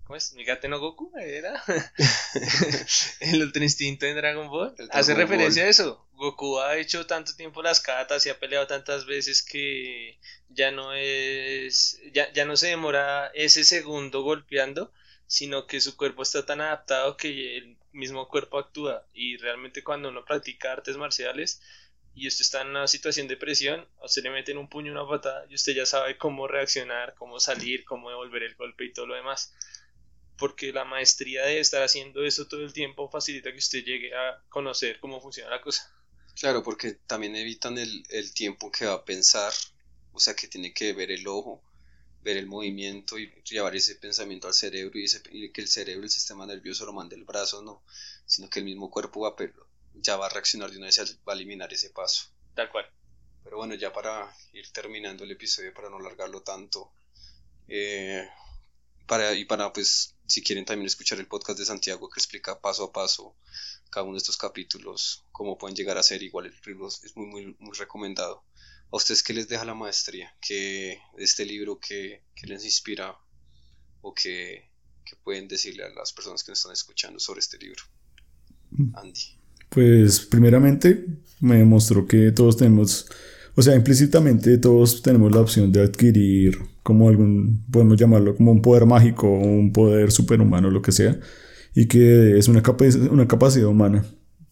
¿Cómo 0.05 0.17
es? 0.17 0.33
¿Migate 0.33 0.67
no 0.67 0.79
Goku? 0.79 1.11
¿Era? 1.17 1.61
el 3.19 3.41
Ultra 3.41 3.63
Instinto 3.63 4.05
en 4.05 4.15
Dragon 4.15 4.49
Ball. 4.49 4.75
Hace 4.91 5.13
referencia 5.13 5.63
a 5.63 5.67
eso. 5.67 6.07
Goku 6.21 6.59
ha 6.59 6.77
hecho 6.77 7.07
tanto 7.07 7.35
tiempo 7.35 7.63
las 7.63 7.81
catas 7.81 8.23
y 8.25 8.29
ha 8.29 8.39
peleado 8.39 8.67
tantas 8.67 9.07
veces 9.07 9.41
que 9.41 10.19
ya 10.49 10.69
no 10.69 10.93
es. 10.93 11.99
Ya, 12.13 12.31
ya 12.31 12.45
no 12.45 12.55
se 12.57 12.67
demora 12.67 13.31
ese 13.33 13.63
segundo 13.63 14.21
golpeando, 14.21 14.93
sino 15.25 15.65
que 15.65 15.81
su 15.81 15.97
cuerpo 15.97 16.21
está 16.21 16.45
tan 16.45 16.61
adaptado 16.61 17.17
que 17.17 17.57
el 17.57 17.77
mismo 17.91 18.27
cuerpo 18.27 18.59
actúa. 18.59 19.07
Y 19.13 19.37
realmente 19.37 19.83
cuando 19.83 20.09
uno 20.09 20.23
practica 20.23 20.71
artes 20.71 20.95
marciales 20.95 21.59
y 22.13 22.27
usted 22.27 22.41
está 22.41 22.61
en 22.61 22.67
una 22.67 22.87
situación 22.87 23.27
de 23.27 23.37
presión, 23.37 23.87
a 23.99 24.05
usted 24.05 24.21
le 24.21 24.29
meten 24.29 24.59
un 24.59 24.69
puño, 24.69 24.91
una 24.91 25.07
patada 25.09 25.47
y 25.49 25.55
usted 25.55 25.73
ya 25.73 25.87
sabe 25.87 26.19
cómo 26.19 26.47
reaccionar, 26.47 27.15
cómo 27.15 27.39
salir, 27.39 27.83
cómo 27.83 28.09
devolver 28.11 28.43
el 28.43 28.55
golpe 28.55 28.85
y 28.85 28.93
todo 28.93 29.07
lo 29.07 29.15
demás 29.15 29.55
porque 30.37 30.73
la 30.73 30.85
maestría 30.85 31.45
de 31.45 31.59
estar 31.59 31.83
haciendo 31.83 32.23
eso 32.23 32.47
todo 32.47 32.63
el 32.63 32.73
tiempo 32.73 33.09
facilita 33.09 33.51
que 33.51 33.59
usted 33.59 33.83
llegue 33.83 34.15
a 34.15 34.41
conocer 34.49 34.99
cómo 34.99 35.21
funciona 35.21 35.51
la 35.51 35.61
cosa. 35.61 35.91
Claro, 36.39 36.63
porque 36.63 36.93
también 36.93 37.35
evitan 37.35 37.77
el, 37.77 38.33
tiempo 38.33 38.71
que 38.71 38.85
va 38.85 38.93
a 38.93 39.05
pensar, 39.05 39.53
o 40.13 40.19
sea, 40.19 40.35
que 40.35 40.47
tiene 40.47 40.73
que 40.73 40.93
ver 40.93 41.11
el 41.11 41.27
ojo, 41.27 41.61
ver 42.23 42.37
el 42.37 42.47
movimiento 42.47 43.19
y 43.19 43.31
llevar 43.43 43.75
ese 43.75 43.95
pensamiento 43.95 44.47
al 44.47 44.53
cerebro 44.53 44.99
y, 44.99 45.51
que 45.51 45.61
el 45.61 45.67
cerebro, 45.67 46.03
el 46.03 46.09
sistema 46.09 46.45
nervioso 46.45 46.85
lo 46.85 46.93
mande 46.93 47.15
el 47.15 47.25
brazo, 47.25 47.61
no, 47.61 47.83
sino 48.25 48.49
que 48.49 48.59
el 48.59 48.65
mismo 48.65 48.89
cuerpo 48.89 49.21
va 49.21 49.35
ya 49.95 50.15
va 50.15 50.27
a 50.27 50.29
reaccionar 50.29 50.71
de 50.71 50.77
una 50.77 50.87
vez, 50.87 50.99
va 51.27 51.33
a 51.33 51.35
eliminar 51.35 51.71
ese 51.73 51.89
paso. 51.89 52.29
Tal 52.55 52.69
cual. 52.71 52.85
Pero 53.43 53.57
bueno, 53.57 53.75
ya 53.75 53.91
para 53.91 54.33
ir 54.53 54.71
terminando 54.71 55.23
el 55.23 55.31
episodio, 55.31 55.73
para 55.73 55.89
no 55.89 55.97
alargarlo 55.97 56.41
tanto, 56.41 56.91
eh, 57.67 58.27
para, 59.07 59.33
y 59.33 59.45
para 59.45 59.73
pues 59.73 60.15
si 60.25 60.41
quieren 60.41 60.65
también 60.65 60.87
escuchar 60.87 61.19
el 61.19 61.27
podcast 61.27 61.59
de 61.59 61.65
Santiago 61.65 62.09
que 62.09 62.19
explica 62.19 62.59
paso 62.61 62.85
a 62.85 62.93
paso 62.93 63.35
cada 63.91 64.05
uno 64.05 64.13
de 64.13 64.19
estos 64.19 64.37
capítulos, 64.37 65.25
cómo 65.31 65.57
pueden 65.57 65.75
llegar 65.75 65.97
a 65.97 66.03
ser, 66.03 66.23
igual 66.23 66.47
el 66.47 66.53
libro 66.65 66.87
es 66.87 67.15
muy, 67.15 67.27
muy, 67.27 67.55
muy 67.59 67.77
recomendado. 67.77 68.43
¿A 68.91 68.95
ustedes 68.95 69.21
qué 69.21 69.33
les 69.33 69.47
deja 69.47 69.65
la 69.65 69.75
maestría? 69.75 70.33
¿Qué, 70.41 70.97
este 71.17 71.45
libro 71.45 71.79
que, 71.79 72.23
les 72.43 72.65
inspira 72.65 73.15
o 74.01 74.13
que, 74.13 74.69
pueden 75.25 75.49
decirle 75.49 75.83
a 75.83 75.89
las 75.89 76.13
personas 76.13 76.41
que 76.41 76.51
nos 76.51 76.59
están 76.59 76.71
escuchando 76.71 77.19
sobre 77.19 77.41
este 77.41 77.57
libro? 77.57 77.83
Andy. 78.93 79.19
Pues 79.69 80.21
primeramente 80.21 81.05
me 81.41 81.57
demostró 81.57 82.07
que 82.07 82.31
todos 82.31 82.55
tenemos, 82.55 83.07
o 83.55 83.61
sea, 83.61 83.75
implícitamente 83.75 84.57
todos 84.57 85.01
tenemos 85.01 85.33
la 85.33 85.41
opción 85.41 85.69
de 85.71 85.83
adquirir 85.83 86.57
como 86.81 87.09
algún, 87.09 87.65
podemos 87.69 87.97
llamarlo 87.99 88.35
como 88.35 88.51
un 88.53 88.61
poder 88.61 88.85
mágico 88.85 89.27
un 89.29 89.73
poder 89.73 90.11
superhumano, 90.11 90.69
lo 90.69 90.81
que 90.81 90.93
sea, 90.93 91.19
y 91.73 91.87
que 91.87 92.37
es 92.37 92.47
una, 92.47 92.63
una 93.11 93.27
capacidad 93.27 93.67
humana. 93.67 94.03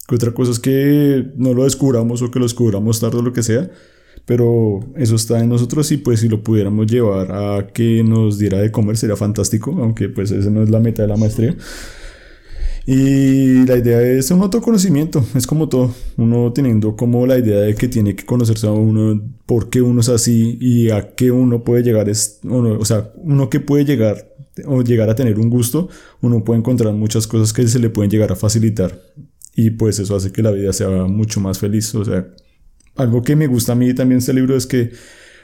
Que 0.08 0.14
otra 0.14 0.32
cosa 0.32 0.52
es 0.52 0.58
que 0.58 1.30
no 1.36 1.54
lo 1.54 1.64
descubramos 1.64 2.22
o 2.22 2.30
que 2.30 2.38
lo 2.38 2.44
descubramos 2.44 3.00
tarde 3.00 3.18
o 3.18 3.22
lo 3.22 3.32
que 3.32 3.42
sea, 3.42 3.70
pero 4.24 4.80
eso 4.96 5.14
está 5.14 5.40
en 5.40 5.48
nosotros 5.48 5.90
y 5.92 5.98
pues 5.98 6.20
si 6.20 6.28
lo 6.28 6.42
pudiéramos 6.42 6.86
llevar 6.86 7.30
a 7.32 7.68
que 7.68 8.02
nos 8.02 8.38
diera 8.38 8.58
de 8.58 8.70
comer 8.70 8.96
sería 8.96 9.16
fantástico, 9.16 9.76
aunque 9.80 10.08
pues 10.08 10.30
esa 10.30 10.50
no 10.50 10.62
es 10.62 10.70
la 10.70 10.80
meta 10.80 11.02
de 11.02 11.08
la 11.08 11.16
maestría. 11.16 11.56
Y 12.86 13.66
la 13.66 13.76
idea 13.76 14.00
es 14.02 14.30
un 14.30 14.40
autoconocimiento, 14.40 15.24
es 15.34 15.46
como 15.46 15.68
todo, 15.68 15.94
uno 16.16 16.52
teniendo 16.52 16.96
como 16.96 17.26
la 17.26 17.38
idea 17.38 17.60
de 17.60 17.74
que 17.74 17.88
tiene 17.88 18.16
que 18.16 18.24
conocerse 18.24 18.66
a 18.66 18.72
uno, 18.72 19.22
por 19.46 19.68
qué 19.68 19.82
uno 19.82 20.00
es 20.00 20.08
así 20.08 20.58
y 20.60 20.90
a 20.90 21.14
qué 21.14 21.30
uno 21.30 21.62
puede 21.62 21.82
llegar, 21.82 22.08
es, 22.08 22.40
o 22.48 22.84
sea, 22.84 23.12
uno 23.16 23.50
que 23.50 23.60
puede 23.60 23.84
llegar 23.84 24.29
o 24.66 24.82
llegar 24.82 25.10
a 25.10 25.14
tener 25.14 25.38
un 25.38 25.50
gusto, 25.50 25.88
uno 26.20 26.44
puede 26.44 26.60
encontrar 26.60 26.92
muchas 26.94 27.26
cosas 27.26 27.52
que 27.52 27.66
se 27.68 27.78
le 27.78 27.90
pueden 27.90 28.10
llegar 28.10 28.32
a 28.32 28.36
facilitar 28.36 29.00
y 29.54 29.70
pues 29.70 29.98
eso 29.98 30.16
hace 30.16 30.32
que 30.32 30.42
la 30.42 30.50
vida 30.50 30.72
sea 30.72 30.88
mucho 30.88 31.40
más 31.40 31.58
feliz, 31.58 31.94
o 31.94 32.04
sea, 32.04 32.26
algo 32.96 33.22
que 33.22 33.36
me 33.36 33.46
gusta 33.46 33.72
a 33.72 33.74
mí 33.74 33.94
también 33.94 34.18
este 34.18 34.32
libro 34.32 34.56
es 34.56 34.66
que 34.66 34.92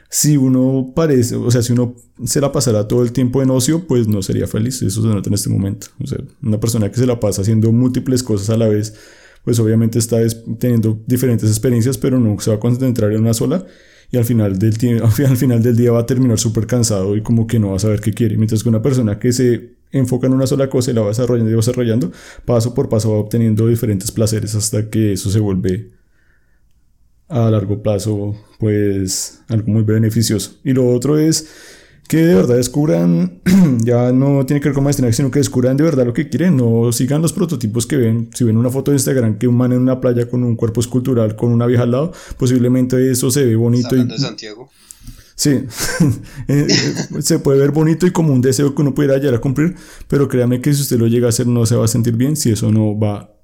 si 0.09 0.37
uno 0.37 0.92
parece, 0.94 1.37
o 1.37 1.50
sea, 1.50 1.62
si 1.62 1.72
uno 1.72 1.96
se 2.24 2.40
la 2.40 2.52
pasara 2.52 2.87
todo 2.87 3.02
el 3.02 3.12
tiempo 3.12 3.42
en 3.42 3.50
ocio, 3.50 3.87
pues 3.87 4.07
no 4.07 4.22
sería 4.22 4.46
feliz. 4.46 4.81
Eso 4.83 5.02
se 5.02 5.09
nota 5.09 5.29
en 5.29 5.35
este 5.35 5.50
momento. 5.50 5.88
O 6.02 6.07
sea, 6.07 6.18
una 6.42 6.61
persona 6.61 6.90
que 6.90 6.96
se 6.96 7.07
la 7.07 7.18
pasa 7.18 7.42
haciendo 7.42 7.72
múltiples 7.72 8.22
cosas 8.22 8.50
a 8.50 8.57
la 8.57 8.68
vez, 8.68 8.94
pues 9.44 9.59
obviamente 9.59 9.98
está 9.98 10.18
teniendo 10.59 11.02
diferentes 11.07 11.48
experiencias, 11.50 11.98
pero 11.98 12.20
no 12.20 12.38
se 12.40 12.50
va 12.50 12.57
a 12.57 12.61
concentrar 12.61 13.12
en 13.12 13.20
una 13.20 13.35
sola. 13.35 13.66
Y 14.11 14.16
al 14.16 14.25
final 14.25 14.59
del, 14.59 15.03
al 15.27 15.37
final 15.37 15.62
del 15.62 15.77
día 15.77 15.92
va 15.92 16.01
a 16.01 16.07
terminar 16.07 16.38
súper 16.38 16.66
cansado 16.66 17.16
y 17.16 17.23
como 17.23 17.47
que 17.47 17.59
no 17.59 17.71
va 17.71 17.77
a 17.77 17.81
saber 17.81 18.01
qué 18.01 18.12
quiere. 18.12 18.37
Mientras 18.37 18.62
que 18.62 18.69
una 18.69 18.83
persona 18.83 19.19
que 19.19 19.33
se 19.33 19.77
enfoca 19.92 20.27
en 20.27 20.35
una 20.35 20.47
sola 20.47 20.69
cosa 20.69 20.90
y 20.90 20.95
la 20.95 21.03
va 21.03 21.09
desarrollando 21.09 21.51
y 21.51 21.55
va 21.55 21.59
desarrollando, 21.59 22.12
paso 22.45 22.75
por 22.75 22.88
paso 22.88 23.12
va 23.12 23.19
obteniendo 23.19 23.66
diferentes 23.66 24.12
placeres 24.12 24.55
hasta 24.55 24.88
que 24.90 25.12
eso 25.12 25.31
se 25.31 25.40
vuelve 25.40 25.90
a 27.29 27.51
largo 27.51 27.83
plazo 27.83 28.37
pues 28.59 29.42
algo 29.49 29.73
muy 29.73 29.83
beneficioso. 29.83 30.59
Y 30.64 30.73
lo 30.73 30.88
otro 30.88 31.19
es 31.19 31.49
que 32.07 32.19
de 32.19 32.35
verdad 32.35 32.57
descubran, 32.57 33.40
ya 33.85 34.13
no 34.13 34.46
tiene 34.46 34.61
que 34.61 34.69
ver 34.69 34.75
con 34.75 34.85
maestría, 34.85 35.13
sino 35.13 35.31
que 35.31 35.38
descubran 35.38 35.77
de 35.77 35.85
verdad 35.85 36.07
lo 36.07 36.13
que 36.13 36.29
quieren, 36.29 36.57
no 36.57 36.92
sigan 36.92 37.23
los 37.23 37.33
prototipos 37.33 37.87
que 37.87 37.96
ven. 37.96 38.31
Si 38.35 38.44
ven 38.44 38.57
una 38.57 38.71
foto 38.71 38.90
de 38.90 38.96
Instagram 38.96 39.38
que 39.38 39.48
un 39.48 39.57
man 39.57 39.73
en 39.73 39.81
una 39.81 40.00
playa 40.00 40.29
con 40.29 40.44
un 40.44 40.57
cuerpo 40.57 40.81
escultural, 40.81 41.37
con 41.37 41.50
una 41.52 41.67
vieja 41.67 41.83
al 41.85 41.90
lado, 41.90 42.13
posiblemente 42.37 43.11
eso 43.11 43.31
se 43.31 43.44
ve 43.44 43.57
bonito. 43.57 43.96
Y, 43.96 44.04
de 44.04 44.19
Santiago? 44.19 44.71
Sí, 45.35 45.50
eh, 46.48 46.67
eh, 46.69 47.23
se 47.23 47.38
puede 47.38 47.59
ver 47.59 47.71
bonito 47.71 48.07
y 48.07 48.11
como 48.11 48.33
un 48.33 48.40
deseo 48.40 48.75
que 48.75 48.83
uno 48.83 48.94
pudiera 48.94 49.19
llegar 49.19 49.35
a 49.35 49.40
cumplir, 49.40 49.75
pero 50.09 50.29
créame 50.29 50.61
que 50.61 50.73
si 50.73 50.83
usted 50.83 50.98
lo 50.98 51.09
llega 51.09 51.27
a 51.27 51.29
hacer 51.29 51.46
no 51.46 51.67
se 51.67 51.77
va 51.77 51.85
a 51.85 51.88
sentir 51.88 52.17
bien 52.17 52.37
si 52.37 52.52
eso 52.52 52.73
no 52.73 52.98
va 52.98 53.37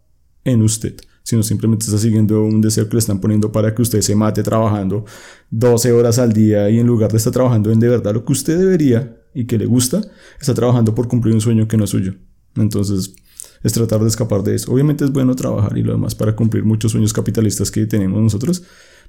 en 0.45 0.63
usted, 0.63 0.97
sino 1.23 1.43
simplemente 1.43 1.87
está 1.87 1.99
siguiendo 1.99 2.43
un 2.43 2.61
deseo 2.61 2.89
que 2.89 2.95
le 2.95 2.99
están 2.99 3.21
poniendo 3.21 3.53
para 3.53 3.75
que 3.75 3.83
usted 3.83 4.01
se 4.01 4.15
mate 4.15 4.43
trabajando 4.43 5.05
12 5.51 5.93
horas 5.93 6.19
al 6.19 6.33
día 6.33 6.69
y 6.71 6.79
en 6.79 6.87
lugar 6.87 7.11
de 7.11 7.19
estar 7.19 7.33
trabajando 7.33 7.71
en 7.71 7.81
de 7.81 7.89
verdad 7.89 8.15
lo 8.15 8.25
que 8.25 8.33
usted 8.33 8.59
debería 8.59 9.17
y 9.35 9.47
que 9.47 9.59
le 9.59 9.67
gusta, 9.67 10.03
está 10.41 10.55
trabajando 10.55 10.95
por 10.95 11.09
cumplir 11.09 11.35
un 11.35 11.41
sueño 11.41 11.67
que 11.67 11.77
no 11.77 11.85
es 11.85 11.91
suyo. 11.91 12.15
Entonces, 12.57 13.15
es 13.63 13.73
tratar 13.73 14.01
de 14.01 14.09
escapar 14.09 14.43
de 14.43 14.55
eso. 14.55 14.73
Obviamente 14.73 15.05
es 15.05 15.13
bueno 15.13 15.35
trabajar 15.35 15.77
y 15.79 15.83
lo 15.83 15.93
demás 15.93 16.15
para 16.15 16.35
cumplir 16.35 16.65
muchos 16.65 16.93
sueños 16.93 17.13
capitalistas 17.13 17.71
que 17.71 17.87
tenemos 17.87 18.21
nosotros, 18.21 18.63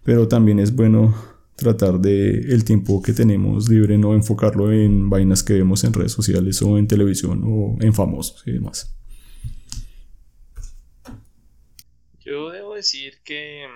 pero 0.03 0.27
también 0.27 0.59
es 0.59 0.75
bueno 0.75 1.13
tratar 1.55 1.99
de 1.99 2.39
el 2.53 2.63
tiempo 2.63 3.01
que 3.01 3.13
tenemos 3.13 3.69
libre 3.69 3.97
no 3.97 4.13
enfocarlo 4.13 4.71
en 4.71 5.09
vainas 5.09 5.43
que 5.43 5.53
vemos 5.53 5.83
en 5.83 5.93
redes 5.93 6.11
sociales 6.11 6.61
o 6.61 6.77
en 6.77 6.87
televisión 6.87 7.43
o 7.45 7.77
en 7.79 7.93
famosos 7.93 8.43
y 8.45 8.51
demás. 8.53 8.95
Yo 12.25 12.51
debo 12.51 12.75
decir 12.75 13.21
que 13.23 13.67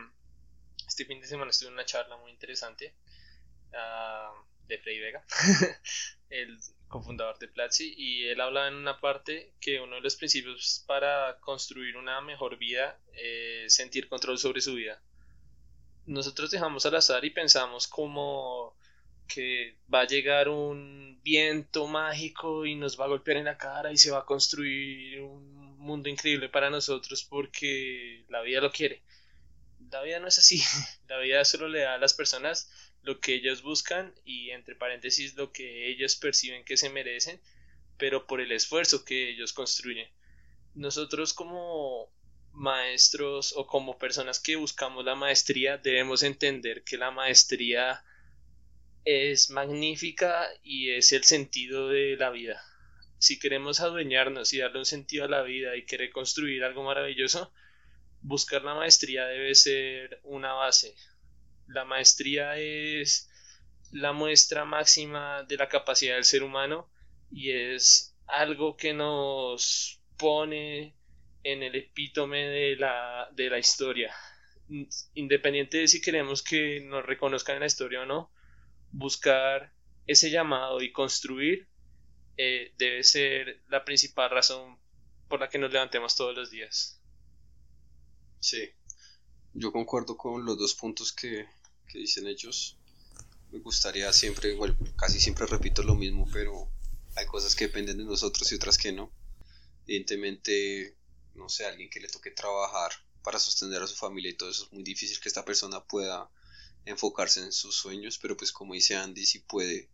este 0.87 1.05
fin 1.05 1.19
de 1.19 1.27
semana 1.27 1.51
estuve 1.51 1.67
en 1.67 1.73
una 1.73 1.85
charla 1.85 2.15
muy 2.17 2.31
interesante 2.31 2.93
uh, 3.73 4.67
de 4.67 4.77
Freddy 4.77 4.99
Vega, 4.99 5.23
el 6.29 6.57
cofundador 6.87 7.37
de 7.39 7.49
Platzi, 7.49 7.93
y 7.97 8.27
él 8.27 8.39
hablaba 8.39 8.69
en 8.69 8.75
una 8.75 8.99
parte 8.99 9.53
que 9.59 9.81
uno 9.81 9.95
de 9.95 10.01
los 10.01 10.15
principios 10.15 10.83
para 10.87 11.37
construir 11.41 11.97
una 11.97 12.21
mejor 12.21 12.57
vida 12.57 12.99
es 13.13 13.73
sentir 13.73 14.07
control 14.07 14.37
sobre 14.37 14.61
su 14.61 14.75
vida. 14.75 15.01
Nosotros 16.05 16.49
dejamos 16.49 16.85
al 16.85 16.95
azar 16.95 17.25
y 17.25 17.31
pensamos 17.31 17.87
como 17.87 18.77
que 19.27 19.75
va 19.93 20.01
a 20.01 20.07
llegar 20.07 20.47
un 20.47 21.19
viento 21.21 21.85
mágico 21.85 22.65
y 22.65 22.75
nos 22.75 22.97
va 22.97 23.05
a 23.05 23.09
golpear 23.09 23.37
en 23.37 23.45
la 23.45 23.57
cara 23.57 23.91
y 23.91 23.97
se 23.97 24.09
va 24.09 24.19
a 24.19 24.25
construir 24.25 25.19
un 25.19 25.56
mundo 25.87 26.09
increíble 26.09 26.49
para 26.49 26.69
nosotros 26.69 27.23
porque 27.23 28.25
la 28.29 28.41
vida 28.41 28.61
lo 28.61 28.71
quiere. 28.71 29.01
La 29.91 30.01
vida 30.03 30.19
no 30.19 30.27
es 30.27 30.37
así. 30.37 30.61
La 31.07 31.17
vida 31.19 31.43
solo 31.45 31.69
le 31.69 31.79
da 31.79 31.95
a 31.95 31.97
las 31.97 32.13
personas 32.13 32.69
lo 33.03 33.19
que 33.21 33.35
ellos 33.35 33.61
buscan 33.61 34.13
y 34.25 34.49
entre 34.51 34.75
paréntesis 34.75 35.35
lo 35.35 35.51
que 35.53 35.89
ellos 35.89 36.17
perciben 36.17 36.65
que 36.65 36.75
se 36.75 36.89
merecen, 36.89 37.39
pero 37.97 38.27
por 38.27 38.41
el 38.41 38.51
esfuerzo 38.51 39.05
que 39.05 39.29
ellos 39.29 39.53
construyen. 39.53 40.09
Nosotros 40.75 41.33
como 41.33 42.11
maestros 42.51 43.53
o 43.55 43.65
como 43.65 43.97
personas 43.97 44.39
que 44.39 44.55
buscamos 44.55 45.05
la 45.05 45.15
maestría 45.15 45.77
debemos 45.77 46.23
entender 46.23 46.83
que 46.83 46.97
la 46.97 47.11
maestría 47.11 48.03
es 49.05 49.49
magnífica 49.49 50.49
y 50.63 50.89
es 50.89 51.13
el 51.13 51.23
sentido 51.23 51.87
de 51.87 52.17
la 52.17 52.29
vida. 52.29 52.61
Si 53.19 53.39
queremos 53.39 53.79
adueñarnos 53.79 54.53
y 54.53 54.59
darle 54.59 54.79
un 54.79 54.85
sentido 54.85 55.25
a 55.25 55.29
la 55.29 55.41
vida 55.41 55.75
y 55.75 55.85
querer 55.85 56.11
construir 56.11 56.63
algo 56.63 56.83
maravilloso, 56.83 57.51
buscar 58.21 58.63
la 58.63 58.75
maestría 58.75 59.25
debe 59.25 59.55
ser 59.55 60.19
una 60.23 60.53
base, 60.53 60.95
la 61.67 61.85
maestría 61.85 62.57
es 62.57 63.29
la 63.91 64.13
muestra 64.13 64.65
máxima 64.65 65.43
de 65.43 65.57
la 65.57 65.67
capacidad 65.67 66.15
del 66.15 66.23
ser 66.23 66.43
humano 66.43 66.89
y 67.31 67.51
es 67.51 68.15
algo 68.27 68.75
que 68.75 68.93
nos 68.93 70.01
pone 70.17 70.95
en 71.43 71.63
el 71.63 71.75
epítome 71.75 72.47
de 72.47 72.75
la, 72.75 73.29
de 73.33 73.49
la 73.49 73.59
historia. 73.59 74.13
Independiente 75.13 75.77
de 75.77 75.87
si 75.87 76.01
queremos 76.01 76.43
que 76.43 76.81
nos 76.81 77.05
reconozcan 77.05 77.55
en 77.55 77.61
la 77.61 77.67
historia 77.67 78.01
o 78.01 78.05
no, 78.05 78.31
buscar 78.91 79.71
ese 80.07 80.29
llamado 80.29 80.81
y 80.81 80.91
construir 80.91 81.67
eh, 82.37 82.73
debe 82.77 83.03
ser 83.03 83.63
la 83.67 83.83
principal 83.83 84.29
razón 84.29 84.77
por 85.27 85.39
la 85.39 85.49
que 85.49 85.57
nos 85.57 85.71
levantemos 85.71 86.15
todos 86.15 86.35
los 86.35 86.49
días. 86.49 87.01
Sí, 88.39 88.71
yo 89.53 89.71
concuerdo 89.71 90.15
con 90.15 90.45
los 90.45 90.57
dos 90.57 90.75
puntos 90.75 91.11
que, 91.11 91.47
que 91.87 91.99
dicen 91.99 92.27
ellos. 92.27 92.77
Me 93.51 93.59
gustaría 93.59 94.11
siempre, 94.13 94.57
casi 94.95 95.19
siempre 95.19 95.47
repito 95.47 95.81
lo 95.81 95.95
mismo, 95.95 96.27
pero 96.31 96.69
hay 97.15 97.25
cosas 97.25 97.55
que 97.55 97.67
dependen 97.67 97.97
de 97.97 98.05
nosotros 98.05 98.51
y 98.51 98.55
otras 98.55 98.77
que 98.77 98.91
no. 98.91 99.11
Evidentemente, 99.87 100.95
no 101.33 101.49
sé, 101.49 101.65
alguien 101.65 101.89
que 101.89 101.99
le 101.99 102.09
toque 102.09 102.31
trabajar 102.31 102.91
para 103.23 103.39
sostener 103.39 103.81
a 103.81 103.87
su 103.87 103.95
familia 103.95 104.31
y 104.31 104.35
todo 104.35 104.49
eso 104.49 104.65
es 104.65 104.73
muy 104.73 104.83
difícil 104.83 105.19
que 105.19 105.29
esta 105.29 105.43
persona 105.43 105.83
pueda 105.83 106.29
enfocarse 106.85 107.41
en 107.41 107.51
sus 107.51 107.75
sueños, 107.75 108.19
pero 108.19 108.37
pues 108.37 108.51
como 108.51 108.73
dice 108.73 108.95
Andy, 108.95 109.25
si 109.25 109.39
puede 109.39 109.89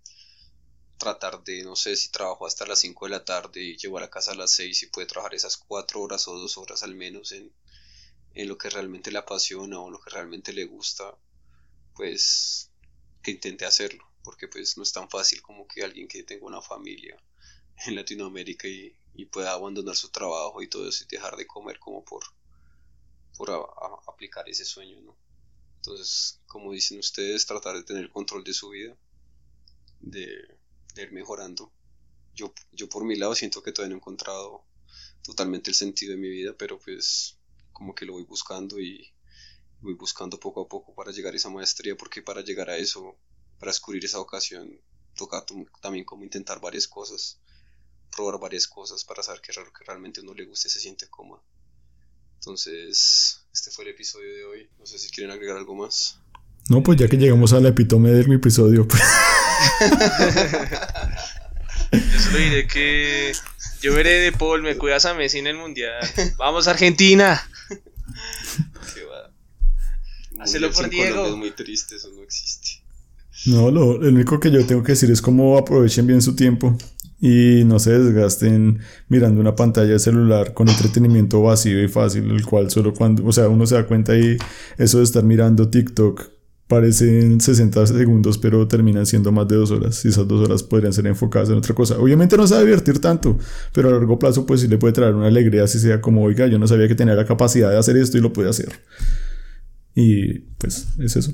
tratar 1.04 1.44
de, 1.44 1.64
no 1.64 1.76
sé, 1.76 1.98
si 1.98 2.10
trabajo 2.10 2.46
hasta 2.46 2.66
las 2.66 2.80
5 2.80 3.06
de 3.06 3.12
la 3.12 3.26
tarde 3.26 3.62
y 3.62 3.78
llego 3.78 3.98
a 3.98 4.02
la 4.02 4.10
casa 4.10 4.32
a 4.32 4.36
las 4.36 4.52
6 4.52 4.84
y 4.84 4.88
puede 4.88 5.06
trabajar 5.06 5.36
esas 5.36 5.58
4 5.58 6.02
horas 6.02 6.30
o 6.30 6.38
2 6.38 6.58
horas 6.58 6.82
al 6.82 6.96
menos 6.96 7.34
en, 7.34 7.52
en 8.34 8.48
lo 8.48 8.58
que 8.58 8.70
realmente 8.70 9.12
le 9.12 9.20
apasiona 9.20 9.82
o 9.82 9.92
lo 9.92 10.00
que 10.00 10.12
realmente 10.12 10.54
le 10.54 10.64
gusta, 10.64 11.18
pues 11.94 12.72
que 13.22 13.32
intente 13.32 13.66
hacerlo, 13.66 14.06
porque 14.24 14.48
pues 14.48 14.78
no 14.78 14.84
es 14.84 14.94
tan 14.94 15.10
fácil 15.10 15.42
como 15.42 15.68
que 15.68 15.84
alguien 15.84 16.08
que 16.08 16.24
tenga 16.24 16.46
una 16.46 16.62
familia 16.62 17.22
en 17.86 17.96
Latinoamérica 17.96 18.68
y, 18.68 18.96
pueda 19.32 19.54
abandonar 19.54 19.96
su 19.96 20.10
trabajo 20.10 20.62
y 20.62 20.70
todo 20.70 20.88
eso 20.88 21.04
y 21.04 21.08
dejar 21.08 21.36
de 21.36 21.48
comer 21.48 21.80
como 21.80 22.04
por, 22.04 22.24
por 23.38 23.50
aplicar 24.08 24.48
ese 24.48 24.66
sueño, 24.66 25.02
¿no? 25.02 25.18
Entonces, 25.78 26.40
como 26.48 26.72
dicen 26.72 27.00
ustedes, 27.00 27.46
tratar 27.46 27.76
de 27.76 27.84
tener 27.84 28.10
control 28.10 28.44
de 28.44 28.54
su 28.54 28.70
vida, 28.70 28.96
de, 30.00 30.63
de 30.94 31.04
ir 31.04 31.12
mejorando. 31.12 31.72
Yo, 32.34 32.54
yo 32.72 32.90
por 32.90 33.04
mi 33.04 33.16
lado 33.16 33.36
siento 33.36 33.62
que 33.62 33.72
todavía 33.72 33.90
no 33.92 33.96
he 33.96 34.00
encontrado 34.00 34.66
totalmente 35.22 35.70
el 35.70 35.76
sentido 35.76 36.12
de 36.12 36.18
mi 36.18 36.30
vida, 36.30 36.56
pero 36.58 36.80
pues 36.80 37.38
como 37.72 37.94
que 37.96 38.06
lo 38.06 38.14
voy 38.14 38.24
buscando 38.24 38.80
y, 38.80 39.14
voy 39.84 39.94
buscando 39.96 40.40
poco 40.40 40.62
a 40.62 40.68
poco 40.68 40.96
para 40.96 41.12
llegar 41.12 41.34
a 41.34 41.38
esa 41.38 41.50
maestría, 41.50 41.96
porque 41.96 42.22
para 42.22 42.42
llegar 42.42 42.70
a 42.70 42.78
eso, 42.78 43.18
para 43.60 43.72
descubrir 43.72 44.04
esa 44.06 44.20
ocasión, 44.20 44.80
toca 45.16 45.46
también 45.82 46.06
como 46.06 46.24
intentar 46.24 46.60
varias 46.62 46.88
cosas, 46.88 47.40
probar 48.16 48.40
varias 48.40 48.68
cosas 48.68 49.04
para 49.04 49.22
saber 49.22 49.42
qué 49.42 49.52
que 49.52 49.86
realmente 49.86 50.22
a 50.22 50.24
uno 50.24 50.34
le 50.34 50.46
gusta 50.46 50.68
y 50.68 50.72
se 50.72 50.80
siente 50.80 51.08
cómodo. 51.10 51.44
Entonces, 52.36 53.46
este 53.54 53.72
fue 53.72 53.86
el 53.86 53.92
episodio 53.92 54.34
de 54.34 54.46
hoy. 54.46 54.70
No 54.80 54.86
sé 54.86 54.98
si 54.98 55.10
quieren 55.10 55.32
agregar 55.32 55.58
algo 55.58 55.76
más. 55.76 56.20
No, 56.70 56.82
pues 56.82 56.98
ya 56.98 57.08
que 57.08 57.18
llegamos 57.18 57.54
al 57.54 57.66
epítome 57.66 58.12
del 58.12 58.32
episodio. 58.32 58.88
Pues. 58.88 59.02
Yo 61.92 62.20
solo 62.20 62.38
diré 62.38 62.68
que 62.68 63.34
yo 63.82 63.94
veré 63.94 64.20
de 64.20 64.32
Paul, 64.32 64.64
me 64.64 64.78
cuidas 64.78 65.06
a 65.06 65.14
Messi 65.14 65.40
en 65.40 65.48
el 65.48 65.58
mundial. 65.58 66.00
Vamos 66.38 66.68
Argentina. 66.68 67.42
Hacelo 70.40 70.72
por 70.72 70.90
Diego. 70.90 71.28
Es 71.28 71.36
muy 71.36 71.52
triste, 71.52 71.96
eso 71.96 72.10
no 72.16 72.24
existe. 72.24 72.84
No, 73.46 73.72
lo, 73.72 73.98
único 73.98 74.40
que 74.40 74.52
yo 74.52 74.66
tengo 74.66 74.84
que 74.84 74.94
decir 74.94 75.12
es 75.12 75.22
cómo 75.22 75.58
aprovechen 75.58 76.08
bien 76.08 76.22
su 76.22 76.36
tiempo 76.36 76.78
y 77.20 77.64
no 77.66 77.80
se 77.80 77.98
desgasten 77.98 78.80
mirando 79.08 79.42
una 79.42 79.56
pantalla 79.56 79.94
de 79.94 80.00
celular 80.00 80.54
con 80.54 80.70
entretenimiento 80.70 81.42
vacío 81.42 81.84
y 81.84 81.88
fácil, 81.88 82.32
el 82.32 82.46
cual 82.46 82.72
solo 82.72 82.94
cuando, 82.94 83.26
o 83.26 83.32
sea, 83.32 83.50
uno 83.50 83.66
se 83.66 83.76
da 83.76 83.86
cuenta 83.86 84.18
y 84.18 84.38
eso 84.78 84.98
de 84.98 85.04
estar 85.04 85.24
mirando 85.24 85.70
TikTok 85.70 86.33
parecen 86.74 87.40
60 87.40 87.86
segundos, 87.86 88.40
pero 88.40 88.68
terminan 88.68 89.06
siendo 89.06 89.32
más 89.32 89.48
de 89.48 89.58
dos 89.58 89.70
horas. 89.70 90.04
Y 90.06 90.08
esas 90.08 90.28
dos 90.28 90.44
horas 90.44 90.64
podrían 90.64 90.92
ser 90.92 91.06
enfocadas 91.06 91.50
en 91.50 91.56
otra 91.56 91.76
cosa. 91.76 92.00
Obviamente 92.00 92.36
no 92.36 92.48
se 92.48 92.56
va 92.56 92.62
a 92.62 92.64
divertir 92.64 93.00
tanto, 93.00 93.38
pero 93.74 93.90
a 93.90 93.92
largo 93.92 94.18
plazo, 94.18 94.48
pues 94.48 94.62
sí 94.62 94.68
le 94.68 94.80
puede 94.80 94.94
traer 94.94 95.14
una 95.14 95.28
alegría, 95.28 95.68
si 95.68 95.78
sea 95.78 96.02
como, 96.02 96.24
oiga, 96.24 96.48
yo 96.48 96.58
no 96.58 96.68
sabía 96.68 96.88
que 96.88 96.96
tenía 96.96 97.14
la 97.14 97.28
capacidad 97.28 97.70
de 97.70 97.78
hacer 97.78 97.96
esto 97.96 98.18
y 98.18 98.22
lo 98.22 98.34
puede 98.34 98.50
hacer. 98.50 98.72
Y 99.94 100.40
pues 100.58 100.88
es 100.98 101.16
eso. 101.16 101.32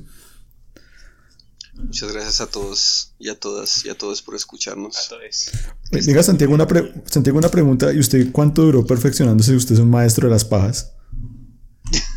Muchas 1.75 2.11
gracias 2.11 2.41
a 2.41 2.47
todos 2.47 3.13
y 3.17 3.29
a 3.29 3.39
todas 3.39 3.85
y 3.85 3.89
a 3.89 3.97
todos 3.97 4.21
por 4.21 4.35
escucharnos. 4.35 4.97
A 4.97 5.09
todos. 5.09 6.05
Diga 6.05 6.21
Santiago 6.21 6.53
una, 6.53 6.67
Santiago 7.05 7.39
una 7.39 7.49
pregunta. 7.49 7.93
¿Y 7.93 7.99
usted 7.99 8.33
cuánto 8.33 8.63
duró 8.63 8.85
perfeccionándose? 8.85 9.55
Usted 9.55 9.75
es 9.75 9.79
un 9.79 9.89
maestro 9.89 10.27
de 10.27 10.33
las 10.33 10.43
pajas. 10.43 10.98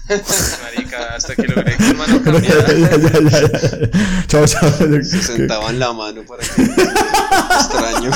Marica, 0.62 1.14
hasta 1.14 1.36
que 1.36 1.46
logré 1.46 1.76
que 1.76 1.94
mano 1.94 2.20
Chao, 4.26 4.46
chao. 4.46 4.70
Se 5.02 5.22
sentaba 5.22 5.70
en 5.70 5.78
la 5.78 5.92
mano 5.92 6.24
para 6.24 6.42
que 6.42 6.62
extraño. 6.62 8.10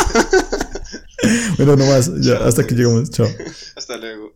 bueno, 1.56 1.76
nomás, 1.76 2.10
ya, 2.20 2.38
hasta 2.38 2.66
que 2.66 2.74
llegamos. 2.74 3.10
Chao. 3.10 3.28
Hasta 3.76 3.96
luego. 3.96 4.35